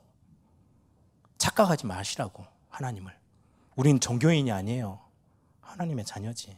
착각하지 1.38 1.86
마시라고 1.86 2.44
하나님을. 2.68 3.16
우린 3.80 3.98
종교인이 3.98 4.52
아니에요. 4.52 4.98
하나님의 5.62 6.04
자녀지. 6.04 6.54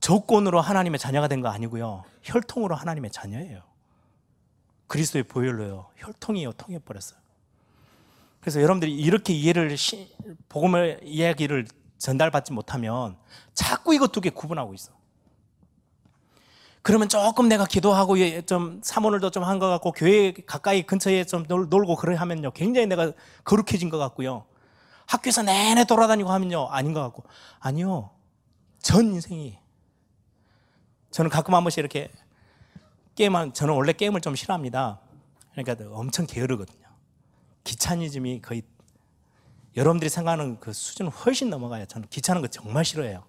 조건으로 0.00 0.60
하나님의 0.60 0.98
자녀가 0.98 1.28
된 1.28 1.40
거 1.40 1.48
아니고요. 1.48 2.04
혈통으로 2.22 2.74
하나님의 2.74 3.10
자녀예요. 3.10 3.62
그리스도의 4.86 5.22
보혈로요. 5.22 5.86
혈통이요. 5.96 6.52
통해버렸어요. 6.52 7.18
그래서 8.42 8.60
여러분들이 8.60 8.94
이렇게 8.94 9.32
이해를, 9.32 9.74
복음의 10.50 11.00
이야기를 11.04 11.68
전달받지 11.96 12.52
못하면 12.52 13.16
자꾸 13.54 13.94
이거 13.94 14.08
두개 14.08 14.28
구분하고 14.28 14.74
있어. 14.74 14.92
그러면 16.82 17.08
조금 17.08 17.48
내가 17.48 17.64
기도하고 17.64 18.18
예, 18.18 18.42
좀 18.42 18.82
사모늘도 18.84 19.30
좀 19.30 19.42
한 19.44 19.58
것 19.58 19.68
같고 19.70 19.92
교회 19.92 20.32
가까이 20.32 20.82
근처에 20.82 21.24
좀 21.24 21.44
놀고 21.48 21.96
그래 21.96 22.14
하면요 22.14 22.50
굉장히 22.50 22.86
내가 22.86 23.12
거룩해진 23.44 23.88
것 23.88 23.96
같고요 23.96 24.44
학교에서 25.06 25.42
내내 25.42 25.84
돌아다니고 25.84 26.30
하면요. 26.30 26.68
아닌 26.68 26.92
것 26.92 27.00
같고. 27.02 27.24
아니요. 27.60 28.10
전 28.80 29.06
인생이 29.06 29.58
저는 31.10 31.30
가끔 31.30 31.54
한 31.54 31.62
번씩 31.62 31.78
이렇게 31.78 32.10
게임한 33.14 33.52
저는 33.54 33.74
원래 33.74 33.92
게임을 33.92 34.20
좀 34.20 34.34
싫어합니다. 34.34 35.00
그러니까 35.52 35.84
엄청 35.96 36.26
게으르거든요. 36.26 36.84
귀차니즘이 37.64 38.42
거의 38.42 38.62
여러분들이 39.76 40.08
생각하는 40.08 40.58
그 40.60 40.72
수준은 40.72 41.10
훨씬 41.12 41.50
넘어가요. 41.50 41.86
저는 41.86 42.08
귀찮은 42.10 42.42
거 42.42 42.48
정말 42.48 42.84
싫어해요. 42.84 43.24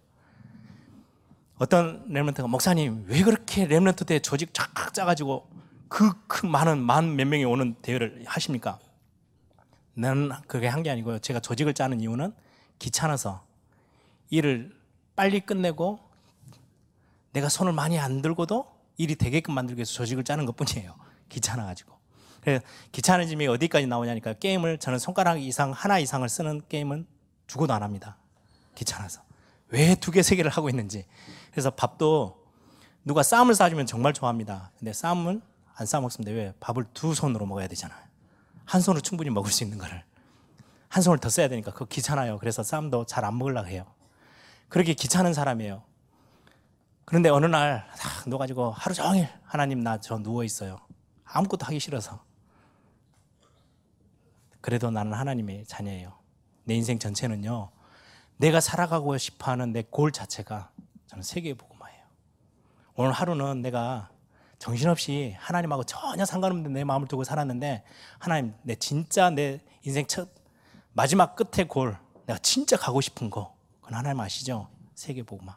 어떤 1.57 2.07
랩런트가 2.09 2.47
목사님 2.49 3.05
왜 3.07 3.21
그렇게 3.23 3.67
랩런트 3.67 4.05
때 4.05 4.19
조직 4.19 4.53
쫙 4.53 4.93
짜가지고 4.93 5.47
그큰 5.87 6.49
많은 6.49 6.79
만 6.81 7.15
몇 7.15 7.25
명이 7.27 7.45
오는 7.45 7.75
대회를 7.81 8.23
하십니까? 8.27 8.79
나는 9.95 10.31
그게 10.47 10.67
한 10.67 10.83
게 10.83 10.89
아니고요. 10.89 11.19
제가 11.19 11.39
조직을 11.39 11.73
짜는 11.73 11.99
이유는 12.01 12.33
귀찮아서 12.79 13.43
일을 14.29 14.75
빨리 15.15 15.39
끝내고 15.39 15.99
내가 17.31 17.49
손을 17.49 17.73
많이 17.73 17.97
안 17.99 18.21
들고도 18.21 18.65
일이 18.97 19.15
되게끔 19.15 19.53
만들기 19.53 19.79
위해서 19.79 19.93
조직을 19.93 20.23
짜는 20.23 20.45
것 20.45 20.55
뿐이에요. 20.55 20.95
귀찮아가지고. 21.29 21.93
그래서 22.41 22.63
귀찮아짐이 22.91 23.47
어디까지 23.47 23.87
나오냐니까 23.87 24.33
게임을 24.33 24.77
저는 24.77 24.99
손가락 24.99 25.41
이상, 25.41 25.71
하나 25.71 25.97
이상을 25.99 26.27
쓰는 26.29 26.61
게임은 26.69 27.07
죽어도 27.47 27.73
안 27.73 27.81
합니다. 27.83 28.17
귀찮아서. 28.75 29.21
왜 29.69 29.95
두 29.95 30.11
개, 30.11 30.21
세 30.21 30.35
개를 30.35 30.51
하고 30.51 30.69
있는지. 30.69 31.05
그래서 31.51 31.71
밥도 31.71 32.43
누가 33.03 33.23
쌈을 33.23 33.55
싸주면 33.55 33.85
정말 33.87 34.13
좋아합니다. 34.13 34.71
근데 34.77 34.93
쌈은 34.93 35.41
안 35.75 35.85
싸먹습니다. 35.85 36.31
왜? 36.31 36.53
밥을 36.59 36.85
두 36.93 37.13
손으로 37.13 37.45
먹어야 37.45 37.67
되잖아요. 37.67 37.99
한 38.65 38.81
손으로 38.81 39.01
충분히 39.01 39.29
먹을 39.29 39.51
수 39.51 39.63
있는 39.63 39.77
거를. 39.77 40.03
한 40.89 41.03
손을 41.03 41.19
더 41.19 41.29
써야 41.29 41.47
되니까 41.47 41.71
그거 41.71 41.85
귀찮아요. 41.85 42.37
그래서 42.39 42.63
쌈도 42.63 43.05
잘 43.05 43.25
안 43.25 43.37
먹으려고 43.37 43.67
해요. 43.67 43.85
그렇게 44.69 44.93
귀찮은 44.93 45.33
사람이에요. 45.33 45.83
그런데 47.05 47.29
어느 47.29 47.45
날 47.45 47.87
딱 47.99 48.27
누워가지고 48.27 48.71
하루 48.71 48.95
종일 48.95 49.29
하나님 49.43 49.81
나 49.81 49.97
저 49.99 50.17
누워 50.17 50.43
있어요. 50.43 50.79
아무것도 51.25 51.65
하기 51.65 51.79
싫어서. 51.79 52.23
그래도 54.61 54.89
나는 54.89 55.13
하나님의 55.13 55.65
자녀예요. 55.65 56.17
내 56.63 56.73
인생 56.75 56.97
전체는요. 56.97 57.69
내가 58.37 58.59
살아가고 58.59 59.17
싶어하는 59.17 59.71
내 59.71 59.83
골 59.83 60.11
자체가 60.11 60.71
저는 61.07 61.23
세계의 61.23 61.53
복음화예요. 61.55 62.03
오늘 62.95 63.11
하루는 63.11 63.61
내가 63.61 64.09
정신없이 64.65 65.35
하나님하고 65.37 65.83
전혀 65.83 66.25
상관없는 66.25 66.73
내 66.73 66.83
마음을 66.83 67.07
두고 67.07 67.23
살았는데 67.23 67.83
하나님 68.17 68.55
내 68.63 68.73
진짜 68.73 69.29
내 69.29 69.61
인생 69.83 70.07
첫 70.07 70.27
마지막 70.93 71.35
끝의 71.35 71.67
골 71.67 71.95
내가 72.25 72.39
진짜 72.39 72.75
가고 72.75 72.99
싶은 72.99 73.29
거 73.29 73.55
그건 73.79 73.93
하나님 73.93 74.21
아시죠? 74.21 74.67
세계 74.95 75.21
복음화. 75.21 75.55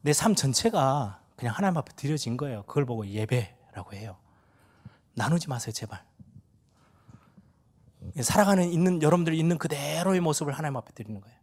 내 0.00 0.12
삶 0.12 0.34
전체가 0.34 1.22
그냥 1.36 1.54
하나님 1.54 1.78
앞에 1.78 1.92
드려진 1.94 2.36
거예요. 2.36 2.64
그걸 2.64 2.84
보고 2.84 3.06
예배라고 3.06 3.92
해요. 3.92 4.16
나누지 5.14 5.48
마세요, 5.48 5.72
제발. 5.72 6.04
살아가는 8.20 8.68
있는 8.72 9.00
여러분들이 9.02 9.38
있는 9.38 9.56
그대로의 9.56 10.18
모습을 10.18 10.52
하나님 10.52 10.76
앞에 10.78 10.92
드리는 10.94 11.20
거예요. 11.20 11.36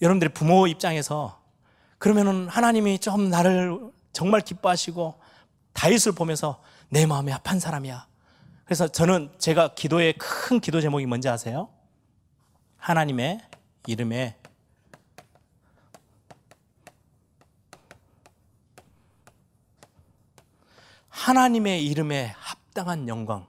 여러분들이 0.00 0.32
부모 0.32 0.66
입장에서 0.66 1.39
그러면은 2.00 2.48
하나님이 2.48 2.98
좀 2.98 3.28
나를 3.28 3.78
정말 4.14 4.40
기뻐하시고 4.40 5.20
다윗을 5.74 6.12
보면서 6.12 6.62
내 6.88 7.04
마음이 7.04 7.30
합한 7.30 7.60
사람이야. 7.60 8.06
그래서 8.64 8.88
저는 8.88 9.30
제가 9.36 9.74
기도의 9.74 10.14
큰 10.14 10.60
기도 10.60 10.80
제목이 10.80 11.04
뭔지 11.04 11.28
아세요? 11.28 11.68
하나님의 12.78 13.42
이름에 13.86 14.38
하나님의 21.10 21.84
이름에 21.84 22.34
합당한 22.38 23.08
영광. 23.08 23.46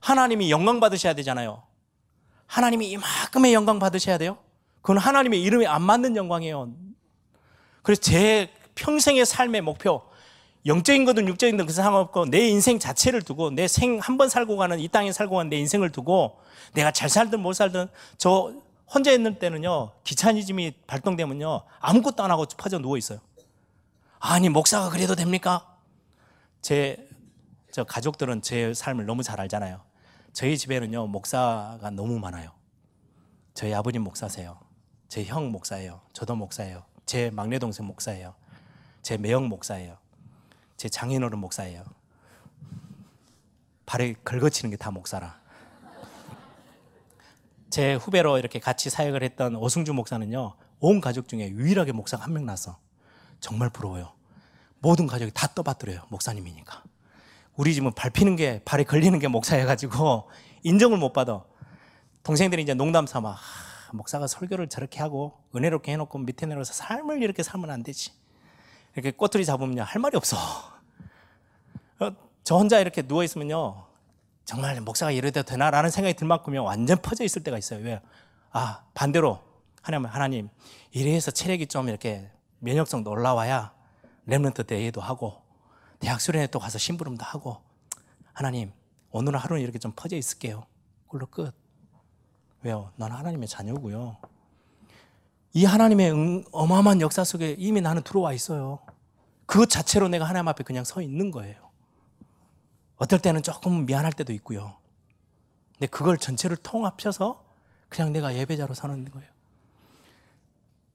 하나님이 0.00 0.50
영광 0.50 0.78
받으셔야 0.78 1.14
되잖아요. 1.14 1.62
하나님이 2.46 2.90
이만큼의 2.90 3.54
영광 3.54 3.78
받으셔야 3.78 4.18
돼요? 4.18 4.36
그건 4.82 4.98
하나님의 4.98 5.40
이름에 5.42 5.64
안 5.66 5.80
맞는 5.80 6.16
영광이에요. 6.16 6.91
그래서 7.82 8.00
제 8.00 8.50
평생의 8.74 9.26
삶의 9.26 9.60
목표, 9.62 10.02
영적인 10.66 11.04
거든 11.04 11.26
육적인 11.28 11.56
거든 11.56 11.66
그 11.66 11.72
상관없고 11.72 12.26
내 12.26 12.48
인생 12.48 12.78
자체를 12.78 13.22
두고 13.22 13.50
내 13.50 13.64
생 13.66 13.98
한 14.00 14.16
번 14.16 14.28
살고 14.28 14.56
가는 14.56 14.78
이 14.78 14.88
땅에 14.88 15.12
살고 15.12 15.36
가는 15.36 15.50
내 15.50 15.56
인생을 15.58 15.90
두고 15.90 16.38
내가 16.74 16.92
잘 16.92 17.08
살든 17.08 17.40
못 17.40 17.52
살든 17.54 17.88
저 18.16 18.52
혼자 18.92 19.10
있는 19.10 19.38
때는요 19.38 19.92
기차니즘이 20.04 20.72
발동되면요 20.86 21.62
아무것도 21.80 22.22
안 22.22 22.30
하고 22.30 22.44
퍼져 22.56 22.78
누워 22.78 22.96
있어요. 22.96 23.18
아니 24.20 24.48
목사가 24.48 24.88
그래도 24.90 25.14
됩니까? 25.14 25.66
제 26.60 27.08
저 27.74 27.84
가족들은 27.84 28.42
제 28.42 28.74
삶을 28.74 29.06
너무 29.06 29.22
잘 29.22 29.40
알잖아요. 29.40 29.80
저희 30.34 30.58
집에는요 30.58 31.06
목사가 31.06 31.90
너무 31.90 32.18
많아요. 32.18 32.50
저희 33.54 33.72
아버님 33.72 34.02
목사세요. 34.02 34.60
제 35.08 35.24
형 35.24 35.50
목사예요. 35.50 36.02
저도 36.12 36.36
목사예요. 36.36 36.84
제 37.06 37.30
막내 37.30 37.58
동생 37.58 37.86
목사예요. 37.86 38.34
제 39.02 39.16
매형 39.16 39.48
목사예요. 39.48 39.96
제 40.76 40.88
장인어른 40.88 41.38
목사예요. 41.38 41.84
발에 43.86 44.14
긁어치는 44.24 44.70
게 44.70 44.76
다 44.76 44.90
목사라. 44.90 45.40
제 47.70 47.94
후배로 47.94 48.38
이렇게 48.38 48.58
같이 48.58 48.90
사역을 48.90 49.22
했던 49.22 49.56
오승주 49.56 49.94
목사는요, 49.94 50.54
온 50.80 51.00
가족 51.00 51.26
중에 51.28 51.48
유일하게 51.50 51.92
목사가 51.92 52.24
한 52.24 52.32
명 52.34 52.44
났어. 52.46 52.78
정말 53.40 53.70
부러워요. 53.70 54.12
모든 54.80 55.06
가족이 55.06 55.32
다 55.34 55.46
떠받들어요. 55.54 56.02
목사님이니까. 56.10 56.82
우리 57.56 57.74
집은 57.74 57.92
밟히는 57.94 58.36
게, 58.36 58.62
발에 58.64 58.84
걸리는 58.84 59.18
게 59.18 59.28
목사여가지고 59.28 60.28
인정을 60.64 60.98
못 60.98 61.12
받아. 61.12 61.44
동생들이 62.22 62.62
이제 62.62 62.74
농담 62.74 63.06
삼아. 63.06 63.36
목사가 63.92 64.26
설교를 64.26 64.68
저렇게 64.68 65.00
하고 65.00 65.38
은혜롭게 65.54 65.92
해놓고 65.92 66.18
밑에 66.18 66.46
내려서 66.46 66.72
삶을 66.72 67.22
이렇게 67.22 67.42
살면 67.42 67.70
안 67.70 67.82
되지. 67.82 68.12
이렇게 68.94 69.10
꼬투리 69.10 69.44
잡으면 69.44 69.78
할 69.80 70.00
말이 70.00 70.16
없어. 70.16 70.36
어, 71.98 72.10
저 72.44 72.56
혼자 72.56 72.80
이렇게 72.80 73.02
누워 73.02 73.24
있으면요. 73.24 73.86
정말 74.44 74.80
목사가 74.80 75.12
이래도 75.12 75.42
되나라는 75.42 75.90
생각이 75.90 76.14
들 76.16 76.26
만큼요. 76.26 76.64
완전 76.64 76.98
퍼져 77.00 77.24
있을 77.24 77.42
때가 77.42 77.58
있어요. 77.58 77.82
왜? 77.84 78.00
아, 78.50 78.84
반대로 78.92 79.40
하나님, 79.80 80.06
하나님, 80.06 80.48
이래서 80.90 81.30
체력이 81.30 81.66
좀 81.66 81.88
이렇게 81.88 82.30
면역성도 82.58 83.10
올라와야 83.10 83.72
랩런트 84.28 84.66
대회도 84.66 85.00
하고 85.00 85.42
대학 85.98 86.20
수련회 86.20 86.48
또 86.48 86.58
가서 86.58 86.78
심부름도 86.78 87.24
하고 87.24 87.62
하나님, 88.32 88.72
오늘 89.10 89.36
하루는 89.36 89.62
이렇게 89.62 89.78
좀 89.78 89.92
퍼져 89.94 90.16
있을게요. 90.16 90.66
그걸로 91.06 91.26
끝. 91.26 91.61
왜요? 92.62 92.92
난 92.96 93.12
하나님의 93.12 93.48
자녀고요. 93.48 94.16
이 95.54 95.64
하나님의 95.64 96.12
응, 96.12 96.44
어마어마한 96.52 97.00
역사 97.00 97.24
속에 97.24 97.56
이미 97.58 97.80
나는 97.80 98.02
들어와 98.02 98.32
있어요. 98.32 98.78
그 99.46 99.66
자체로 99.66 100.08
내가 100.08 100.24
하나님 100.24 100.48
앞에 100.48 100.64
그냥 100.64 100.84
서 100.84 101.02
있는 101.02 101.30
거예요. 101.30 101.56
어떨 102.96 103.18
때는 103.18 103.42
조금 103.42 103.84
미안할 103.84 104.12
때도 104.12 104.32
있고요. 104.34 104.76
근데 105.72 105.88
그걸 105.88 106.16
전체를 106.16 106.56
통합해서 106.56 107.44
그냥 107.88 108.12
내가 108.12 108.34
예배자로 108.34 108.74
서는 108.74 109.10
거예요. 109.10 109.28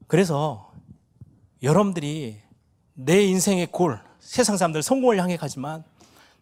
그래서 0.06 0.72
여러분들이 1.62 2.40
내 2.94 3.22
인생의 3.24 3.68
골, 3.70 4.00
세상 4.18 4.56
사람들 4.56 4.82
성공을 4.82 5.20
향해 5.20 5.36
가지만 5.36 5.84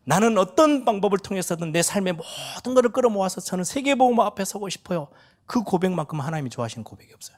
나는 0.08 0.38
어떤 0.38 0.84
방법을 0.84 1.18
통해서든 1.18 1.72
내 1.72 1.82
삶의 1.82 2.12
모든 2.12 2.74
것을 2.74 2.90
끌어모아서 2.92 3.40
저는 3.40 3.64
세계복음 3.64 4.20
앞에 4.20 4.44
서고 4.44 4.68
싶어요. 4.68 5.08
그 5.46 5.64
고백만큼 5.64 6.20
하나님이 6.20 6.48
좋아하시는 6.48 6.84
고백이 6.84 7.12
없어요. 7.12 7.36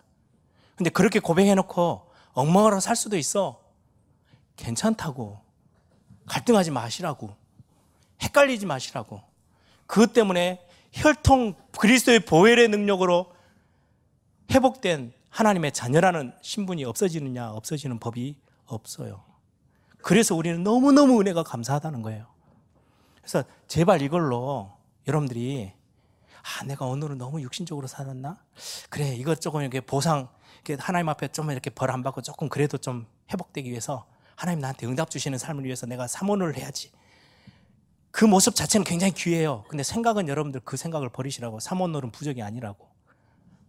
근데 0.77 0.91
그렇게 0.91 1.19
고백해놓고 1.19 2.11
엉망으로 2.35 2.79
살 2.81 2.95
수도 2.95 3.17
있어. 3.17 3.63
괜찮다고. 4.57 5.41
갈등하지 6.27 6.71
마시라고. 6.71 7.35
헷갈리지 8.23 8.67
마시라고. 8.67 9.23
그것 9.87 10.13
때문에 10.13 10.61
혈통 10.93 11.55
그리스도의 11.79 12.21
보혈의 12.21 12.69
능력으로 12.69 13.33
회복된 14.51 15.15
하나님의 15.31 15.73
자녀라는 15.73 16.35
신분이 16.43 16.85
없어지느냐, 16.85 17.51
없어지는 17.53 17.99
법이 17.99 18.37
없어요. 18.67 19.25
그래서 20.03 20.35
우리는 20.35 20.63
너무너무 20.63 21.19
은혜가 21.19 21.45
감사하다는 21.45 22.03
거예요. 22.03 22.27
그래서 23.31 23.47
제발 23.67 24.01
이걸로 24.01 24.73
여러분들이 25.07 25.71
아, 26.61 26.65
내가 26.65 26.87
오늘은 26.87 27.19
너무 27.19 27.43
육신적으로 27.43 27.87
살았나? 27.87 28.39
그래, 28.89 29.15
이것 29.15 29.39
조금 29.43 29.61
이렇게 29.61 29.83
보상, 29.83 30.29
이렇게 30.65 30.83
하나님 30.83 31.11
앞에 31.11 31.29
좀 31.29 31.51
이렇게 31.51 31.69
벌 31.69 31.91
안 31.91 32.03
받고 32.03 32.23
조금 32.23 32.49
그래도 32.49 32.79
좀 32.79 33.07
회복되기 33.31 33.69
위해서 33.69 34.07
하나님 34.35 34.61
나한테 34.61 34.87
응답 34.87 35.11
주시는 35.11 35.37
삶을 35.37 35.65
위해서 35.67 35.85
내가 35.85 36.07
사모를 36.07 36.57
해야지. 36.57 36.91
그 38.11 38.25
모습 38.25 38.55
자체는 38.55 38.85
굉장히 38.85 39.13
귀해요. 39.13 39.65
근데 39.69 39.83
생각은 39.83 40.29
여러분들 40.29 40.63
그 40.65 40.79
생각을 40.79 41.11
버리시라고. 41.11 41.61
사모놀은 41.61 42.11
부적이 42.11 42.43
아니라고. 42.43 42.89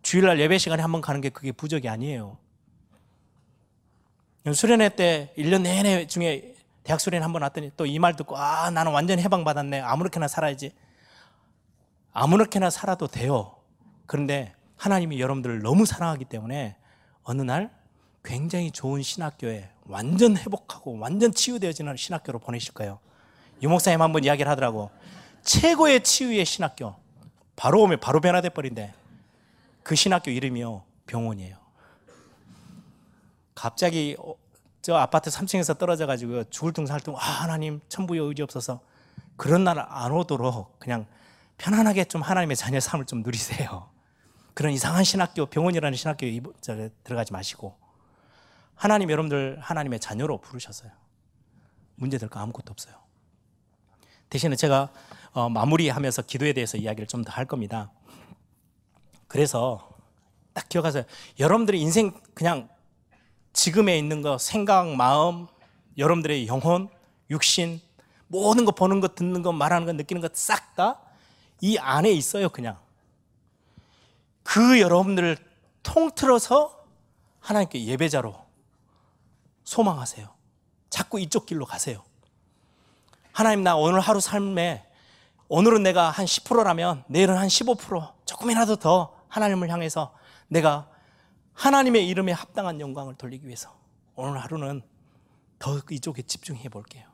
주일날 0.04 0.40
예배 0.40 0.58
시간에 0.58 0.82
한 0.82 0.94
번 0.94 1.02
가는 1.02 1.20
게 1.20 1.30
그게 1.30 1.52
부적이 1.52 1.90
아니에요. 1.90 2.38
수련회 4.54 4.90
때 4.96 5.34
1년 5.38 5.64
내내 5.64 6.08
중에 6.08 6.56
대학 6.84 7.00
수련회 7.00 7.22
한번 7.24 7.42
왔더니 7.44 7.72
또 7.78 7.86
이 7.86 8.00
말 8.00 8.16
듣고 8.16 8.38
아 8.38 8.70
나는 8.72 8.92
완전히 8.92 9.22
해방받았네. 9.24 9.82
아무렇게나 9.82 10.28
살아야지. 10.28 10.72
아무렇게나 12.14 12.70
살아도 12.70 13.08
돼요. 13.08 13.56
그런데 14.06 14.54
하나님이 14.78 15.20
여러분들을 15.20 15.62
너무 15.62 15.86
사랑하기 15.86 16.26
때문에 16.26 16.76
어느 17.24 17.42
날 17.42 17.70
굉장히 18.24 18.72
좋은 18.72 19.02
신학교에 19.02 19.70
완전 19.86 20.38
회복하고 20.38 20.98
완전 21.00 21.34
치유되어지는 21.34 21.96
신학교로 21.98 22.40
보내실 22.40 22.74
거예요. 22.74 23.00
유목사님 23.62 24.02
한번 24.02 24.24
이야기를 24.24 24.50
하더라고. 24.50 24.90
최고의 25.44 26.04
치유의 26.04 26.46
신학교. 26.46 26.96
바로 27.56 27.82
오면 27.84 28.00
바로 28.00 28.22
변화돼 28.22 28.50
버린대. 28.50 28.94
그 29.84 29.96
신학교 29.96 30.32
이름이요. 30.32 30.84
병원이에요. 31.08 31.58
갑자기 33.56 34.16
어, 34.20 34.36
저 34.82 34.96
아파트 34.96 35.30
3층에서 35.30 35.78
떨어져 35.78 36.06
가지고 36.08 36.44
죽을 36.50 36.72
둥살둥 36.74 37.16
아 37.16 37.20
하나님 37.20 37.82
천부의 37.90 38.22
의지 38.22 38.42
없어서 38.42 38.82
그런 39.38 39.64
날 39.64 39.78
안 39.80 40.12
오도록 40.12 40.80
그냥 40.80 41.06
편안하게 41.58 42.06
좀 42.06 42.22
하나님의 42.22 42.56
자녀 42.56 42.80
삶을 42.80 43.06
좀 43.06 43.22
누리세요. 43.22 43.90
그런 44.54 44.72
이상한 44.74 45.04
신학교 45.04 45.46
병원이라는 45.46 45.96
신학교에 45.98 46.42
들어가지 47.04 47.34
마시고 47.34 47.78
하나님 48.76 49.10
여러분들 49.12 49.60
하나님의 49.62 50.00
자녀로 50.00 50.40
부르셨어요. 50.40 50.92
문제될 51.96 52.30
거 52.30 52.40
아무것도 52.40 52.72
없어요. 52.72 52.96
대신에 54.30 54.56
제가 54.56 54.90
어, 55.34 55.50
마무리하면서 55.50 56.24
기도에 56.24 56.54
대해서 56.54 56.78
이야기를 56.78 57.08
좀 57.08 57.24
더 57.24 57.32
할 57.32 57.46
겁니다. 57.46 57.92
그래서 59.28 59.90
딱 60.54 60.68
기억하세요. 60.70 61.04
여러분들의 61.40 61.80
인생 61.80 62.14
그냥 62.34 62.70
지금에 63.54 63.98
있는 63.98 64.22
거, 64.22 64.38
생각, 64.38 64.88
마음, 64.96 65.48
여러분들의 65.98 66.48
영혼, 66.48 66.90
육신, 67.30 67.82
모든 68.28 68.66
거 68.66 68.72
보는 68.72 69.00
거, 69.02 69.08
듣는 69.10 69.42
거, 69.42 69.52
말하는 69.52 69.86
거, 69.86 69.94
느끼는 69.94 70.22
거 70.22 70.30
싹 70.34 70.76
다 70.76 71.10
이 71.62 71.78
안에 71.78 72.12
있어요, 72.12 72.50
그냥. 72.50 72.78
그 74.44 74.80
여러분들을 74.80 75.38
통틀어서 75.84 76.86
하나님께 77.40 77.86
예배자로 77.86 78.36
소망하세요. 79.64 80.28
자꾸 80.90 81.20
이쪽 81.20 81.46
길로 81.46 81.66
가세요. 81.66 82.04
하나님, 83.32 83.64
나 83.64 83.76
오늘 83.76 84.00
하루 84.00 84.20
삶에 84.20 84.86
오늘은 85.48 85.84
내가 85.84 86.10
한 86.10 86.26
10%라면 86.26 87.04
내일은 87.08 87.38
한 87.38 87.48
15% 87.48 88.14
조금이라도 88.26 88.78
더 88.78 89.16
하나님을 89.28 89.70
향해서 89.70 90.14
내가 90.48 90.90
하나님의 91.60 92.08
이름에 92.08 92.32
합당한 92.32 92.80
영광을 92.80 93.16
돌리기 93.16 93.46
위해서 93.46 93.78
오늘 94.16 94.38
하루는 94.40 94.82
더 95.60 95.82
이쪽에 95.92 96.22
집중해 96.22 96.70
볼게요. 96.70 97.06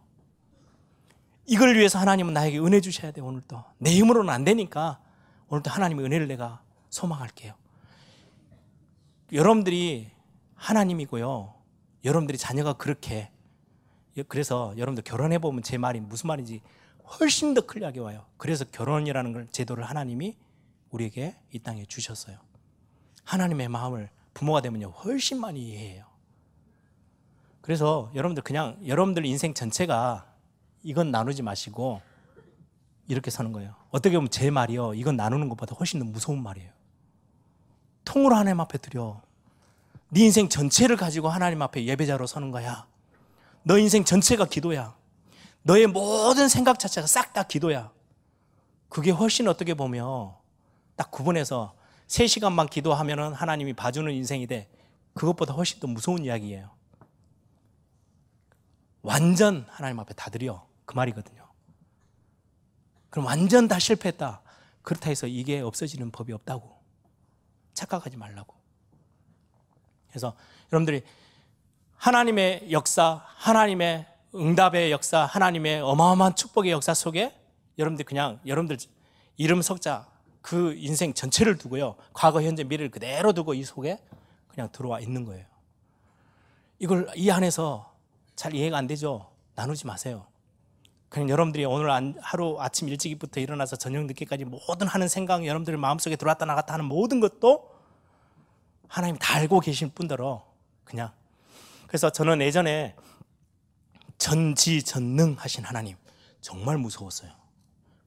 이걸 1.47 1.75
위해서 1.75 1.97
하나님은 1.97 2.33
나에게 2.33 2.59
은혜 2.59 2.79
주셔야 2.79 3.11
돼, 3.11 3.21
오늘도. 3.21 3.63
내 3.79 3.91
힘으로는 3.91 4.31
안 4.31 4.43
되니까 4.43 4.99
오늘도 5.49 5.71
하나님의 5.71 6.05
은혜를 6.05 6.27
내가 6.27 6.61
소망할게요. 6.91 7.55
여러분들이 9.33 10.11
하나님이고요. 10.53 11.55
여러분들이 12.03 12.37
자녀가 12.37 12.73
그렇게 12.73 13.31
그래서 14.27 14.73
여러분들 14.77 15.03
결혼해 15.03 15.39
보면 15.39 15.63
제 15.63 15.79
말이 15.79 15.99
무슨 15.99 16.27
말인지 16.27 16.61
훨씬 17.19 17.55
더 17.55 17.61
클리어하게 17.61 17.99
와요. 17.99 18.25
그래서 18.37 18.63
결혼이라는 18.65 19.33
걸 19.33 19.47
제도를 19.47 19.83
하나님이 19.83 20.37
우리에게 20.91 21.35
이 21.51 21.59
땅에 21.59 21.83
주셨어요. 21.85 22.37
하나님의 23.23 23.69
마음을 23.69 24.09
부모가 24.35 24.61
되면요 24.61 24.89
훨씬 24.89 25.39
많이 25.39 25.59
이해해요. 25.59 26.05
그래서 27.61 28.11
여러분들 28.13 28.43
그냥 28.43 28.77
여러분들 28.85 29.25
인생 29.25 29.55
전체가 29.55 30.31
이건 30.83 31.09
나누지 31.09 31.41
마시고 31.41 32.01
이렇게 33.07 33.31
사는 33.31 33.51
거예요. 33.51 33.73
어떻게 33.89 34.15
보면 34.15 34.29
제 34.29 34.51
말이요 34.51 34.93
이건 34.93 35.15
나누는 35.15 35.49
것보다 35.49 35.73
훨씬 35.75 35.99
더 35.99 36.05
무서운 36.05 36.43
말이에요. 36.43 36.69
통으로 38.03 38.35
하나님 38.35 38.59
앞에 38.59 38.77
드려. 38.77 39.19
네 40.09 40.25
인생 40.25 40.47
전체를 40.47 40.95
가지고 40.97 41.29
하나님 41.29 41.61
앞에 41.63 41.85
예배자로 41.85 42.27
서는 42.27 42.51
거야. 42.51 42.85
너 43.63 43.79
인생 43.79 44.03
전체가 44.03 44.45
기도야. 44.45 44.95
너의 45.63 45.87
모든 45.87 46.47
생각 46.49 46.77
자체가 46.77 47.07
싹 47.07 47.33
다 47.33 47.43
기도야. 47.43 47.91
그게 48.89 49.11
훨씬 49.11 49.47
어떻게 49.47 49.73
보면 49.73 50.33
딱 50.95 51.09
구분해서 51.09 51.73
3시간만 52.07 52.69
기도하면 52.69 53.33
하나님이 53.33 53.73
봐주는 53.73 54.11
인생이 54.11 54.47
돼. 54.47 54.69
그것보다 55.13 55.53
훨씬 55.53 55.79
더 55.79 55.87
무서운 55.87 56.23
이야기예요. 56.23 56.75
완전 59.01 59.65
하나님 59.69 59.99
앞에 59.99 60.13
다 60.13 60.29
드려. 60.29 60.67
그 60.85 60.95
말이거든요. 60.95 61.47
그럼 63.09 63.25
완전 63.25 63.67
다 63.67 63.79
실패했다. 63.79 64.41
그렇다 64.81 65.09
해서 65.09 65.27
이게 65.27 65.61
없어지는 65.61 66.11
법이 66.11 66.33
없다고. 66.33 66.75
착각하지 67.73 68.17
말라고. 68.17 68.55
그래서 70.09 70.35
여러분들이 70.71 71.03
하나님의 71.95 72.71
역사, 72.71 73.23
하나님의 73.35 74.05
응답의 74.33 74.91
역사, 74.91 75.25
하나님의 75.25 75.81
어마어마한 75.81 76.35
축복의 76.35 76.71
역사 76.71 76.93
속에 76.93 77.33
여러분들 77.77 78.05
그냥 78.05 78.39
여러분들 78.45 78.77
이름 79.37 79.61
석자 79.61 80.07
그 80.45 80.75
인생 80.77 81.11
전체를 81.11 81.57
두고요. 81.57 81.95
과거, 82.13 82.39
현재, 82.39 82.63
미래를 82.63 82.91
그대로 82.91 83.33
두고 83.33 83.55
이 83.55 83.63
속에 83.63 83.97
그냥 84.47 84.69
들어와 84.71 84.99
있는 84.99 85.25
거예요. 85.25 85.43
이걸 86.77 87.09
이 87.15 87.31
안에서 87.31 87.91
잘 88.35 88.53
이해가 88.53 88.77
안 88.77 88.85
되죠? 88.85 89.31
나누지 89.55 89.87
마세요. 89.87 90.27
그냥 91.09 91.29
여러분들이 91.29 91.65
오늘 91.65 91.89
하루 92.21 92.61
아침 92.61 92.87
일찍부터 92.89 93.39
일어나서 93.39 93.75
저녁 93.75 94.05
늦게까지 94.05 94.45
모든 94.45 94.85
하는 94.85 95.07
생각, 95.07 95.47
여러분들 95.47 95.77
마음속에 95.77 96.15
들어왔다 96.15 96.45
나갔다 96.45 96.75
하는 96.75 96.85
모든 96.85 97.19
것도 97.21 97.71
하나님 98.87 99.17
다 99.17 99.37
알고 99.37 99.61
계신 99.61 99.89
뿐더러 99.95 100.45
그냥 100.83 101.11
그래서 101.87 102.11
저는 102.11 102.41
예전에 102.41 102.95
전지전능 104.19 105.37
하신 105.39 105.63
하나님 105.63 105.97
정말 106.39 106.77
무서웠어요. 106.77 107.31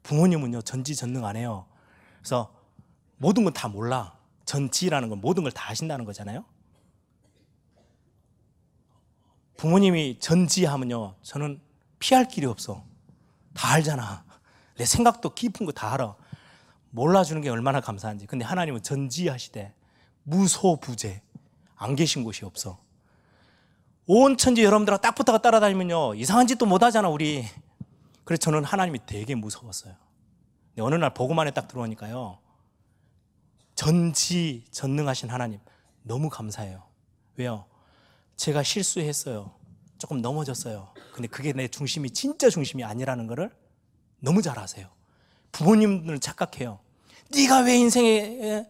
부모님은요 0.05 0.63
전지전능 0.63 1.25
안 1.25 1.35
해요. 1.35 1.67
그래서 2.19 2.53
모든 3.17 3.45
건 3.45 3.53
다 3.53 3.69
몰라. 3.69 4.17
전지라는 4.45 5.09
건 5.11 5.21
모든 5.21 5.43
걸 5.43 5.53
다 5.53 5.71
아신다는 5.71 6.05
거잖아요. 6.05 6.45
부모님이 9.57 10.19
전지하면요, 10.21 11.17
저는 11.23 11.61
피할 11.99 12.29
길이 12.29 12.47
없어. 12.47 12.85
다 13.55 13.73
알잖아. 13.73 14.25
내 14.77 14.85
생각도 14.85 15.31
깊은 15.35 15.67
거 15.67 15.73
다 15.73 15.93
알아. 15.95 16.15
몰라주는 16.91 17.43
게 17.43 17.49
얼마나 17.51 17.81
감사한지. 17.81 18.27
근데 18.27 18.45
하나님은 18.45 18.83
전지하시되 18.83 19.75
무소부재 20.23 21.23
안 21.75 21.97
계신 21.97 22.23
곳이 22.25 22.45
없어. 22.45 22.79
온 24.07 24.37
천지 24.39 24.63
여러분들하고 24.65 25.03
딱 25.03 25.15
붙어가 25.15 25.39
따라다니면요 25.39 26.15
이상한 26.15 26.47
짓도 26.47 26.65
못 26.65 26.83
하잖아 26.83 27.09
우리. 27.09 27.45
그래서 28.25 28.41
저는 28.41 28.65
하나님이 28.65 29.01
되게 29.07 29.35
무서웠어요. 29.35 29.95
어느 30.81 30.95
날 30.95 31.15
보고만에 31.15 31.51
딱 31.53 31.69
들어오니까요. 31.69 32.39
전지 33.75 34.65
전능하신 34.71 35.29
하나님 35.31 35.61
너무 36.03 36.29
감사해요. 36.29 36.83
왜요? 37.37 37.67
제가 38.37 38.63
실수했어요. 38.63 39.53
조금 39.99 40.21
넘어졌어요. 40.21 40.93
근데 41.13 41.29
그게 41.29 41.53
내 41.53 41.69
중심이 41.69 42.11
진짜 42.11 42.51
중심이 42.51 42.85
아니라는 42.85 43.27
것을 43.27 43.51
너무 44.21 44.43
잘 44.43 44.59
아세요. 44.59 44.89
부모님들은 45.53 46.21
착각해요. 46.21 46.81
네가 47.33 47.61
왜 47.61 47.77
인생에 47.77 48.67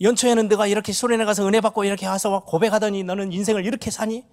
연초에는 0.00 0.48
내가 0.48 0.66
이렇게 0.66 0.92
소련에 0.92 1.24
가서 1.24 1.46
은혜 1.46 1.60
받고 1.60 1.84
이렇게 1.84 2.06
와서 2.06 2.44
고백하더니 2.44 3.02
너는 3.04 3.32
인생을 3.32 3.64
이렇게 3.64 3.90
사니? 3.90 4.26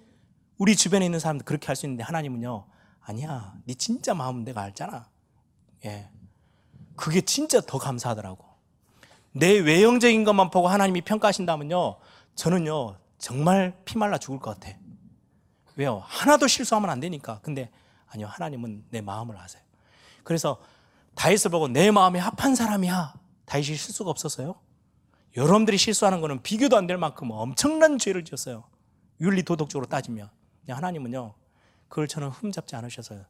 우리 0.58 0.76
주변에 0.76 1.04
있는 1.04 1.18
사람들 1.18 1.44
그렇게 1.44 1.66
할 1.66 1.76
수 1.76 1.86
있는데 1.86 2.02
하나님은요. 2.02 2.66
아니야. 3.00 3.54
네 3.64 3.74
진짜 3.74 4.14
마음은 4.14 4.44
내가 4.44 4.62
알잖아. 4.62 5.08
예. 5.86 6.08
그게 6.96 7.20
진짜 7.20 7.60
더 7.60 7.78
감사하더라고. 7.78 8.44
내 9.32 9.58
외형적인 9.58 10.24
것만 10.24 10.50
보고 10.50 10.68
하나님이 10.68 11.02
평가하신다면요. 11.02 11.96
저는요, 12.36 12.96
정말 13.18 13.76
피말라 13.84 14.18
죽을 14.18 14.38
것 14.38 14.58
같아. 14.58 14.76
왜요? 15.76 16.02
하나도 16.04 16.46
실수하면 16.46 16.90
안 16.90 17.00
되니까. 17.00 17.40
근데 17.42 17.70
아니요, 18.06 18.28
하나님은 18.28 18.84
내 18.90 19.00
마음을 19.00 19.36
아세요. 19.36 19.62
그래서 20.22 20.60
다윗을 21.16 21.50
보고 21.50 21.68
내 21.68 21.90
마음에 21.90 22.18
합한 22.20 22.54
사람이야. 22.54 23.14
다윗이 23.46 23.76
실수가 23.76 24.08
없었어요? 24.10 24.54
여러분들이 25.36 25.78
실수하는 25.78 26.20
거는 26.20 26.42
비교도 26.42 26.76
안 26.76 26.86
될 26.86 26.96
만큼 26.96 27.30
엄청난 27.32 27.98
죄를 27.98 28.24
지었어요. 28.24 28.64
윤리 29.20 29.42
도덕적으로 29.42 29.86
따지면. 29.86 30.30
하나님은요, 30.68 31.34
그걸 31.88 32.08
저는 32.08 32.28
흠잡지 32.28 32.76
않으셔서요. 32.76 33.24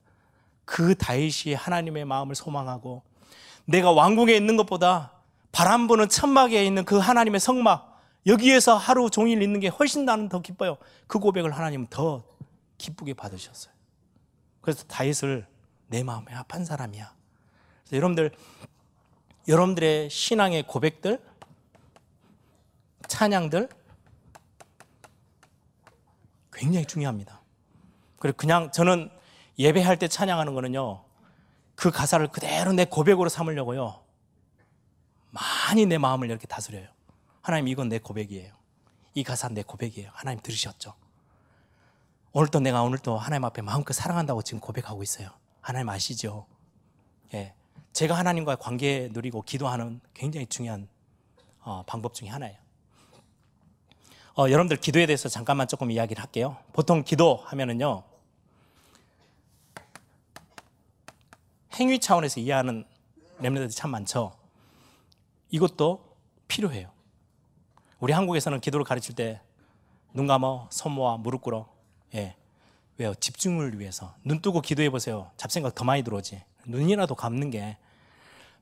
그 0.67 0.95
다윗이 0.95 1.55
하나님의 1.55 2.05
마음을 2.05 2.35
소망하고 2.35 3.03
내가 3.65 3.93
왕궁에 3.93 4.35
있는 4.35 4.57
것보다 4.57 5.13
바람 5.53 5.87
부는 5.87 6.09
천막에 6.09 6.65
있는 6.65 6.85
그 6.85 6.99
하나님의 6.99 7.41
성막 7.41 7.95
여기에서 8.27 8.77
하루 8.77 9.11
종일 9.11 9.43
있는 9.43 9.61
게 9.61 9.69
훨씬 9.69 10.05
나는 10.05 10.29
더 10.29 10.41
기뻐요. 10.41 10.79
그 11.07 11.19
고백을 11.19 11.53
하나님은 11.53 11.89
더 11.89 12.25
기쁘게 12.79 13.15
받으셨어요. 13.15 13.73
그래서 14.61 14.85
다윗을 14.85 15.47
내 15.89 16.03
마음에 16.03 16.33
합한 16.33 16.65
사람이야. 16.65 17.15
그래서 17.83 17.97
여러분들 17.97 18.33
여러분들의 19.47 20.09
신앙의 20.09 20.63
고백들, 20.67 21.23
찬양들 23.07 23.69
굉장히 26.53 26.87
중요합니다. 26.87 27.43
그리고 28.19 28.37
그냥 28.39 28.71
저는 28.73 29.11
예배할 29.59 29.99
때 29.99 30.09
찬양하는 30.09 30.55
거는요. 30.55 31.05
그 31.75 31.91
가사를 31.91 32.27
그대로 32.29 32.73
내 32.73 32.85
고백으로 32.85 33.29
삼으려고요. 33.29 34.03
많이 35.31 35.87
내 35.87 35.99
마음을 35.99 36.29
이렇게 36.31 36.47
다스려요. 36.47 36.87
하나님 37.43 37.69
이건 37.69 37.89
내 37.89 37.99
고백이에요. 37.99 38.55
이 39.15 39.25
가사 39.25 39.49
내 39.49 39.63
고백이에요. 39.63 40.11
하나님 40.13 40.41
들으셨죠? 40.41 40.95
오늘도 42.33 42.61
내가 42.61 42.83
오늘도 42.83 43.17
하나님 43.17 43.45
앞에 43.45 43.63
마음껏 43.63 43.93
사랑한다고 43.93 44.43
지금 44.43 44.61
고백하고 44.61 45.03
있어요. 45.03 45.29
하나님 45.61 45.89
아시죠? 45.89 46.47
예. 47.33 47.55
제가 47.93 48.17
하나님과의 48.17 48.57
관계 48.61 49.09
누리고 49.13 49.43
기도하는 49.43 50.01
굉장히 50.15 50.47
중요한 50.47 50.89
어, 51.61 51.85
방법 51.87 52.15
중에 52.15 52.29
하나예요. 52.29 52.59
어, 54.37 54.51
여러분들 54.51 54.79
기도에 54.79 55.07
대해서 55.07 55.29
잠깐만 55.29 55.69
조금 55.69 55.93
이야기를 55.93 56.21
할게요. 56.21 56.57
보통 56.73 57.05
기도하면은요, 57.05 58.03
행위 61.77 61.99
차원에서 61.99 62.41
이해하는 62.41 62.85
렘너들이 63.41 63.71
참 63.71 63.91
많죠. 63.91 64.33
이것도 65.51 66.17
필요해요. 66.49 66.91
우리 68.01 68.13
한국에서는 68.13 68.61
기도를 68.61 68.85
가르칠 68.85 69.15
때 69.15 69.41
눈 70.17 70.29
감어, 70.29 70.69
손 70.71 70.93
모아, 70.93 71.17
무릎 71.17 71.43
꿇어. 71.43 71.69
예. 72.15 72.37
왜요? 72.99 73.15
집중을 73.15 73.81
위해서. 73.81 74.15
눈 74.25 74.41
뜨고 74.41 74.61
기도해 74.61 74.89
보세요. 74.89 75.33
잡생각 75.37 75.75
더 75.75 75.85
많이 75.85 76.05
들어오지. 76.05 76.41
눈이라도 76.67 77.17
감는 77.17 77.51
게 77.51 77.77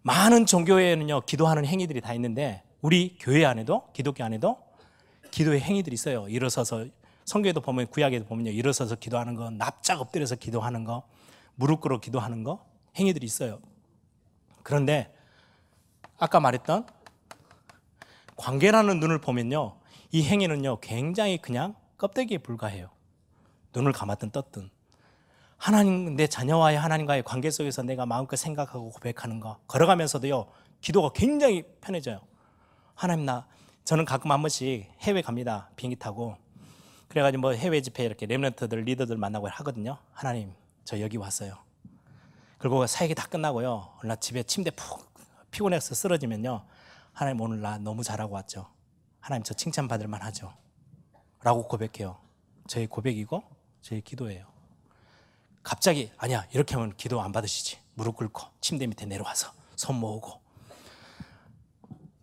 많은 0.01 0.47
종교에는요, 0.47 1.21
기도하는 1.27 1.67
행위들이 1.67 2.01
다 2.01 2.15
있는데 2.15 2.63
우리 2.81 3.19
교회 3.21 3.45
안에도 3.45 3.87
기독교 3.93 4.25
안에도 4.25 4.59
기도의 5.31 5.61
행위들이 5.61 5.93
있어요. 5.93 6.27
일어서서 6.27 6.87
성경에도 7.27 7.61
보면 7.61 7.89
구약에도 7.89 8.25
보면요. 8.25 8.51
일어서서 8.51 8.97
기도하는 8.97 9.35
거, 9.35 9.51
납작 9.51 10.01
엎드려서 10.01 10.37
기도하는 10.37 10.85
거, 10.85 11.03
무릎 11.55 11.83
꿇어 11.83 12.01
기도하는 12.01 12.45
거 12.45 12.65
행위들이 12.97 13.27
있어요. 13.27 13.61
그런데 14.63 15.15
아까 16.19 16.41
말했던 16.41 16.87
관계라는 18.37 19.01
눈을 19.01 19.21
보면요. 19.21 19.77
이 20.11 20.23
행위는요. 20.23 20.81
굉장히 20.81 21.39
그냥 21.39 21.75
껍데기에 21.99 22.39
불과해요. 22.39 22.91
눈을 23.75 23.93
감았든 23.93 24.31
떴든. 24.31 24.71
하나님, 25.57 26.17
내 26.17 26.27
자녀와의 26.27 26.77
하나님과의 26.79 27.23
관계 27.23 27.51
속에서 27.51 27.83
내가 27.83 28.05
마음껏 28.05 28.37
생각하고 28.37 28.91
고백하는 28.91 29.39
거. 29.39 29.59
걸어가면서도요. 29.69 30.49
기도가 30.81 31.11
굉장히 31.15 31.63
편해져요. 31.81 32.21
하나님 32.95 33.27
나, 33.27 33.47
저는 33.85 34.05
가끔 34.05 34.33
한 34.33 34.43
번씩 34.43 34.91
해외 35.01 35.23
갑니다. 35.23 35.71
비행기 35.77 35.97
타고. 35.97 36.37
그래가지고 37.09 37.41
뭐 37.41 37.53
해외 37.53 37.81
집회 37.81 38.05
이렇게 38.05 38.27
랩런트들, 38.27 38.85
리더들 38.85 39.17
만나고 39.17 39.49
하거든요. 39.49 39.99
하나님, 40.13 40.53
저 40.85 41.01
여기 41.01 41.17
왔어요. 41.17 41.57
그리고 42.63 42.87
사역이 42.87 43.17
다 43.17 43.27
끝나고요. 43.27 43.89
나 44.05 44.15
집에 44.15 44.45
침대 44.45 44.71
푹 44.71 45.13
피곤해서 45.51 45.97
쓰러지면요. 45.97 46.65
하나님 47.13 47.41
오늘 47.41 47.61
나 47.61 47.77
너무 47.77 48.05
잘하고 48.05 48.37
왔죠. 48.37 48.69
하나님 49.19 49.43
저 49.43 49.53
칭찬받을 49.53 50.07
만하죠. 50.07 50.55
라고 51.43 51.67
고백해요. 51.67 52.19
저의 52.69 52.87
고백이고 52.87 53.43
저의 53.81 54.01
기도예요. 54.03 54.47
갑자기 55.65 56.13
아니야 56.19 56.47
이렇게 56.53 56.77
하면 56.77 56.95
기도 56.97 57.21
안 57.21 57.33
받으시지. 57.33 57.79
무릎 57.95 58.15
꿇고 58.17 58.43
침대 58.61 58.87
밑에 58.87 59.07
내려와서 59.07 59.51
손 59.75 59.97
모으고 59.97 60.41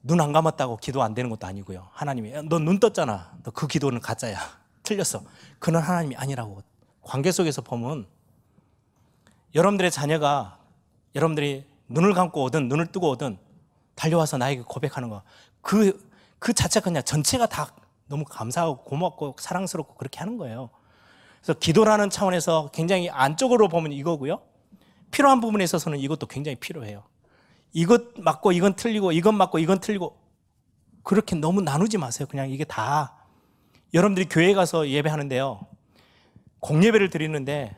눈 0.03 0.21
안 0.21 0.31
감았다고 0.31 0.77
기도 0.77 1.03
안 1.03 1.13
되는 1.13 1.29
것도 1.29 1.47
아니고요. 1.47 1.89
하나님이 1.91 2.31
너 2.43 2.59
눈 2.59 2.79
떴잖아. 2.79 3.37
너 3.43 3.51
그 3.51 3.67
기도는 3.67 3.99
가짜야. 3.99 4.39
틀렸어. 4.83 5.21
그는 5.59 5.81
하나님이 5.81 6.15
아니라고. 6.15 6.63
관계 7.01 7.29
속에서 7.33 7.61
보면 7.61 8.07
여러분들의 9.55 9.91
자녀가 9.91 10.59
여러분들이 11.15 11.65
눈을 11.87 12.13
감고 12.13 12.43
오든 12.43 12.67
눈을 12.67 12.87
뜨고 12.87 13.09
오든 13.09 13.37
달려와서 13.95 14.37
나에게 14.37 14.61
고백하는 14.61 15.09
거. 15.09 15.23
그, 15.61 16.07
그 16.37 16.53
자체가 16.53 16.83
그냥 16.85 17.03
전체가 17.03 17.47
다 17.47 17.73
너무 18.07 18.23
감사하고 18.25 18.83
고맙고 18.83 19.35
사랑스럽고 19.39 19.95
그렇게 19.95 20.19
하는 20.19 20.37
거예요. 20.37 20.69
그래서 21.41 21.57
기도라는 21.59 22.09
차원에서 22.09 22.69
굉장히 22.73 23.09
안쪽으로 23.09 23.67
보면 23.67 23.91
이거고요. 23.91 24.41
필요한 25.11 25.41
부분에 25.41 25.63
있어서는 25.63 25.99
이것도 25.99 26.27
굉장히 26.27 26.55
필요해요. 26.55 27.03
이것 27.73 28.19
맞고 28.19 28.51
이건 28.51 28.75
틀리고 28.75 29.11
이건 29.11 29.35
맞고 29.35 29.59
이건 29.59 29.79
틀리고 29.79 30.17
그렇게 31.03 31.35
너무 31.35 31.61
나누지 31.61 31.97
마세요. 31.97 32.27
그냥 32.29 32.49
이게 32.49 32.63
다 32.63 33.15
여러분들이 33.93 34.27
교회 34.27 34.53
가서 34.53 34.87
예배하는데요. 34.87 35.59
공예배를 36.59 37.09
드리는데 37.09 37.75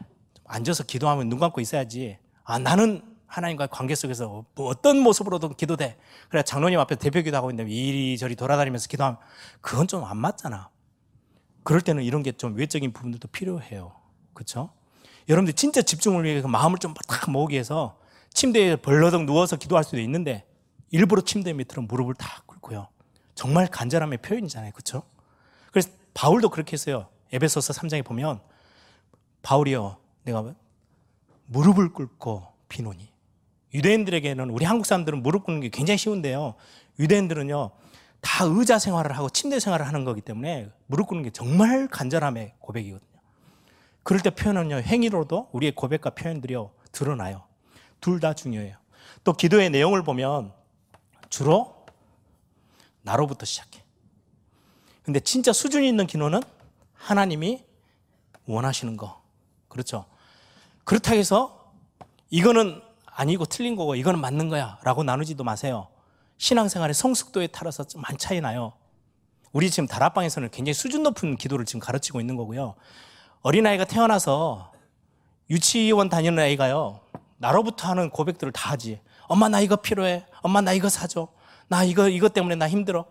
앉아서 0.52 0.84
기도하면 0.84 1.30
눈 1.30 1.39
감고 1.39 1.62
있어야지. 1.62 2.18
아, 2.43 2.60
나는 2.60 3.02
하나님과의 3.28 3.70
관계 3.72 3.95
속에서 3.95 4.45
뭐 4.56 4.68
어떤 4.68 4.99
모습으로든 4.99 5.56
기도돼. 5.56 5.97
그래, 6.30 6.43
장로님 6.43 6.78
앞에 6.80 6.95
대표 6.95 7.22
기도하고 7.22 7.49
있는데 7.52 7.72
이리저리 7.72 8.36
돌아다니면서 8.36 8.88
기도하면 8.89 9.18
그건 9.62 9.88
좀 9.88 10.04
안 10.04 10.18
맞잖아. 10.18 10.70
그럴 11.64 11.82
때는 11.82 12.04
이런 12.04 12.24
게 12.24 12.34
좀 12.34 12.56
외적인 12.58 12.91
부분들도 12.91 13.28
필요해요. 13.30 13.93
그렇죠? 14.34 14.72
여러분들 15.30 15.54
진짜 15.54 15.82
집중을 15.82 16.26
위해 16.26 16.41
서 16.41 16.47
마음을 16.49 16.78
좀 16.80 16.93
딱 17.08 17.30
모으기 17.32 17.54
위해서 17.54 17.97
침대에 18.34 18.76
벌러덩 18.78 19.26
누워서 19.26 19.56
기도할 19.56 19.84
수도 19.84 19.99
있는데 19.99 20.45
일부러 20.89 21.22
침대 21.22 21.54
밑으로 21.54 21.84
무릎을 21.84 22.16
딱 22.16 22.45
꿇고요. 22.47 22.88
정말 23.36 23.68
간절함의 23.68 24.18
표현이잖아요. 24.20 24.72
그렇죠? 24.74 25.04
그래서 25.72 25.89
바울도 26.14 26.49
그렇게 26.49 26.74
했어요. 26.74 27.08
에베소서 27.32 27.72
3장에 27.74 28.04
보면 28.04 28.41
바울이요. 29.41 29.97
내가 30.24 30.54
무릎을 31.46 31.94
꿇고 31.94 32.48
비노니 32.70 33.12
유대인들에게는 33.74 34.50
우리 34.50 34.66
한국 34.66 34.86
사람들은 34.86 35.24
무릎 35.24 35.46
꿇는 35.46 35.62
게 35.62 35.70
굉장히 35.70 35.98
쉬운데요. 35.98 36.56
유대인들은요. 37.00 37.72
다 38.22 38.46
의자 38.46 38.80
생활을 38.80 39.18
하고 39.18 39.30
침대 39.30 39.60
생활을 39.60 39.88
하는 39.88 40.06
거기 40.06 40.22
때문에 40.22 40.70
무릎 40.88 41.08
꿇는 41.08 41.24
게 41.24 41.30
정말 41.32 41.88
간절함의 41.88 42.56
고백이거든요. 42.60 43.10
그럴 44.04 44.22
때 44.22 44.30
표현은요. 44.30 44.78
행위로도 44.78 45.50
우리의 45.52 45.74
고백과 45.74 46.12
표현들이요. 46.12 46.72
드러나요. 46.92 47.44
둘 48.00 48.20
다 48.20 48.34
중요해요. 48.34 48.76
또 49.24 49.34
기도의 49.34 49.70
내용을 49.70 50.04
보면 50.04 50.54
주로 51.30 51.86
나로부터 53.04 53.46
시작해. 53.46 53.84
근데 55.04 55.20
진짜 55.20 55.54
수준 55.54 55.84
있는 55.84 56.08
기도는 56.08 56.42
하나님이 56.94 57.64
원하시는 58.46 58.98
거. 58.98 59.22
그렇죠. 59.68 60.06
그렇다고 60.84 61.18
해서 61.18 61.74
이거는 62.30 62.82
아니고 63.06 63.46
틀린 63.46 63.76
거고 63.76 63.96
이거는 63.96 64.20
맞는 64.20 64.50
거야 64.50 64.78
라고 64.84 65.04
나누지도 65.04 65.44
마세요. 65.44 65.88
신앙생활의 66.38 66.94
성숙도에 66.94 67.48
따라서 67.48 67.84
좀 67.84 68.02
많이 68.02 68.18
차이 68.18 68.42
나요. 68.42 68.74
우리 69.52 69.70
지금 69.70 69.88
다락방에서는 69.88 70.50
굉장히 70.50 70.74
수준 70.74 71.04
높은 71.04 71.36
기도를 71.36 71.66
지금 71.66 71.80
가르치고 71.80 72.20
있는 72.20 72.36
거고요. 72.36 72.76
어린아이가 73.42 73.86
태어나서 73.86 74.72
유치원 75.50 76.10
다니는 76.10 76.40
아이가요. 76.42 77.02
나로부터 77.38 77.90
하는 77.90 78.10
고백들을 78.10 78.54
다 78.54 78.72
하지. 78.72 79.02
엄마 79.28 79.50
나 79.50 79.60
이거 79.60 79.76
필요해. 79.76 80.26
엄마 80.42 80.62
나 80.62 80.74
이거 80.74 80.90
사줘. 80.90 81.28
나 81.68 81.84
이거 81.84 82.08
이것 82.08 82.34
때문에 82.34 82.56
나 82.56 82.70
힘들어. 82.70 83.06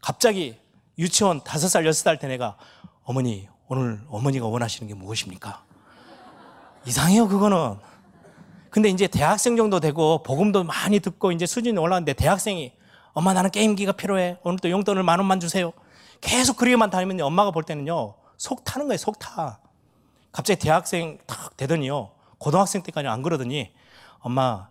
갑자기 0.00 0.58
유치원 0.98 1.42
다섯 1.44 1.68
살 1.68 1.86
여섯 1.86 2.02
살때 2.02 2.26
내가 2.28 2.56
어머니 3.02 3.48
오늘 3.68 4.00
어머니가 4.08 4.46
원하시는 4.46 4.88
게 4.88 4.94
무엇입니까? 4.94 5.64
이상해요 6.88 7.28
그거는. 7.28 7.76
근데 8.70 8.88
이제 8.88 9.06
대학생 9.06 9.56
정도 9.56 9.80
되고 9.80 10.22
복음도 10.22 10.64
많이 10.64 11.00
듣고 11.00 11.32
이제 11.32 11.46
수준이 11.46 11.78
올라왔는데 11.78 12.14
대학생이 12.14 12.72
엄마 13.12 13.32
나는 13.32 13.50
게임기가 13.50 13.92
필요해. 13.92 14.38
오늘 14.42 14.58
또 14.58 14.70
용돈을 14.70 15.02
만 15.02 15.18
원만 15.18 15.40
주세요. 15.40 15.72
계속 16.20 16.56
그리게만 16.56 16.90
다니면 16.90 17.20
엄마가 17.20 17.50
볼 17.50 17.62
때는요. 17.64 18.14
속 18.36 18.64
타는 18.64 18.86
거예요. 18.88 18.98
속 18.98 19.18
타. 19.18 19.58
갑자기 20.32 20.60
대학생 20.60 21.18
탁 21.26 21.56
되더니요. 21.56 22.10
고등학생 22.38 22.82
때까지 22.82 23.08
안 23.08 23.22
그러더니 23.22 23.72
엄마 24.20 24.68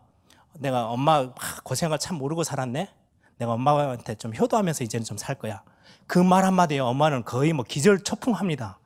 내가 0.54 0.88
엄마 0.88 1.32
걸참 1.64 2.18
모르고 2.18 2.44
살았네. 2.44 2.90
내가 3.38 3.52
엄마한테 3.54 4.16
좀 4.16 4.34
효도하면서 4.36 4.84
이제는 4.84 5.04
좀 5.06 5.18
살 5.18 5.36
거야. 5.36 5.62
그 6.08 6.20
말 6.24 6.46
한마디에 6.46 6.80
엄마는 6.80 7.26
거의 7.26 7.54
뭐 7.54 7.66
기절 7.68 8.04
초풍합니다. 8.04 8.80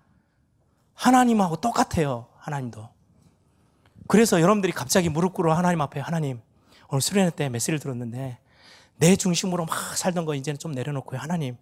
하나님하고 0.96 1.58
똑같아요. 1.58 2.28
하나님도. 2.40 2.90
그래서 4.12 4.42
여러분들이 4.42 4.74
갑자기 4.74 5.08
무릎 5.08 5.34
꿇어 5.34 5.54
하나님 5.54 5.80
앞에 5.80 6.02
하나님 6.02 6.42
오늘 6.90 7.00
수련회 7.00 7.30
때 7.30 7.48
메시지를 7.48 7.80
들었는데 7.80 8.40
내 8.98 9.16
중심으로 9.16 9.66
막 9.66 9.98
살던 9.98 10.26
거 10.26 10.36
이제는 10.36 10.60
좀 10.60 10.74
내려놓고요. 10.74 11.18
하나님 11.18 11.56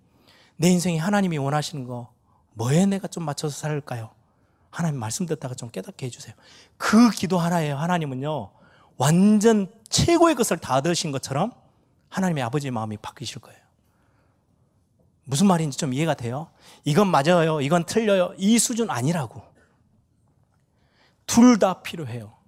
내 0.56 0.68
인생이 0.68 0.97
하나님이 0.97 1.38
원하시는 1.38 1.86
거 1.86 2.12
뭐에 2.56 2.88
내가 2.88 3.08
좀 3.08 3.24
맞춰서 3.24 3.56
살까요? 3.56 4.10
하나님 4.72 5.00
말씀 5.00 5.28
듣다가 5.28 5.54
좀 5.54 5.70
깨닫게 5.70 6.08
해주세요. 6.08 6.34
그 6.76 7.12
기도 7.12 7.38
하나예요. 7.38 7.78
하나님은요 7.78 8.50
완전 8.97 9.72
최고의 9.89 10.34
것을 10.34 10.58
다 10.58 10.78
얻으신 10.78 11.12
것처럼 11.12 11.54
하나님의 12.10 12.43
아버지의 12.45 12.72
마음이 12.72 12.97
바뀌실 12.97 13.41
거예요. 13.41 13.60
무슨 15.24 15.45
말인지 15.45 15.78
좀 15.78 15.93
이해가 15.93 16.16
돼요? 16.16 16.50
이건 16.84 17.10
맞아요. 17.10 17.62
이건 17.62 17.86
틀려요. 17.86 18.34
이 18.38 18.58
수준 18.58 18.89
아니라고. 18.89 19.43
둘 21.28 21.60
다 21.60 21.84
필요해요. 21.84 22.39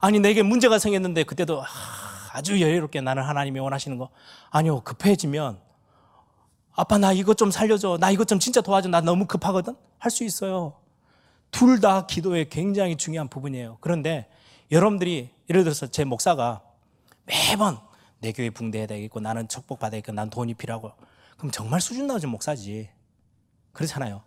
아니, 0.00 0.18
내게 0.18 0.42
문제가 0.42 0.78
생겼는데 0.78 1.24
그때도 1.24 1.62
아주 2.32 2.60
여유롭게 2.60 3.00
나는 3.00 3.22
하나님이 3.22 3.60
원하시는 3.60 3.98
거. 3.98 4.10
아니요, 4.50 4.80
급해지면 4.80 5.60
아빠, 6.72 6.96
나 6.98 7.12
이것 7.12 7.36
좀 7.36 7.50
살려줘. 7.50 7.98
나 8.00 8.10
이것 8.10 8.26
좀 8.26 8.38
진짜 8.38 8.60
도와줘. 8.60 8.88
나 8.88 9.00
너무 9.00 9.26
급하거든? 9.26 9.76
할 9.98 10.10
수 10.10 10.24
있어요. 10.24 10.74
둘 11.50 11.80
다 11.80 12.06
기도의 12.06 12.48
굉장히 12.48 12.96
중요한 12.96 13.28
부분이에요. 13.28 13.78
그런데 13.80 14.30
여러분들이 14.70 15.30
예를 15.50 15.64
들어서 15.64 15.88
제 15.88 16.04
목사가 16.04 16.62
매번 17.26 17.78
내 18.20 18.32
교회 18.32 18.50
붕대해야 18.50 18.86
되겠고 18.86 19.18
나는 19.20 19.48
축복받아야겠고 19.48 20.12
난 20.12 20.30
돈이 20.30 20.54
필요하고 20.54 20.92
그럼 21.36 21.50
정말 21.50 21.80
수준 21.80 22.06
낮은 22.06 22.28
목사지. 22.28 22.88
그렇잖아요. 23.72 24.22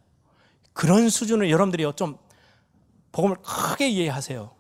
그런 0.74 1.10
수준을 1.10 1.50
여러분들이 1.50 1.90
좀 1.96 2.18
복음을 3.14 3.38
크게 3.42 3.88
이해하세요. 3.90 4.52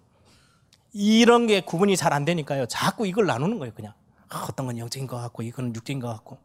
이런 0.93 1.47
게 1.47 1.61
구분이 1.61 1.97
잘 1.97 2.13
안 2.13 2.23
되니까요. 2.25 2.67
자꾸 2.67 3.07
이걸 3.07 3.25
나누는 3.25 3.57
거예요, 3.59 3.73
그냥. 3.73 3.93
아, 4.29 4.45
어떤 4.49 4.67
건 4.67 4.77
영적인 4.77 5.07
것 5.07 5.17
같고, 5.17 5.41
이건 5.43 5.75
육적인 5.75 5.99
것 5.99 6.07
같고. 6.07 6.37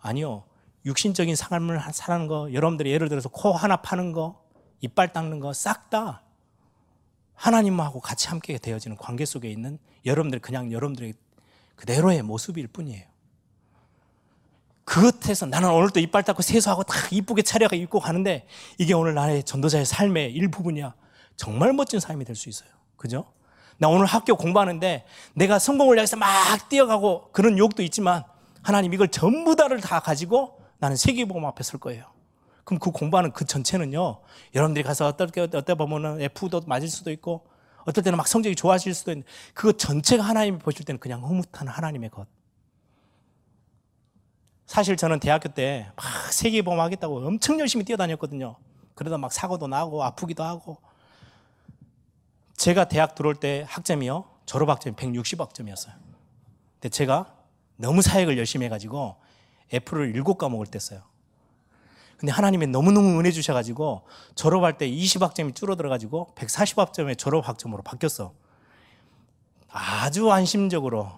아니요. 0.00 0.44
육신적인 0.86 1.36
삶을 1.36 1.78
사는 1.92 2.26
거, 2.26 2.50
여러분들이 2.52 2.90
예를 2.90 3.10
들어서 3.10 3.28
코 3.28 3.52
하나 3.52 3.76
파는 3.76 4.12
거, 4.12 4.42
이빨 4.80 5.12
닦는 5.12 5.40
거, 5.40 5.52
싹 5.52 5.90
다 5.90 6.22
하나님하고 7.34 8.00
같이 8.00 8.28
함께 8.28 8.56
되어지는 8.58 8.96
관계 8.96 9.24
속에 9.26 9.50
있는 9.50 9.78
여러분들, 10.06 10.38
그냥 10.40 10.72
여러분들의 10.72 11.12
그대로의 11.76 12.22
모습일 12.22 12.66
뿐이에요. 12.68 13.04
그것에서 14.84 15.46
나는 15.46 15.70
오늘도 15.70 16.00
이빨 16.00 16.22
닦고 16.22 16.42
세수하고 16.42 16.82
딱 16.82 17.12
이쁘게 17.12 17.42
차려가 17.42 17.76
입고 17.76 18.00
가는데 18.00 18.46
이게 18.78 18.92
오늘 18.92 19.14
나의 19.14 19.44
전도자의 19.44 19.84
삶의 19.86 20.32
일부분이야. 20.32 20.94
정말 21.36 21.72
멋진 21.72 22.00
삶이 22.00 22.24
될 22.24 22.34
수 22.36 22.48
있어요. 22.48 22.68
그죠? 22.96 23.32
나 23.80 23.88
오늘 23.88 24.04
학교 24.04 24.36
공부하는데 24.36 25.06
내가 25.34 25.58
성공을 25.58 25.96
향해서 25.96 26.18
막 26.18 26.68
뛰어가고 26.68 27.30
그런 27.32 27.56
욕도 27.56 27.82
있지만 27.82 28.24
하나님 28.62 28.92
이걸 28.92 29.08
전부 29.08 29.56
다를 29.56 29.80
다 29.80 30.00
가지고 30.00 30.60
나는 30.78 30.96
세계보험 30.96 31.46
앞에 31.46 31.62
설 31.64 31.80
거예요. 31.80 32.04
그럼 32.64 32.78
그 32.78 32.90
공부하는 32.90 33.32
그 33.32 33.46
전체는요. 33.46 34.20
여러분들이 34.54 34.84
가서 34.84 35.06
어떨 35.06 35.30
어때 35.54 35.74
보면은 35.74 36.20
F도 36.20 36.60
맞을 36.66 36.88
수도 36.88 37.10
있고 37.10 37.46
어떨 37.86 38.04
때는 38.04 38.18
막 38.18 38.28
성적이 38.28 38.54
좋아질 38.54 38.92
수도 38.92 39.12
있는데 39.12 39.26
그거 39.54 39.72
전체가 39.72 40.22
하나님이 40.22 40.58
보실 40.58 40.84
때는 40.84 41.00
그냥 41.00 41.24
흐뭇한 41.24 41.66
하나님의 41.66 42.10
것. 42.10 42.26
사실 44.66 44.94
저는 44.98 45.20
대학교 45.20 45.48
때 45.48 45.90
막 45.96 46.32
세계보험 46.34 46.78
하겠다고 46.80 47.26
엄청 47.26 47.58
열심히 47.58 47.82
뛰어다녔거든요. 47.86 48.56
그러다 48.94 49.16
막 49.16 49.32
사고도 49.32 49.68
나고 49.68 50.04
아프기도 50.04 50.44
하고. 50.44 50.76
제가 52.60 52.88
대학 52.88 53.14
들어올 53.14 53.36
때 53.36 53.64
학점이요. 53.66 54.22
졸업학점이 54.44 54.94
160학점이었어요. 54.94 55.92
근데 56.74 56.90
제가 56.90 57.34
너무 57.76 58.02
사역을 58.02 58.36
열심히 58.36 58.66
해가지고 58.66 59.16
F를 59.72 60.12
7과목을 60.12 60.66
뗐어요. 60.66 61.00
근데 62.18 62.32
하나님이 62.32 62.66
너무너무 62.66 63.18
은혜 63.18 63.30
주셔가지고 63.30 64.06
졸업할 64.34 64.76
때 64.76 64.90
20학점이 64.90 65.54
줄어들어가지고 65.54 66.34
140학점의 66.36 67.16
졸업학점으로 67.16 67.82
바뀌었어. 67.82 68.34
아주 69.70 70.30
안심적으로 70.30 71.12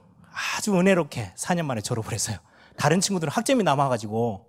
아주 0.57 0.79
은혜롭게 0.79 1.33
4년 1.35 1.65
만에 1.65 1.81
졸업을 1.81 2.13
했어요. 2.13 2.39
다른 2.77 3.01
친구들은 3.01 3.33
학점이 3.33 3.65
남아가지고 3.65 4.47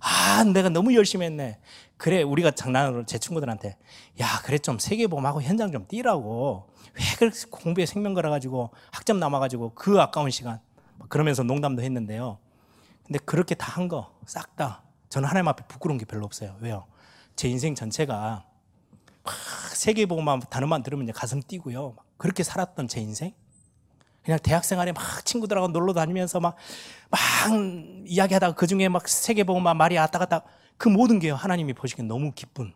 아 0.00 0.44
내가 0.44 0.68
너무 0.70 0.94
열심히 0.94 1.26
했네. 1.26 1.58
그래 1.96 2.22
우리가 2.22 2.50
장난으로 2.52 3.04
제 3.04 3.18
친구들한테 3.18 3.76
야 4.20 4.26
그래 4.44 4.58
좀 4.58 4.78
세계보험하고 4.78 5.42
현장 5.42 5.70
좀 5.72 5.86
뛰라고 5.86 6.66
왜 6.94 7.02
그렇게 7.18 7.38
공부에 7.50 7.84
생명 7.86 8.14
걸어가지고 8.14 8.70
학점 8.90 9.20
남아가지고 9.20 9.72
그 9.74 10.00
아까운 10.00 10.30
시간 10.30 10.60
그러면서 11.08 11.42
농담도 11.42 11.82
했는데요. 11.82 12.38
근데 13.06 13.18
그렇게 13.24 13.54
다 13.54 13.76
한 13.76 13.88
거 13.88 14.12
싹 14.26 14.56
다 14.56 14.82
저는 15.10 15.28
하나님 15.28 15.48
앞에 15.48 15.64
부끄러운 15.68 15.98
게 15.98 16.04
별로 16.04 16.24
없어요. 16.24 16.56
왜요? 16.60 16.86
제 17.36 17.48
인생 17.48 17.74
전체가 17.74 18.44
막 19.24 19.34
세계보험만 19.74 20.40
단어만 20.50 20.82
들으면 20.82 21.10
가슴 21.12 21.42
뛰고요. 21.42 21.96
그렇게 22.16 22.42
살았던 22.42 22.88
제 22.88 23.00
인생 23.00 23.32
그냥 24.24 24.38
대학 24.42 24.64
생활에 24.64 24.92
막 24.92 25.24
친구들하고 25.24 25.68
놀러 25.68 25.92
다니면서 25.92 26.40
막, 26.40 26.56
막 27.10 27.20
이야기하다가 28.06 28.54
그 28.54 28.66
중에 28.66 28.88
막 28.88 29.08
세계보고 29.08 29.60
막 29.60 29.74
말이 29.74 29.96
왔다 29.96 30.18
갔다 30.18 30.42
그 30.76 30.88
모든 30.88 31.18
게 31.18 31.30
하나님이 31.30 31.72
보시기엔 31.74 32.08
너무 32.08 32.32
기쁜 32.32 32.72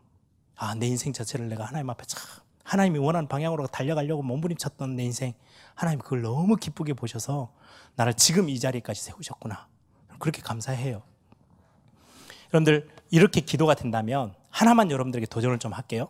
아, 0.57 0.75
내 0.75 0.87
인생 0.87 1.13
자체를 1.13 1.49
내가 1.49 1.65
하나님 1.65 1.91
앞에 1.91 2.05
참 2.07 2.23
하나님이 2.65 2.99
원하는 2.99 3.29
방향으로 3.29 3.67
달려가려고 3.67 4.23
몸부림쳤던 4.23 4.97
내 4.97 5.05
인생 5.05 5.35
하나님 5.75 5.99
그걸 5.99 6.23
너무 6.23 6.57
기쁘게 6.57 6.95
보셔서 6.95 7.53
나를 7.97 8.15
지금 8.15 8.49
이 8.49 8.59
자리까지 8.59 9.03
세우셨구나. 9.03 9.69
그렇게 10.19 10.41
감사해요. 10.41 11.03
여러분들 12.53 12.89
이렇게 13.11 13.41
기도가 13.41 13.75
된다면 13.75 14.35
하나만 14.51 14.91
여러분들에게 14.91 15.27
도전을 15.27 15.59
좀 15.59 15.73
할게요. 15.73 16.09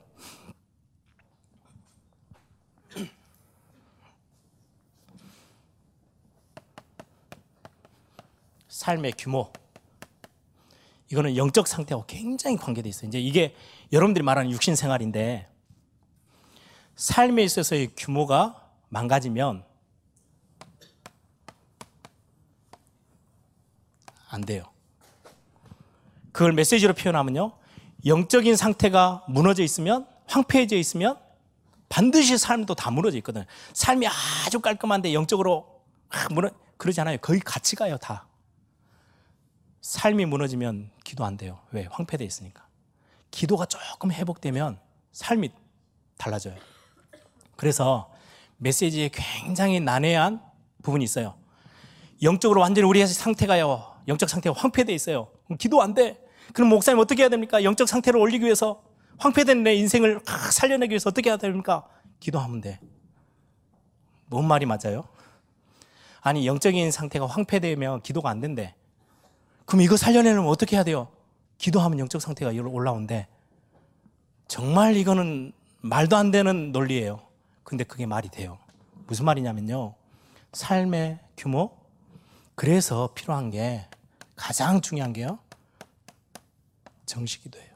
삶의 8.85 9.15
규모. 9.17 9.51
이거는 11.11 11.37
영적 11.39 11.67
상태와 11.67 12.05
굉장히 12.07 12.59
관계되어 12.59 12.91
있어요. 12.91 13.09
이제 13.09 13.19
이게 13.19 13.55
여러분들이 13.93 14.23
말하는 14.23 14.51
육신 14.51 14.77
생활인데 14.77 15.49
삶에 16.97 17.43
있어서의 17.45 17.93
규모가 17.97 18.63
망가지면 18.91 19.65
안 24.29 24.41
돼요. 24.43 24.65
그걸 26.33 26.53
메시지로 26.53 26.93
표현하면요. 26.93 27.57
영적인 28.05 28.55
상태가 28.57 29.25
무너져 29.29 29.63
있으면 29.63 30.07
황폐해져 30.27 30.77
있으면 30.77 31.19
반드시 31.89 32.37
삶도 32.37 32.75
다 32.75 32.91
무너져 32.91 33.17
있거든요. 33.19 33.47
삶이 33.73 34.07
아주 34.09 34.61
깔끔한데 34.61 35.15
영적으로 35.15 35.83
무너 36.31 36.51
그러지 36.77 37.01
않아요. 37.01 37.17
거의 37.19 37.41
같이 37.41 37.77
가요, 37.77 37.97
다. 37.97 38.27
삶이 39.85 40.25
무너지면 40.25 40.91
기도 41.05 41.27
안 41.27 41.37
돼요. 41.37 41.59
왜? 41.71 41.87
황폐돼 41.91 42.25
있으니까. 42.25 42.67
기도가 43.31 43.67
조금 43.67 44.11
회복되면 44.11 44.79
삶이 45.13 45.51
달라져요. 46.17 46.55
그래서 47.55 48.11
메시지에 48.57 49.11
굉장히 49.13 49.81
난해한 49.81 50.41
부분이 50.83 51.05
있어요. 51.05 51.35
영적으로 52.23 52.63
완전히 52.63 52.89
우리의 52.89 53.07
상태가요. 53.07 53.95
영적 54.09 54.31
상태가 54.31 54.59
황폐돼 54.59 54.95
있어요. 54.95 55.29
기도 55.59 55.83
안 55.83 55.93
돼. 55.93 56.19
그럼 56.55 56.71
목사님 56.71 56.99
어떻게 56.99 57.21
해야 57.21 57.29
됩니까? 57.29 57.63
영적 57.63 57.87
상태를 57.87 58.19
올리기 58.19 58.43
위해서 58.43 58.83
황폐된 59.19 59.65
내 59.65 59.75
인생을 59.75 60.23
살려내기 60.51 60.93
위해서 60.93 61.11
어떻게 61.11 61.29
해야 61.29 61.37
됩니까? 61.37 61.87
기도하면 62.21 62.63
돼. 62.63 62.81
뭔 64.29 64.49
말이 64.49 64.65
맞아요? 64.65 65.05
아니 66.23 66.47
영적인 66.47 66.91
상태가 66.91 67.27
황폐되면 67.27 68.01
기도가 68.01 68.31
안 68.31 68.41
된대. 68.41 68.75
그럼 69.65 69.83
이거 69.83 69.97
살려내려면 69.97 70.49
어떻게 70.51 70.77
해야 70.77 70.85
돼요? 70.85 71.09
기도하면 71.59 71.99
영적 71.99 72.21
상태가 72.21 72.51
올라온대. 72.51 73.27
정말 74.49 74.97
이거는 74.97 75.53
말도 75.81 76.17
안 76.17 76.31
되는 76.31 76.73
논리예요. 76.73 77.21
근데 77.63 77.85
그게 77.85 78.07
말이 78.07 78.29
돼요. 78.29 78.59
무슨 79.07 79.25
말이냐면요. 79.25 79.95
삶의 80.53 81.19
규모. 81.37 81.77
그래서 82.55 83.11
필요한 83.15 83.51
게 83.51 83.89
가장 84.37 84.81
중요한 84.81 85.13
게요. 85.13 85.39
정식기도예요. 87.07 87.75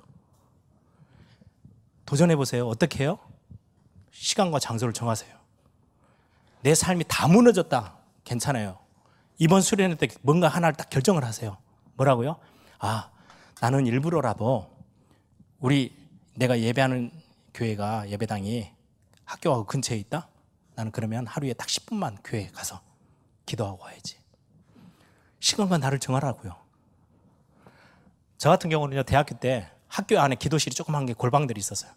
도전해 2.07 2.37
보세요. 2.37 2.67
어떻게 2.67 3.05
해요? 3.05 3.19
시간과 4.13 4.59
장소를 4.59 4.93
정하세요. 4.93 5.37
내 6.63 6.75
삶이 6.75 7.05
다 7.07 7.29
무너졌다. 7.29 7.95
괜찮아요. 8.25 8.79
이번 9.39 9.61
수련회 9.61 9.97
때 9.97 10.09
뭔가 10.23 10.49
하나를 10.49 10.77
딱 10.77 10.91
결정을 10.91 11.25
하세요. 11.25 11.57
뭐라고요? 11.99 12.37
아, 12.79 13.11
나는 13.61 13.87
일부러라도 13.87 14.71
우리 15.59 15.97
내가 16.35 16.59
예배하는 16.61 17.11
교회가 17.53 18.09
예배당이 18.09 18.71
학교하고 19.25 19.67
근처에 19.67 19.99
있다? 19.99 20.29
나는 20.77 20.93
그러면 20.93 21.27
하루에 21.27 21.53
딱 21.53 21.67
10분만 21.67 22.19
교회에 22.23 22.49
가서 22.49 22.81
기도하고 23.47 23.83
와야지. 23.83 24.17
시간과 25.41 25.79
나를 25.79 25.99
정하라고요. 25.99 26.55
저 28.39 28.49
같은 28.51 28.71
경우는요, 28.71 29.03
대학교 29.03 29.37
때 29.37 29.69
학교 29.89 30.21
안에 30.21 30.37
기도실이 30.37 30.77
조그만 30.77 31.05
게 31.07 31.13
골방들이 31.15 31.59
있었어요. 31.59 31.91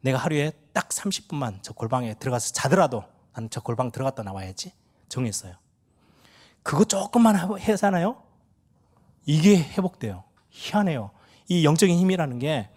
내가 0.00 0.18
하루에 0.18 0.52
딱 0.72 0.88
30분만 0.88 1.58
저 1.62 1.72
골방에 1.72 2.14
들어가서 2.14 2.52
자더라도 2.52 3.04
나는 3.34 3.50
저 3.50 3.60
골방 3.60 3.90
들어갔다 3.90 4.22
나와야지 4.22 4.72
정했어요. 5.08 5.56
그거 6.62 6.84
조금만 6.84 7.34
하잖아요. 7.34 8.31
이게 9.24 9.56
회복돼요. 9.56 10.24
희한해요. 10.50 11.10
이 11.48 11.64
영적인 11.64 11.96
힘이라는 11.96 12.38
게, 12.38 12.68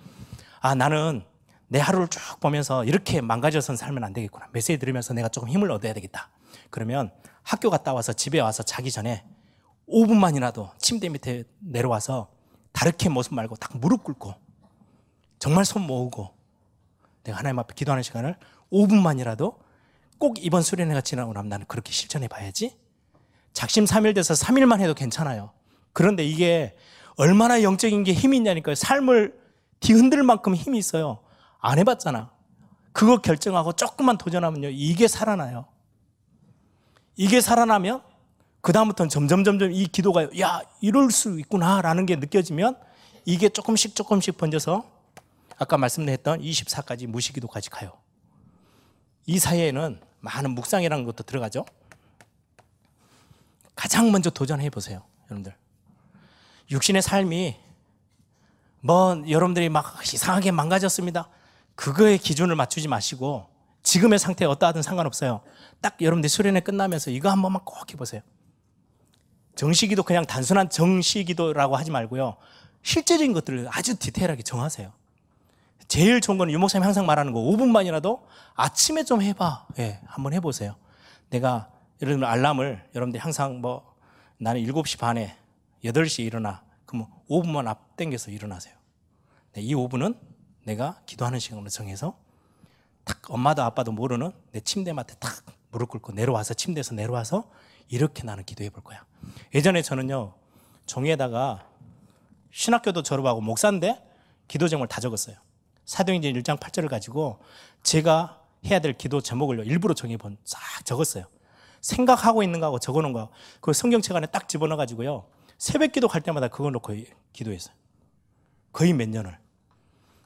아, 0.59 0.75
나는 0.75 1.23
내 1.67 1.79
하루를 1.79 2.07
쭉 2.07 2.19
보면서 2.39 2.83
이렇게 2.85 3.21
망가져선 3.21 3.75
살면 3.75 4.03
안 4.03 4.13
되겠구나. 4.13 4.47
메시지 4.51 4.77
들으면서 4.77 5.13
내가 5.13 5.29
조금 5.29 5.49
힘을 5.49 5.71
얻어야 5.71 5.93
되겠다. 5.93 6.29
그러면 6.69 7.11
학교 7.43 7.69
갔다 7.69 7.93
와서 7.93 8.13
집에 8.13 8.39
와서 8.39 8.63
자기 8.63 8.91
전에 8.91 9.25
5분만이라도 9.89 10.77
침대 10.79 11.09
밑에 11.09 11.43
내려와서 11.59 12.29
다르게 12.71 13.09
모습 13.09 13.33
말고 13.33 13.55
딱 13.55 13.77
무릎 13.77 14.03
꿇고 14.03 14.33
정말 15.39 15.65
손 15.65 15.83
모으고 15.83 16.33
내가 17.23 17.37
하나님 17.37 17.59
앞에 17.59 17.73
기도하는 17.75 18.03
시간을 18.03 18.35
5분만이라도 18.71 19.57
꼭 20.17 20.43
이번 20.43 20.61
수련회가 20.61 21.01
지나고 21.01 21.33
나면 21.33 21.49
나는 21.49 21.65
그렇게 21.67 21.91
실천해 21.91 22.27
봐야지. 22.27 22.77
작심삼일돼서 23.53 24.33
3일만 24.33 24.81
해도 24.81 24.93
괜찮아요. 24.93 25.51
그런데 25.95 26.25
이게 26.25 26.75
얼마나 27.15 27.63
영적인 27.63 28.03
게 28.03 28.11
힘이 28.11 28.35
있냐니까요. 28.37 28.75
삶을 28.75 29.39
뒤흔들 29.79 30.23
만큼 30.23 30.53
힘이 30.53 30.77
있어요. 30.77 31.19
안 31.61 31.79
해봤잖아. 31.79 32.31
그거 32.91 33.21
결정하고 33.21 33.71
조금만 33.71 34.17
도전하면요. 34.17 34.71
이게 34.71 35.07
살아나요. 35.07 35.67
이게 37.15 37.39
살아나면 37.39 38.03
그다음부터는 38.59 39.09
점점 39.09 39.45
점점 39.45 39.71
이 39.71 39.85
기도가 39.87 40.27
야, 40.37 40.59
이럴 40.81 41.11
수 41.11 41.39
있구나라는 41.39 42.05
게 42.05 42.17
느껴지면 42.17 42.77
이게 43.23 43.47
조금씩 43.47 43.95
조금씩 43.95 44.35
번져서 44.35 44.83
아까 45.57 45.77
말씀드렸던 45.77 46.41
24까지 46.41 47.07
무시기도까지 47.07 47.69
가요. 47.69 47.93
이 49.25 49.39
사이에는 49.39 50.01
많은 50.19 50.51
묵상이라는 50.51 51.05
것도 51.05 51.23
들어가죠. 51.23 51.65
가장 53.75 54.11
먼저 54.11 54.29
도전해 54.29 54.69
보세요, 54.69 55.03
여러분들. 55.27 55.55
육신의 56.71 57.01
삶이 57.01 57.57
뭐 58.81 59.23
여러분들이 59.27 59.69
막 59.69 60.01
이상하게 60.01 60.51
망가졌습니다. 60.51 61.29
그거에 61.75 62.17
기준을 62.17 62.55
맞추지 62.55 62.87
마시고 62.87 63.47
지금의 63.83 64.19
상태 64.19 64.45
어떠하든 64.45 64.81
상관없어요. 64.81 65.41
딱 65.81 65.95
여러분들 66.01 66.29
수련회 66.29 66.61
끝나면서 66.61 67.11
이거 67.11 67.29
한 67.29 67.41
번만 67.41 67.63
꼭 67.63 67.91
해보세요. 67.91 68.21
정시기도 69.55 70.03
그냥 70.03 70.25
단순한 70.25 70.69
정시기도라고 70.69 71.75
하지 71.75 71.91
말고요. 71.91 72.35
실제적인 72.83 73.33
것들을 73.33 73.67
아주 73.71 73.97
디테일하게 73.97 74.43
정하세요. 74.43 74.91
제일 75.87 76.19
좋은 76.19 76.37
건 76.37 76.51
유목사님 76.51 76.83
항상 76.83 77.05
말하는 77.05 77.31
거 77.31 77.39
5분만이라도 77.39 78.21
아침에 78.55 79.03
좀 79.03 79.21
해봐. 79.21 79.67
예, 79.79 79.99
한번 80.05 80.33
해보세요. 80.33 80.75
내가 81.29 81.69
예를 82.01 82.13
들면 82.13 82.29
알람을 82.29 82.89
여러분들이 82.95 83.21
항상 83.21 83.61
뭐 83.61 83.95
나는 84.37 84.61
7시 84.63 84.99
반에 84.99 85.35
8시에 85.85 86.25
일어나. 86.25 86.63
그러면 86.85 87.07
5분만 87.29 87.67
앞당겨서 87.67 88.31
일어나세요. 88.31 88.75
네, 89.53 89.61
이 89.61 89.73
5분은 89.73 90.17
내가 90.65 90.99
기도하는 91.05 91.39
시간으로 91.39 91.69
정해서 91.69 92.17
딱 93.03 93.19
엄마도 93.29 93.61
아빠도 93.63 93.91
모르는 93.91 94.31
내 94.51 94.59
침대 94.59 94.93
맡에 94.93 95.15
탁 95.19 95.43
무릎 95.71 95.89
꿇고 95.89 96.13
내려와서 96.13 96.53
침대에서 96.53 96.95
내려와서 96.95 97.49
이렇게 97.87 98.23
나는 98.23 98.43
기도해 98.43 98.69
볼 98.71 98.83
거야. 98.83 99.05
예전에 99.53 99.81
저는요 99.81 100.33
종이에다가 100.87 101.67
신학교도 102.51 103.03
졸업하고 103.03 103.41
목사인데 103.41 104.01
기도 104.47 104.67
제목을 104.67 104.87
다 104.87 105.01
적었어요. 105.01 105.35
사도행전 105.85 106.33
1장 106.33 106.59
8절을 106.59 106.89
가지고 106.89 107.39
제가 107.83 108.41
해야 108.65 108.79
될 108.79 108.93
기도 108.93 109.21
제목을 109.21 109.67
일부러 109.67 109.93
정해 109.93 110.17
본 110.17 110.37
싹 110.45 110.83
적었어요. 110.85 111.25
생각하고 111.81 112.41
있는 112.41 112.59
거하고 112.59 112.79
적어 112.79 113.01
놓은 113.01 113.13
거, 113.13 113.29
그 113.61 113.71
성경책 113.71 114.15
안에 114.15 114.25
딱 114.27 114.49
집어넣어 114.49 114.75
가지고요. 114.77 115.27
새벽 115.57 115.91
기도 115.91 116.07
갈 116.07 116.21
때마다 116.21 116.47
그거 116.47 116.69
놓고 116.69 116.93
기도했어요. 117.33 117.75
거의 118.71 118.93
몇 118.93 119.09
년을. 119.09 119.37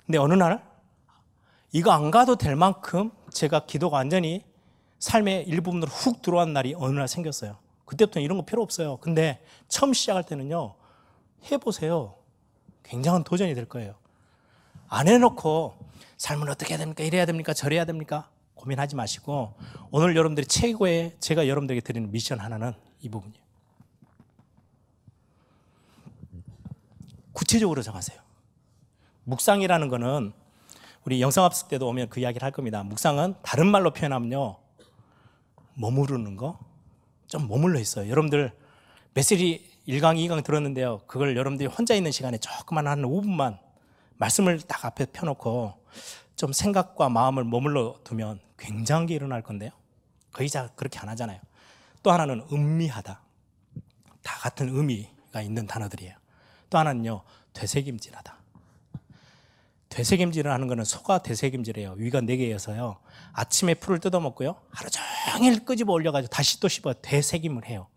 근데 0.06 0.18
어느 0.18 0.34
날 0.34 0.68
이거 1.72 1.92
안 1.92 2.10
가도 2.10 2.36
될 2.36 2.56
만큼 2.56 3.12
제가 3.32 3.66
기도가 3.66 3.98
완전히 3.98 4.44
삶의 5.00 5.48
일부분으로 5.48 5.90
훅 5.90 6.22
들어온 6.22 6.54
날이 6.54 6.74
어느 6.76 6.98
날 6.98 7.08
생겼어요. 7.08 7.58
그때부터 7.86 8.20
이런 8.20 8.38
거 8.38 8.46
필요 8.46 8.62
없어요. 8.62 8.98
근데 8.98 9.44
처음 9.68 9.94
시작할 9.94 10.24
때는요, 10.24 10.76
해보세요. 11.52 12.16
굉장한 12.84 13.24
도전이 13.24 13.54
될 13.56 13.66
거예요. 13.66 13.96
안 14.88 15.08
해놓고 15.08 15.78
삶을 16.18 16.50
어떻게 16.50 16.74
해야 16.74 16.80
됩니까? 16.80 17.04
이래야 17.04 17.26
됩니까? 17.26 17.54
저래야 17.54 17.86
됩니까? 17.86 18.30
고민하지 18.56 18.96
마시고 18.96 19.54
오늘 19.92 20.16
여러분들이 20.16 20.46
최고의 20.48 21.16
제가 21.20 21.48
여러분들에게 21.48 21.82
드리는 21.82 22.12
미션 22.12 22.40
하나는 22.40 22.74
이 23.00 23.10
부분이에요. 23.10 23.49
구체적으로 27.40 27.82
정하세요. 27.82 28.20
묵상이라는 29.24 29.88
거는 29.88 30.34
우리 31.06 31.22
영성합숙 31.22 31.70
때도 31.70 31.88
오면 31.88 32.10
그 32.10 32.20
이야기를 32.20 32.44
할 32.44 32.52
겁니다. 32.52 32.84
묵상은 32.84 33.36
다른 33.44 33.68
말로 33.68 33.92
표현하면요. 33.92 34.58
머무르는 35.76 36.36
거? 36.36 36.60
좀 37.28 37.48
머물러 37.48 37.80
있어요. 37.80 38.10
여러분들 38.10 38.52
메시지 39.14 39.72
1강, 39.88 40.18
2강 40.18 40.44
들었는데요. 40.44 41.00
그걸 41.08 41.38
여러분들이 41.38 41.70
혼자 41.70 41.96
있는 41.96 42.12
시간에 42.12 42.38
조금만 42.40 42.88
한 42.88 43.04
5분만 43.04 43.58
말씀을 44.18 44.60
딱 44.60 44.84
앞에 44.84 45.06
펴놓고 45.06 45.74
좀 46.36 46.52
생각과 46.52 47.08
마음을 47.08 47.46
머물러 47.46 48.02
두면 48.04 48.42
굉장한 48.58 49.06
게 49.06 49.16
일어날 49.16 49.44
건데요. 49.44 49.72
거의 50.34 50.50
다 50.50 50.68
그렇게 50.76 51.00
안 51.00 51.08
하잖아요. 51.08 51.40
또 52.04 52.12
하나는 52.12 52.46
음미하다. 52.52 53.22
다 54.24 54.40
같은 54.42 54.68
의미가 54.76 55.42
있는 55.42 55.68
단어들이에요. 55.68 56.19
또 56.70 56.78
하나는요, 56.78 57.24
되새김질하다. 57.54 58.40
되새김질을 59.90 60.52
하는 60.52 60.68
거는 60.68 60.84
소가 60.84 61.18
되새김질해요. 61.24 61.96
위가 61.98 62.22
네 62.22 62.38
개여서요. 62.38 62.98
아침에 63.34 63.74
풀을 63.74 64.00
뜯어 64.00 64.20
먹고요. 64.20 64.56
하루 64.70 64.90
종일 64.90 65.66
끄집어 65.66 65.94
올려가지고 65.94 66.30
다시 66.30 66.60
또 66.60 66.68
씹어 66.68 66.94
되새김을 67.02 67.66
해요. 67.66 67.88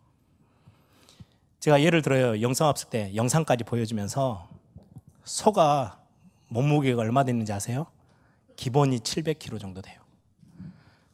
제가 1.60 1.82
예를 1.82 2.02
들어요. 2.02 2.40
영상합숙 2.40 2.90
때 2.90 3.14
영상까지 3.14 3.64
보여주면서 3.64 4.48
소가 5.24 6.00
몸무게가 6.48 7.02
얼마 7.02 7.24
됐는지 7.24 7.52
아세요? 7.52 7.86
기본이 8.56 8.98
700kg 8.98 9.60
정도 9.60 9.80
돼요. 9.80 10.00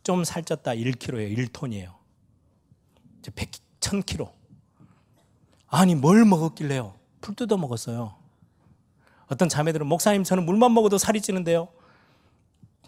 좀 0.02 0.22
살쪘다 0.22 0.78
1kg예요. 0.78 1.36
1톤이에요. 1.50 1.92
100, 3.34 3.50
1000kg. 3.80 4.32
아니 5.68 5.94
뭘 5.94 6.24
먹었길래요? 6.24 6.97
풀 7.20 7.34
뜯어 7.34 7.56
먹었어요. 7.56 8.14
어떤 9.28 9.48
자매들은 9.48 9.86
목사님 9.86 10.24
저는 10.24 10.44
물만 10.46 10.72
먹어도 10.74 10.98
살이 10.98 11.20
찌는데요. 11.20 11.68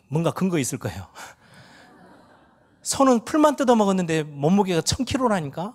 뭔가 0.08 0.30
근거 0.30 0.58
있을 0.58 0.78
거예요. 0.78 1.06
손은 2.82 3.24
풀만 3.24 3.56
뜯어 3.56 3.76
먹었는데 3.76 4.22
몸무게가 4.24 4.80
1000kg라니까? 4.80 5.74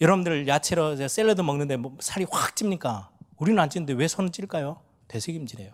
여러분들 0.00 0.46
야채로 0.46 1.08
샐러드 1.08 1.40
먹는데 1.40 1.76
뭐 1.78 1.96
살이 2.00 2.26
확 2.30 2.54
찝니까? 2.54 3.10
우리는 3.38 3.58
안 3.58 3.70
찌는데 3.70 3.94
왜 3.94 4.06
손은 4.08 4.30
찔까요? 4.32 4.80
되새김질해요. 5.08 5.72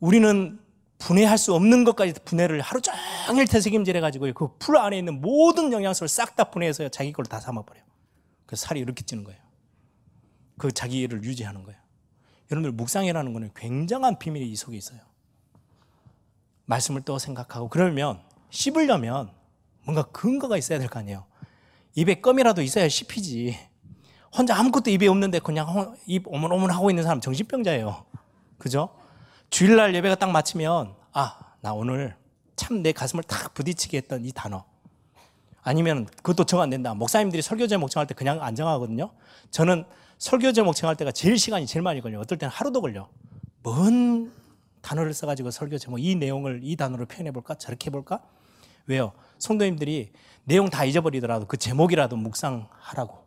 우리는 0.00 0.58
분해할 0.98 1.38
수 1.38 1.54
없는 1.54 1.84
것까지 1.84 2.14
분해를 2.24 2.60
하루 2.60 2.80
종일 2.80 3.46
되새김질 3.46 3.96
해가지고 3.96 4.32
그 4.32 4.58
풀 4.58 4.76
안에 4.76 4.98
있는 4.98 5.20
모든 5.20 5.72
영양소를 5.72 6.08
싹 6.08 6.34
다 6.34 6.44
분해해서 6.44 6.88
자기 6.88 7.12
걸로 7.12 7.26
다 7.28 7.38
삼아버려요. 7.40 7.84
그래서 8.46 8.66
살이 8.66 8.80
이렇게 8.80 9.04
찌는 9.04 9.22
거예요. 9.24 9.40
그 10.58 10.72
자기를 10.72 11.24
유지하는 11.24 11.62
거예요. 11.64 11.78
여러분들 12.50 12.72
묵상이라는 12.72 13.32
것은 13.32 13.50
굉장한 13.56 14.18
비밀이 14.18 14.50
이 14.50 14.56
속에 14.56 14.76
있어요. 14.76 15.00
말씀을 16.66 17.02
또 17.02 17.18
생각하고 17.18 17.68
그러면 17.68 18.20
씹으려면 18.50 19.30
뭔가 19.84 20.02
근거가 20.04 20.56
있어야 20.56 20.78
될 20.78 20.88
거 20.88 20.98
아니에요. 20.98 21.26
입에 21.94 22.20
껌이라도 22.20 22.62
있어야 22.62 22.88
씹히지. 22.88 23.58
혼자 24.36 24.56
아무것도 24.56 24.90
입에 24.90 25.06
없는데 25.06 25.38
그냥 25.40 25.96
입 26.06 26.26
오물오물 26.26 26.72
하고 26.72 26.90
있는 26.90 27.02
사람 27.04 27.20
정신병자예요. 27.20 28.04
그죠? 28.58 28.88
주일날 29.50 29.94
예배가 29.94 30.16
딱 30.16 30.30
마치면 30.30 30.94
아, 31.12 31.38
나 31.60 31.72
오늘 31.72 32.16
참 32.56 32.82
내 32.82 32.92
가슴을 32.92 33.22
탁 33.24 33.52
부딪히게 33.54 33.96
했던 33.98 34.24
이 34.24 34.32
단어. 34.32 34.64
아니면 35.62 36.06
그것도 36.06 36.44
정 36.44 36.60
안 36.60 36.70
된다. 36.70 36.94
목사님들이 36.94 37.42
설교 37.42 37.66
제목 37.68 37.90
정할 37.90 38.06
때 38.06 38.14
그냥 38.14 38.42
안 38.42 38.54
정하거든요. 38.54 39.10
저는 39.50 39.84
설교 40.24 40.52
제목 40.52 40.74
정할 40.74 40.96
때가 40.96 41.12
제일 41.12 41.36
시간이 41.36 41.66
제일 41.66 41.82
많이 41.82 42.00
걸려요. 42.00 42.22
어떨 42.22 42.38
때는 42.38 42.50
하루도 42.50 42.80
걸려. 42.80 43.10
뭔 43.62 44.32
단어를 44.80 45.12
써가지고 45.12 45.50
설교 45.50 45.76
제목, 45.76 45.98
이 45.98 46.14
내용을 46.14 46.60
이 46.62 46.76
단어로 46.76 47.04
표현해볼까? 47.04 47.56
저렇게 47.56 47.88
해볼까? 47.88 48.22
왜요? 48.86 49.12
성도님들이 49.38 50.12
내용 50.44 50.70
다 50.70 50.86
잊어버리더라도 50.86 51.46
그 51.46 51.58
제목이라도 51.58 52.16
묵상하라고. 52.16 53.22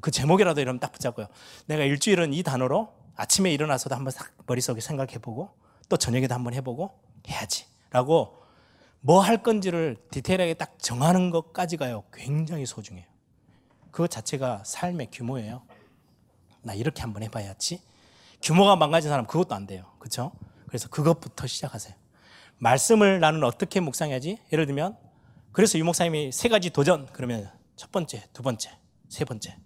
그 0.00 0.12
제목이라도 0.12 0.60
이러면 0.60 0.78
딱 0.78 0.92
붙잡고요. 0.92 1.26
내가 1.66 1.82
일주일은 1.82 2.32
이 2.34 2.44
단어로 2.44 2.92
아침에 3.16 3.52
일어나서도 3.52 3.96
한번 3.96 4.12
싹 4.12 4.30
머릿속에 4.46 4.80
생각해보고 4.80 5.50
또 5.88 5.96
저녁에도 5.96 6.36
한번 6.36 6.54
해보고 6.54 7.00
해야지. 7.26 7.64
라고 7.90 8.44
뭐 9.00 9.18
할 9.18 9.42
건지를 9.42 9.96
디테일하게 10.12 10.54
딱 10.54 10.78
정하는 10.78 11.30
것까지가요. 11.30 12.04
굉장히 12.12 12.64
소중해요. 12.64 13.06
그 13.90 14.06
자체가 14.06 14.62
삶의 14.64 15.08
규모예요. 15.10 15.62
나 16.66 16.74
이렇게 16.74 17.00
한번 17.02 17.22
해봐야지. 17.22 17.80
규모가 18.42 18.74
망가진 18.74 19.08
사람 19.08 19.24
그것도 19.24 19.54
안 19.54 19.66
돼요. 19.66 19.86
그렇죠? 20.00 20.32
그래서 20.66 20.88
그것부터 20.88 21.46
시작하세요. 21.46 21.94
말씀을 22.58 23.20
나는 23.20 23.44
어떻게 23.44 23.78
묵상해야지? 23.80 24.38
예를 24.52 24.66
들면 24.66 24.96
그래서 25.52 25.78
유 25.78 25.84
목사님이 25.84 26.32
세 26.32 26.48
가지 26.48 26.70
도전 26.70 27.06
그러면 27.12 27.50
첫 27.76 27.92
번째, 27.92 28.24
두 28.32 28.42
번째, 28.42 28.76
세 29.08 29.24
번째 29.24 29.56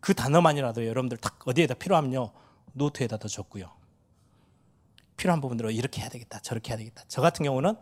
그 0.00 0.14
단어만이라도 0.14 0.86
여러분들 0.86 1.16
딱 1.16 1.38
어디에다 1.46 1.74
필요하면요 1.74 2.30
노트에다 2.74 3.16
더 3.16 3.26
적고요. 3.26 3.72
필요한 5.16 5.40
부분들로 5.40 5.70
이렇게 5.70 6.02
해야 6.02 6.10
되겠다, 6.10 6.40
저렇게 6.40 6.70
해야 6.70 6.76
되겠다. 6.76 7.04
저 7.08 7.22
같은 7.22 7.44
경우는 7.44 7.74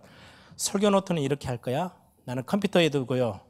설교 0.56 0.88
노트는 0.90 1.20
이렇게 1.20 1.48
할 1.48 1.58
거야. 1.58 1.94
나는 2.24 2.46
컴퓨터에 2.46 2.88
두고요. 2.90 3.40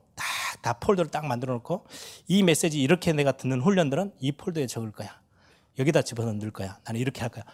다, 0.46 0.56
다 0.62 0.72
폴더를 0.74 1.10
딱 1.10 1.26
만들어 1.26 1.54
놓고 1.54 1.86
이 2.28 2.42
메시지 2.42 2.80
이렇게 2.80 3.12
내가 3.12 3.32
듣는 3.32 3.60
훈련들은 3.60 4.12
이 4.20 4.32
폴더에 4.32 4.66
적을 4.66 4.92
거야. 4.92 5.20
여기다 5.78 6.02
집어넣어 6.02 6.32
넣을 6.34 6.50
거야. 6.52 6.78
나는 6.84 7.00
이렇게 7.00 7.20
할 7.20 7.30
거야. 7.30 7.44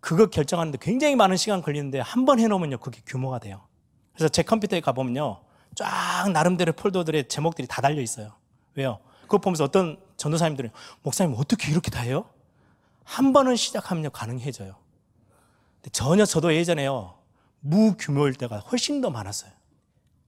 그거 0.00 0.26
결정하는데 0.26 0.78
굉장히 0.80 1.16
많은 1.16 1.36
시간 1.36 1.62
걸리는데 1.62 2.00
한 2.00 2.24
번 2.24 2.38
해놓으면요. 2.40 2.78
그게 2.78 3.00
규모가 3.06 3.38
돼요. 3.38 3.66
그래서 4.14 4.28
제 4.28 4.42
컴퓨터에 4.42 4.80
가보면요. 4.80 5.42
쫙 5.76 6.30
나름대로 6.32 6.72
폴더들의 6.72 7.28
제목들이 7.28 7.66
다 7.68 7.80
달려 7.80 8.00
있어요. 8.02 8.32
왜요? 8.74 8.98
그거 9.22 9.38
보면서 9.38 9.64
어떤 9.64 9.98
전도사님들은 10.16 10.70
목사님 11.02 11.34
어떻게 11.38 11.70
이렇게 11.70 11.90
다 11.90 12.00
해요? 12.00 12.28
한 13.04 13.32
번은 13.32 13.56
시작하면 13.56 14.10
가능해져요. 14.10 14.76
전혀 15.92 16.24
저도 16.24 16.54
예전에요. 16.54 17.18
무규모일 17.60 18.34
때가 18.34 18.58
훨씬 18.58 19.00
더 19.00 19.10
많았어요. 19.10 19.50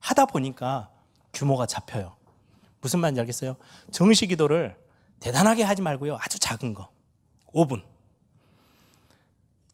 하다 0.01 0.27
보니까 0.27 0.91
규모가 1.37 1.67
잡혀요. 1.67 2.17
무슨 2.81 3.01
말인지 3.01 3.21
알겠어요? 3.21 3.57
정시 3.91 4.27
기도를 4.27 4.77
대단하게 5.21 5.63
하지 5.63 5.83
말고요. 5.83 6.17
아주 6.21 6.39
작은 6.39 6.73
거. 6.75 6.89
5분. 7.55 7.83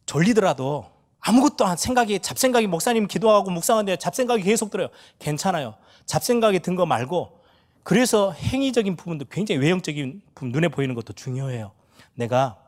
졸리더라도 0.06 0.90
아무것도 1.20 1.64
안 1.64 1.76
생각이 1.76 2.18
잡생각이 2.20 2.66
목사님 2.66 3.06
기도하고 3.06 3.50
묵상하는데 3.50 3.96
잡생각이 3.96 4.42
계속 4.42 4.70
들어요. 4.70 4.88
괜찮아요. 5.20 5.76
잡생각이 6.04 6.60
든 6.60 6.74
거 6.74 6.84
말고 6.84 7.40
그래서 7.84 8.32
행위적인 8.32 8.96
부분도 8.96 9.26
굉장히 9.30 9.60
외형적인 9.60 10.22
부분 10.34 10.50
눈에 10.52 10.68
보이는 10.68 10.94
것도 10.94 11.12
중요해요. 11.12 11.72
내가 12.14 12.58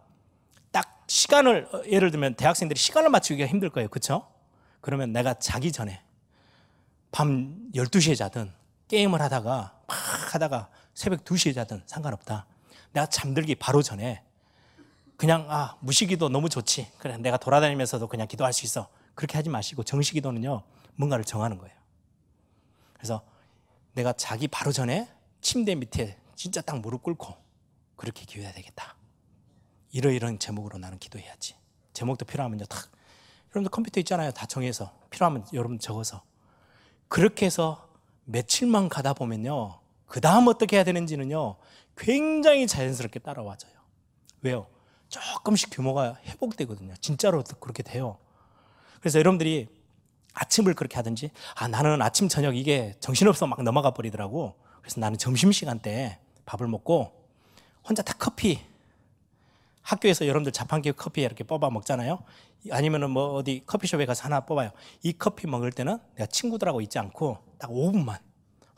딱 0.71 1.05
시간을 1.09 1.69
예를 1.87 2.11
들면 2.13 2.35
대학생들이 2.35 2.79
시간을 2.79 3.11
맞추기가 3.11 3.49
힘들 3.49 3.71
거예요. 3.71 3.89
그렇죠? 3.89 4.27
그러면 4.81 5.13
내가 5.13 5.35
자기 5.35 5.73
전에 5.73 6.01
밤 7.11 7.71
12시에 7.75 8.17
자든 8.17 8.53
게임을 8.89 9.21
하다가 9.21 9.81
막 9.87 10.35
하다가 10.35 10.69
새벽 10.95 11.25
2시에 11.25 11.55
자든 11.55 11.83
상관없다. 11.87 12.47
내가 12.93 13.07
잠들기 13.07 13.57
바로 13.57 13.83
전에 13.83 14.23
그냥 15.17 15.47
아 15.49 15.77
무시기도 15.81 16.29
너무 16.29 16.49
좋지. 16.49 16.91
그래 16.99 17.17
내가 17.17 17.37
돌아다니면서도 17.37 18.09
그냥 18.09 18.27
기도할 18.27 18.53
수 18.53 18.65
있어. 18.67 18.89
그렇게 19.15 19.37
하지 19.37 19.49
마시고 19.49 19.85
정시기도는요 19.85 20.63
뭔가를 20.97 21.25
정하는 21.25 21.59
거예요. 21.59 21.75
그래서 22.95 23.23
내가 23.95 24.13
자기 24.13 24.49
바로 24.49 24.73
전에 24.73 25.09
침대 25.41 25.75
밑에 25.75 26.19
진짜 26.35 26.61
딱 26.61 26.81
무릎 26.81 27.03
꿇고 27.03 27.35
그렇게 27.97 28.25
기도해야 28.25 28.53
되겠다. 28.53 28.97
이러이런 29.93 30.39
제목으로 30.39 30.79
나는 30.79 30.99
기도해야지. 30.99 31.55
제목도 31.93 32.25
필요하면요 32.25 32.65
다 32.67 32.79
여러분들 33.51 33.71
컴퓨터 33.71 34.01
있잖아요. 34.01 34.33
다 34.33 34.47
정해서 34.47 34.93
필요하면 35.11 35.47
여러분 35.53 35.79
적어서 35.79 36.23
그렇게 37.09 37.47
해서 37.47 37.89
며칠만 38.25 38.89
가다 38.89 39.15
보면요 39.15 39.81
그 40.07 40.21
다음 40.21 40.49
어떻게 40.49 40.77
해야 40.77 40.85
되는지는요 40.85 41.57
굉장히 41.97 42.67
자연스럽게 42.67 43.21
따라와져요. 43.21 43.73
왜요? 44.43 44.67
조금씩 45.09 45.71
규모가 45.71 46.19
회복되거든요. 46.27 46.95
진짜로 47.01 47.43
그렇게 47.61 47.83
돼요. 47.83 48.19
그래서 49.01 49.19
여러분들이 49.19 49.69
아침을 50.33 50.75
그렇게 50.75 50.97
하든지, 50.97 51.31
아, 51.55 51.69
나는 51.69 52.03
아침, 52.03 52.29
저녁 52.29 52.57
이게 52.57 52.95
정신없어 52.99 53.47
막 53.47 53.63
넘어가 53.63 53.93
버리더라고. 53.93 54.57
그래서 54.81 55.01
나는 55.01 55.17
점심시간 55.17 55.79
때 55.79 56.19
밥을 56.47 56.67
먹고 56.67 57.13
혼자 57.87 58.03
다 58.03 58.15
커피, 58.19 58.61
학교에서 59.85 60.27
여러분들 60.27 60.51
자판기 60.51 60.93
커피 60.93 61.21
이렇게 61.23 61.45
뽑아 61.45 61.71
먹잖아요. 61.71 62.19
아니면은 62.73 63.11
뭐 63.11 63.35
어디 63.35 63.63
커피숍에 63.67 64.07
가서 64.07 64.25
하나 64.25 64.41
뽑아요. 64.41 64.71
이 65.03 65.13
커피 65.13 65.47
먹을 65.47 65.71
때는 65.71 65.99
내가 66.17 66.27
친구들하고 66.27 66.81
있지 66.81 66.99
않고 66.99 67.39
딱 67.59 67.71
5분만 67.71 68.19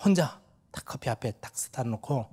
혼자 0.05 0.41
딱 0.73 0.85
커피 0.85 1.09
앞에 1.09 1.33
딱 1.41 1.57
스타 1.57 1.85
놓고 1.85 2.27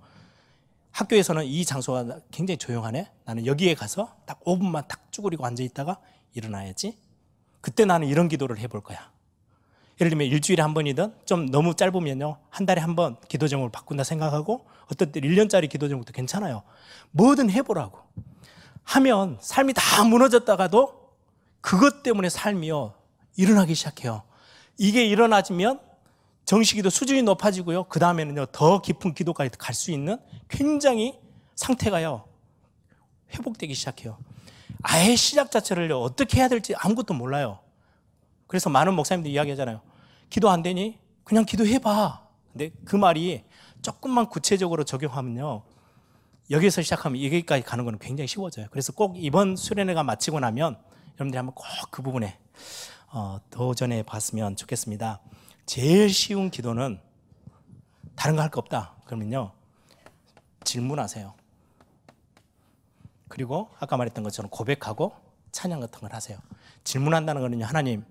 학교에서는 0.91 1.45
이 1.45 1.63
장소가 1.63 2.19
굉장히 2.31 2.57
조용하네. 2.57 3.09
나는 3.25 3.45
여기에 3.45 3.75
가서 3.75 4.15
딱 4.25 4.43
5분만 4.43 4.87
딱 4.87 5.11
쭈그리고 5.11 5.45
앉아 5.45 5.63
있다가 5.63 5.99
일어나야지. 6.33 6.97
그때 7.61 7.85
나는 7.85 8.07
이런 8.07 8.27
기도를 8.27 8.57
해볼 8.57 8.81
거야. 8.81 9.11
예를 10.01 10.09
들면 10.09 10.27
일주일에 10.27 10.61
한 10.63 10.73
번이든 10.73 11.13
좀 11.25 11.49
너무 11.51 11.75
짧으면요. 11.75 12.37
한 12.49 12.65
달에 12.65 12.81
한 12.81 12.95
번 12.95 13.15
기도 13.27 13.47
제목을 13.47 13.69
바꾼다 13.71 14.03
생각하고 14.03 14.65
어떤 14.91 15.11
때 15.11 15.19
1년짜리 15.21 15.69
기도 15.69 15.87
제목도 15.87 16.11
괜찮아요. 16.13 16.63
뭐든 17.11 17.51
해보라고. 17.51 17.99
하면 18.83 19.37
삶이 19.41 19.73
다 19.75 20.03
무너졌다가도 20.03 21.11
그것 21.61 22.03
때문에 22.03 22.29
삶이요. 22.29 22.93
일어나기 23.37 23.75
시작해요. 23.75 24.23
이게 24.77 25.05
일어나지면 25.05 25.79
정식기도 26.45 26.89
수준이 26.89 27.21
높아지고요. 27.23 27.85
그 27.85 27.99
다음에는요, 27.99 28.47
더 28.47 28.81
깊은 28.81 29.13
기도까지 29.13 29.57
갈 29.57 29.73
수 29.73 29.91
있는 29.91 30.17
굉장히 30.49 31.17
상태가요, 31.55 32.25
회복되기 33.33 33.73
시작해요. 33.73 34.17
아예 34.81 35.15
시작 35.15 35.51
자체를요, 35.51 36.01
어떻게 36.01 36.39
해야 36.39 36.49
될지 36.49 36.75
아무것도 36.75 37.13
몰라요. 37.13 37.59
그래서 38.47 38.69
많은 38.69 38.93
목사님들 38.93 39.31
이야기하잖아요. 39.31 39.81
기도 40.29 40.49
안 40.49 40.61
되니? 40.61 40.99
그냥 41.23 41.45
기도해봐. 41.45 42.21
근데 42.51 42.71
그 42.83 42.95
말이 42.97 43.43
조금만 43.81 44.27
구체적으로 44.27 44.83
적용하면요, 44.83 45.63
여기서 46.53 46.81
시작하면 46.83 47.21
여기까지 47.23 47.63
가는 47.63 47.83
거는 47.83 47.99
굉장히 47.99 48.27
쉬워져요. 48.27 48.67
그래서 48.71 48.93
꼭 48.93 49.15
이번 49.17 49.55
수련회가 49.55 50.03
마치고 50.03 50.39
나면 50.39 50.77
여러분들이 51.15 51.37
한번 51.37 51.53
꼭 51.55 51.63
그 51.91 52.01
부분에 52.01 52.37
어, 53.11 53.39
도전해 53.49 54.03
봤으면 54.03 54.55
좋겠습니다. 54.55 55.19
제일 55.65 56.09
쉬운 56.09 56.49
기도는 56.49 56.99
다른 58.15 58.35
거 58.35 58.41
할 58.43 58.49
거 58.49 58.59
없다. 58.59 58.95
그러면요. 59.05 59.51
질문하세요. 60.63 61.33
그리고 63.27 63.69
아까 63.79 63.97
말했던 63.97 64.23
것처럼 64.23 64.49
고백하고 64.49 65.13
찬양 65.51 65.79
같은 65.79 65.99
걸 66.01 66.13
하세요. 66.13 66.37
질문한다는 66.83 67.41
거는요. 67.41 67.65
하나님, 67.65 68.03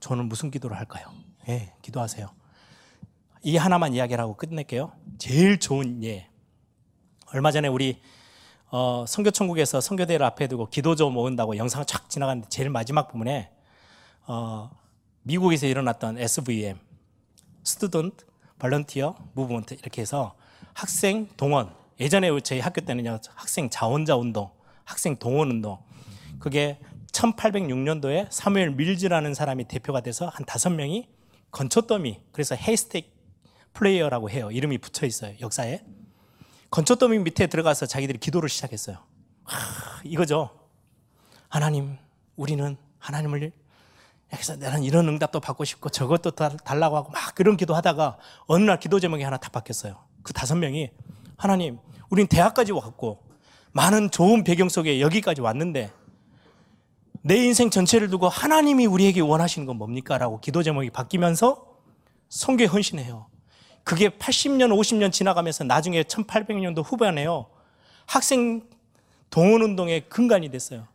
저는 0.00 0.26
무슨 0.28 0.50
기도를 0.50 0.76
할까요? 0.76 1.06
예, 1.48 1.72
기도하세요. 1.82 2.28
이 3.42 3.56
하나만 3.56 3.94
이야기를 3.94 4.22
하고 4.22 4.34
끝낼게요. 4.36 4.92
제일 5.18 5.58
좋은 5.58 6.02
예. 6.04 6.28
얼마 7.32 7.50
전에 7.50 7.68
우리 7.68 8.00
어, 8.70 9.04
선교천국에서 9.06 9.80
선교대회를 9.80 10.24
앞에 10.24 10.46
두고 10.46 10.68
기도조 10.68 11.10
모은다고 11.10 11.56
영상 11.56 11.84
쫙 11.86 12.08
지나갔는데 12.08 12.48
제일 12.48 12.70
마지막 12.70 13.08
부분에 13.08 13.50
어, 14.26 14.70
미국에서 15.22 15.66
일어났던 15.66 16.18
SVM 16.18 16.78
Student, 17.64 18.24
Volunteer, 18.58 19.14
Movement 19.34 19.74
이렇게 19.74 20.02
해서 20.02 20.34
학생 20.72 21.28
동원. 21.36 21.74
예전에 22.00 22.28
저희 22.40 22.60
학교 22.60 22.80
때는요 22.80 23.18
학생 23.34 23.68
자원자 23.68 24.16
운동, 24.16 24.50
학생 24.84 25.16
동원 25.16 25.50
운동. 25.50 25.78
그게 26.38 26.78
1806년도에 27.12 28.28
사무엘 28.30 28.70
밀즈라는 28.70 29.34
사람이 29.34 29.64
대표가 29.64 30.00
돼서 30.00 30.28
한 30.28 30.46
다섯 30.46 30.70
명이 30.70 31.08
건초더미 31.50 32.20
그래서 32.32 32.54
헤이스텍 32.54 33.12
플레이어라고 33.74 34.30
해요. 34.30 34.50
이름이 34.50 34.78
붙여 34.78 35.04
있어요 35.06 35.34
역사에 35.40 35.80
건초더미 36.70 37.18
밑에 37.20 37.46
들어가서 37.46 37.86
자기들이 37.86 38.18
기도를 38.18 38.48
시작했어요 38.48 38.98
하, 39.44 40.02
이거죠 40.04 40.50
하나님 41.48 41.96
우리는 42.36 42.76
하나님을 42.98 43.52
그래서 44.30 44.56
나는 44.56 44.82
이런 44.82 45.08
응답도 45.08 45.40
받고 45.40 45.64
싶고 45.64 45.88
저것도 45.88 46.32
달라고 46.32 46.96
하고 46.96 47.10
막 47.10 47.34
그런 47.34 47.56
기도하다가 47.56 48.18
어느 48.46 48.64
날 48.64 48.78
기도 48.78 49.00
제목이 49.00 49.22
하나 49.22 49.38
딱 49.38 49.52
바뀌었어요. 49.52 49.96
그 50.22 50.32
다섯 50.32 50.54
명이 50.54 50.90
하나님, 51.36 51.78
우린 52.10 52.26
대학까지 52.26 52.72
왔고 52.72 53.22
많은 53.72 54.10
좋은 54.10 54.44
배경 54.44 54.68
속에 54.68 55.00
여기까지 55.00 55.40
왔는데 55.40 55.90
내 57.22 57.36
인생 57.36 57.70
전체를 57.70 58.10
두고 58.10 58.28
하나님이 58.28 58.86
우리에게 58.86 59.20
원하시는 59.20 59.66
건 59.66 59.76
뭡니까? 59.76 60.18
라고 60.18 60.40
기도 60.40 60.62
제목이 60.62 60.90
바뀌면서 60.90 61.64
성교에 62.28 62.66
헌신해요. 62.66 63.26
그게 63.88 64.10
80년, 64.10 64.68
50년 64.68 65.10
지나가면서 65.10 65.64
나중에 65.64 66.02
1800년도 66.02 66.84
후반에요. 66.84 67.46
학생 68.04 68.68
동원운동의 69.30 70.10
근간이 70.10 70.50
됐어요. 70.50 70.86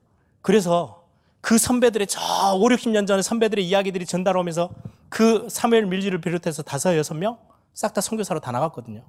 그래서 0.41 1.03
그 1.41 1.57
선배들의 1.57 2.05
저 2.05 2.19
5, 2.55 2.59
60년 2.59 3.07
전에 3.07 3.23
선배들의 3.23 3.65
이야기들이 3.65 4.05
전달 4.05 4.37
오면서 4.37 4.69
그 5.09 5.47
사무엘 5.49 5.87
밀즈를 5.87 6.21
비롯해서 6.21 6.61
다섯, 6.61 6.95
여섯 6.95 7.15
명 7.15 7.37
싹 7.73 7.95
다 7.95 8.01
선교사로 8.01 8.39
다 8.39 8.51
나갔거든요. 8.51 9.03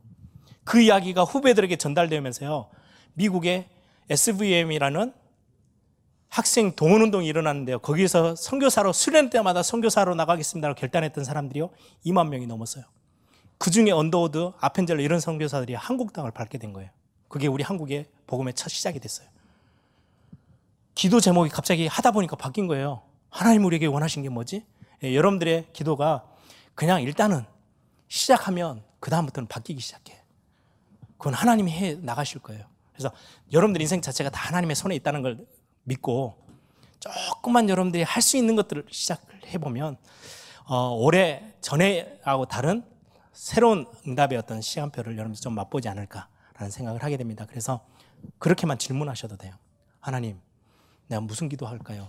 그 0.65 0.81
이야기가 0.81 1.25
후배들에게 1.25 1.77
전달되면서요. 1.77 2.71
미국의 3.13 3.69
SVM이라는 4.09 5.13
학생 6.31 6.73
동원운동이 6.73 7.27
일어났는데요. 7.27 7.81
거기서 7.81 8.35
선교사로 8.37 8.95
수련 8.95 9.29
때마다 9.29 9.63
선교사로 9.63 10.15
나가겠습니다라고 10.15 10.81
결단했던 10.81 11.25
사람들이요. 11.25 11.69
2만 12.07 12.29
명이 12.29 12.47
넘었어요. 12.47 12.85
그 13.59 13.71
중에 13.71 13.91
언더우드, 13.91 14.53
아펜젤러 14.61 15.03
이런 15.03 15.21
선교사들이 15.21 15.75
한국 15.75 16.13
땅을 16.13 16.31
밟게 16.33 16.59
된 16.59 16.73
거예요. 16.73 16.91
그게 17.29 17.47
우리 17.47 17.63
한국의 17.63 18.07
복음의 18.27 18.55
첫 18.55 18.69
시작이 18.69 19.01
됐어요. 19.01 19.29
기도 20.95 21.21
제목이 21.21 21.51
갑자기 21.51 21.87
하다 21.87 22.13
보니까 22.13 22.37
바뀐 22.37 22.67
거예요. 22.67 23.03
하나님 23.31 23.65
우리에게 23.65 23.87
원하신 23.87 24.23
게 24.23 24.29
뭐지? 24.29 24.65
예, 25.03 25.15
여러분들의 25.15 25.69
기도가 25.73 26.25
그냥 26.75 27.03
일단은 27.03 27.45
시작하면 28.09 28.83
그 29.01 29.11
다음부터는 29.11 29.49
바뀌기 29.49 29.81
시작해. 29.81 30.21
그건 31.19 31.35
하나님이 31.35 31.73
해 31.73 31.95
나가실 31.95 32.41
거예요. 32.41 32.65
그래서 32.93 33.11
여러분들 33.53 33.81
인생 33.81 34.01
자체가 34.01 34.31
다 34.31 34.41
하나님의 34.49 34.77
손에 34.77 34.95
있다는 34.95 35.23
걸 35.23 35.45
믿고 35.83 36.37
조금만 37.01 37.69
여러분들이 37.69 38.05
할 38.05 38.23
수 38.23 38.37
있는 38.37 38.55
것들을 38.57 38.87
시작을 38.91 39.47
해보면 39.49 39.97
어, 40.67 40.91
올해 40.91 41.43
전에하고 41.61 42.47
다른 42.47 42.85
새로운 43.35 43.87
응답의 44.07 44.39
어떤 44.39 44.61
시간표를 44.61 45.15
여러분들 45.15 45.41
좀 45.41 45.55
맛보지 45.55 45.89
않을까라는 45.89 46.71
생각을 46.71 47.03
하게 47.03 47.17
됩니다. 47.17 47.47
그래서 47.49 47.85
그렇게만 48.39 48.79
질문하셔도 48.79 49.37
돼요. 49.37 49.55
하나님, 50.01 50.41
내가 51.09 51.21
무슨 51.21 51.49
기도할까요? 51.49 52.09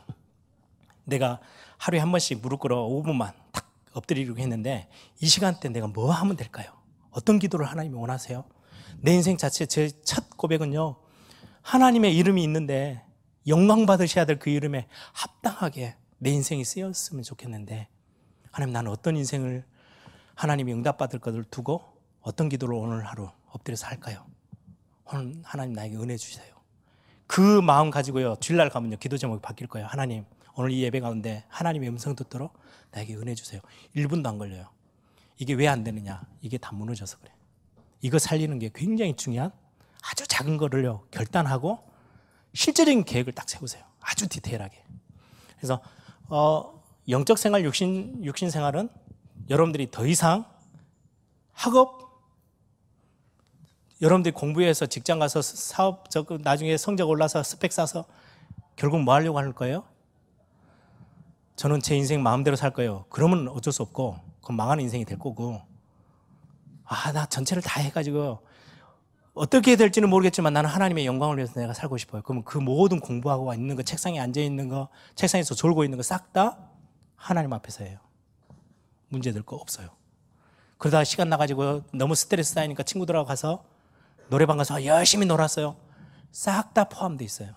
내가 1.03 1.39
하루에 1.77 1.99
한 1.99 2.11
번씩 2.11 2.41
무릎 2.41 2.61
꿇어 2.61 2.87
5분만 2.87 3.33
탁 3.51 3.69
엎드리려고 3.93 4.39
했는데 4.39 4.87
이 5.19 5.27
시간대 5.27 5.69
내가 5.69 5.87
뭐 5.87 6.11
하면 6.11 6.35
될까요? 6.35 6.71
어떤 7.11 7.39
기도를 7.39 7.65
하나님이 7.65 7.95
원하세요? 7.95 8.43
내 9.01 9.13
인생 9.13 9.37
자체 9.37 9.65
제 9.65 9.89
첫 10.03 10.29
고백은요. 10.37 10.95
하나님의 11.61 12.15
이름이 12.15 12.43
있는데 12.43 13.03
영광 13.47 13.85
받으셔야 13.85 14.25
될 14.25 14.39
그 14.39 14.49
이름에 14.49 14.87
합당하게 15.13 15.95
내 16.17 16.29
인생이 16.29 16.63
쓰였으면 16.63 17.23
좋겠는데 17.23 17.87
하나님 18.51 18.73
나는 18.73 18.91
어떤 18.91 19.15
인생을 19.17 19.65
하나님이 20.35 20.73
응답받을 20.73 21.19
것을 21.19 21.43
두고 21.45 21.81
어떤 22.21 22.49
기도를 22.49 22.75
오늘 22.75 23.05
하루 23.05 23.29
엎드려서 23.51 23.87
할까요? 23.87 24.25
오늘 25.05 25.41
하나님 25.43 25.73
나에게 25.73 25.95
은혜 25.97 26.17
주세요. 26.17 26.53
그 27.27 27.61
마음 27.61 27.89
가지고요 27.89 28.35
주일날 28.39 28.69
가면요 28.69 28.97
기도 28.97 29.17
제목이 29.17 29.41
바뀔 29.41 29.67
거예요. 29.67 29.87
하나님 29.87 30.25
오늘 30.55 30.71
이 30.71 30.81
예배 30.83 30.99
가운데 30.99 31.43
하나님의 31.49 31.89
음성 31.89 32.15
듣도록 32.15 32.57
나에게 32.91 33.15
은혜 33.15 33.35
주세요. 33.35 33.61
1분도 33.95 34.27
안 34.27 34.37
걸려요. 34.37 34.69
이게 35.37 35.53
왜 35.53 35.67
안 35.67 35.83
되느냐? 35.83 36.21
이게 36.41 36.57
다 36.57 36.71
무너져서 36.73 37.17
그래. 37.19 37.31
이거 38.01 38.19
살리는 38.19 38.57
게 38.59 38.69
굉장히 38.73 39.15
중요한 39.15 39.51
아주 40.03 40.27
작은 40.27 40.57
거를요 40.57 41.03
결단하고 41.11 41.79
실제적인 42.53 43.03
계획을 43.05 43.33
딱 43.33 43.49
세우세요. 43.49 43.83
아주 43.99 44.27
디테일하게. 44.29 44.83
그래서 45.57 45.81
어, 46.27 46.81
영적 47.09 47.37
생활, 47.37 47.63
육신 47.65 48.23
육신 48.23 48.49
생활은 48.49 48.89
여러분들이 49.49 49.89
더 49.91 50.05
이상 50.05 50.45
학업 51.53 52.05
여러분들이 54.01 54.33
공부해서 54.33 54.85
직장 54.87 55.19
가서 55.19 55.41
사업 55.41 56.09
저 56.09 56.25
나중에 56.41 56.75
성적 56.77 57.09
올라서 57.09 57.43
스펙 57.43 57.71
쌓아서 57.71 58.05
결국 58.75 59.01
뭐 59.01 59.13
하려고 59.13 59.37
하는 59.37 59.53
거예요? 59.53 59.83
저는 61.55 61.79
제 61.79 61.95
인생 61.95 62.21
마음대로 62.21 62.55
살 62.57 62.71
거예요. 62.71 63.05
그러면 63.09 63.47
어쩔 63.47 63.71
수 63.71 63.81
없고 63.83 64.17
그건 64.41 64.57
망하는 64.57 64.83
인생이 64.83 65.05
될 65.05 65.17
거고 65.17 65.61
아 66.83 67.11
나 67.13 67.25
전체를 67.25 67.63
다 67.63 67.79
해가지고 67.79 68.39
어떻게 69.33 69.75
될지는 69.75 70.09
모르겠지만 70.09 70.53
나는 70.53 70.69
하나님의 70.69 71.05
영광을 71.05 71.37
위해서 71.37 71.59
내가 71.59 71.73
살고 71.73 71.97
싶어요. 71.97 72.21
그러면 72.23 72.43
그 72.43 72.57
모든 72.57 72.99
공부하고 72.99 73.53
있는 73.53 73.75
거, 73.75 73.83
책상에 73.83 74.19
앉아 74.19 74.39
있는 74.41 74.69
거, 74.69 74.89
책상에서 75.15 75.55
졸고 75.55 75.83
있는 75.83 75.97
거 75.97 76.03
싹 76.03 76.31
다 76.33 76.57
하나님 77.15 77.51
앞에서 77.53 77.83
해요. 77.85 77.99
문제 79.15 79.31
될 79.31 79.43
거 79.43 79.55
없어요. 79.55 79.89
그러다가 80.77 81.03
시간 81.03 81.29
나가지고 81.29 81.83
너무 81.93 82.15
스트레스 82.15 82.53
쌓이니까 82.53 82.83
친구들하고 82.83 83.25
가서 83.25 83.63
노래방 84.29 84.57
가서 84.57 84.83
열심히 84.85 85.25
놀았어요. 85.25 85.77
싹 86.31 86.73
다 86.73 86.83
포함되어 86.89 87.25
있어요. 87.25 87.53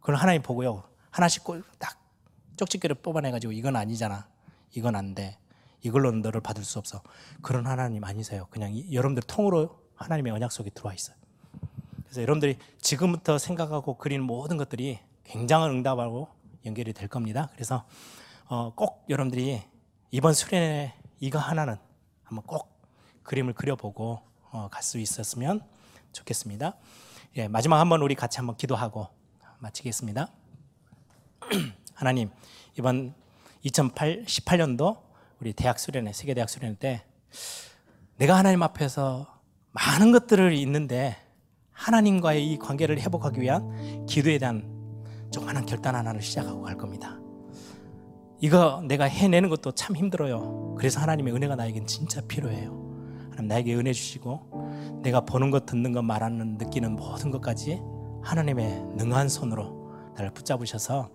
그걸 0.00 0.16
하나님 0.16 0.42
보고요. 0.42 0.84
하나씩 1.10 1.42
딱 1.78 1.98
쪽집게를 2.56 2.96
뽑아내가지고 2.96 3.52
이건 3.52 3.76
아니잖아. 3.76 4.28
이건 4.74 4.94
안 4.96 5.14
돼. 5.14 5.38
이걸로는 5.82 6.20
너를 6.22 6.40
받을 6.40 6.64
수 6.64 6.78
없어. 6.78 7.02
그런 7.40 7.66
하나님 7.66 8.04
아니세요. 8.04 8.46
그냥 8.50 8.76
여러분들 8.92 9.22
통으로 9.22 9.78
하나님의 9.94 10.32
언약 10.32 10.52
속에 10.52 10.70
들어와 10.70 10.94
있어요. 10.94 11.16
그래서 12.04 12.22
여러분들이 12.22 12.58
지금부터 12.80 13.38
생각하고 13.38 13.96
그리는 13.96 14.22
모든 14.24 14.58
것들이 14.58 14.98
굉장한 15.24 15.70
응답하고 15.70 16.28
연결이 16.66 16.92
될 16.92 17.08
겁니다. 17.08 17.48
그래서 17.54 17.84
어, 18.48 18.72
꼭 18.74 19.04
여러분들이 19.08 19.62
이번 20.14 20.34
수련회 20.34 20.92
이거 21.20 21.38
하나는 21.38 21.78
한번 22.22 22.44
꼭 22.44 22.68
그림을 23.22 23.54
그려보고 23.54 24.20
어, 24.50 24.68
갈 24.70 24.82
수 24.82 24.98
있었으면 24.98 25.66
좋겠습니다. 26.12 26.76
예, 27.36 27.48
마지막 27.48 27.80
한번 27.80 28.02
우리 28.02 28.14
같이 28.14 28.36
한번 28.36 28.58
기도하고 28.58 29.08
마치겠습니다. 29.60 30.28
하나님 31.94 32.28
이번 32.78 33.14
2018년도 33.64 35.00
우리 35.40 35.54
대학 35.54 35.78
수련회 35.78 36.12
세계 36.12 36.34
대학 36.34 36.50
수련회 36.50 36.76
때 36.76 37.06
내가 38.16 38.36
하나님 38.36 38.62
앞에서 38.62 39.40
많은 39.70 40.12
것들을 40.12 40.52
있는데 40.52 41.16
하나님과의 41.70 42.52
이 42.52 42.58
관계를 42.58 43.00
회복하기 43.00 43.40
위한 43.40 44.04
기도에 44.04 44.36
대한 44.36 44.62
조그마한 45.32 45.64
결단 45.64 45.94
하나를 45.94 46.20
시작하고 46.20 46.60
갈 46.60 46.76
겁니다. 46.76 47.21
이거 48.42 48.82
내가 48.84 49.04
해내는 49.04 49.48
것도 49.48 49.70
참 49.70 49.94
힘들어요. 49.94 50.74
그래서 50.76 51.00
하나님의 51.00 51.32
은혜가 51.32 51.54
나에겐 51.54 51.86
진짜 51.86 52.20
필요해요. 52.22 52.72
하나님 53.30 53.46
나에게 53.46 53.72
은혜 53.76 53.92
주시고 53.92 55.00
내가 55.04 55.20
보는 55.20 55.52
것, 55.52 55.64
듣는 55.64 55.92
것, 55.92 56.02
말하는, 56.02 56.58
느끼는 56.58 56.96
모든 56.96 57.30
것까지 57.30 57.80
하나님의 58.22 58.82
능한 58.96 59.28
손으로 59.28 59.92
나를 60.16 60.32
붙잡으셔서 60.34 61.08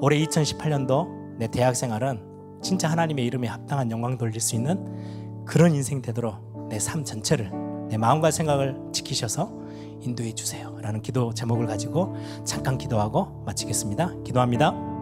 올해 0.00 0.18
2018년도 0.24 1.36
내 1.36 1.48
대학 1.48 1.76
생활은 1.76 2.58
진짜 2.62 2.90
하나님의 2.90 3.26
이름에 3.26 3.46
합당한 3.46 3.90
영광 3.90 4.16
돌릴 4.16 4.40
수 4.40 4.54
있는 4.54 5.44
그런 5.44 5.74
인생 5.74 6.00
되도록 6.00 6.68
내 6.70 6.78
삶 6.78 7.04
전체를 7.04 7.50
내 7.90 7.98
마음과 7.98 8.30
생각을 8.30 8.80
지키셔서 8.90 9.52
인도해 10.00 10.32
주세요. 10.32 10.78
라는 10.80 11.02
기도 11.02 11.34
제목을 11.34 11.66
가지고 11.66 12.16
잠깐 12.44 12.78
기도하고 12.78 13.42
마치겠습니다. 13.44 14.22
기도합니다. 14.24 14.93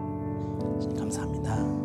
감사합니다. 0.97 1.82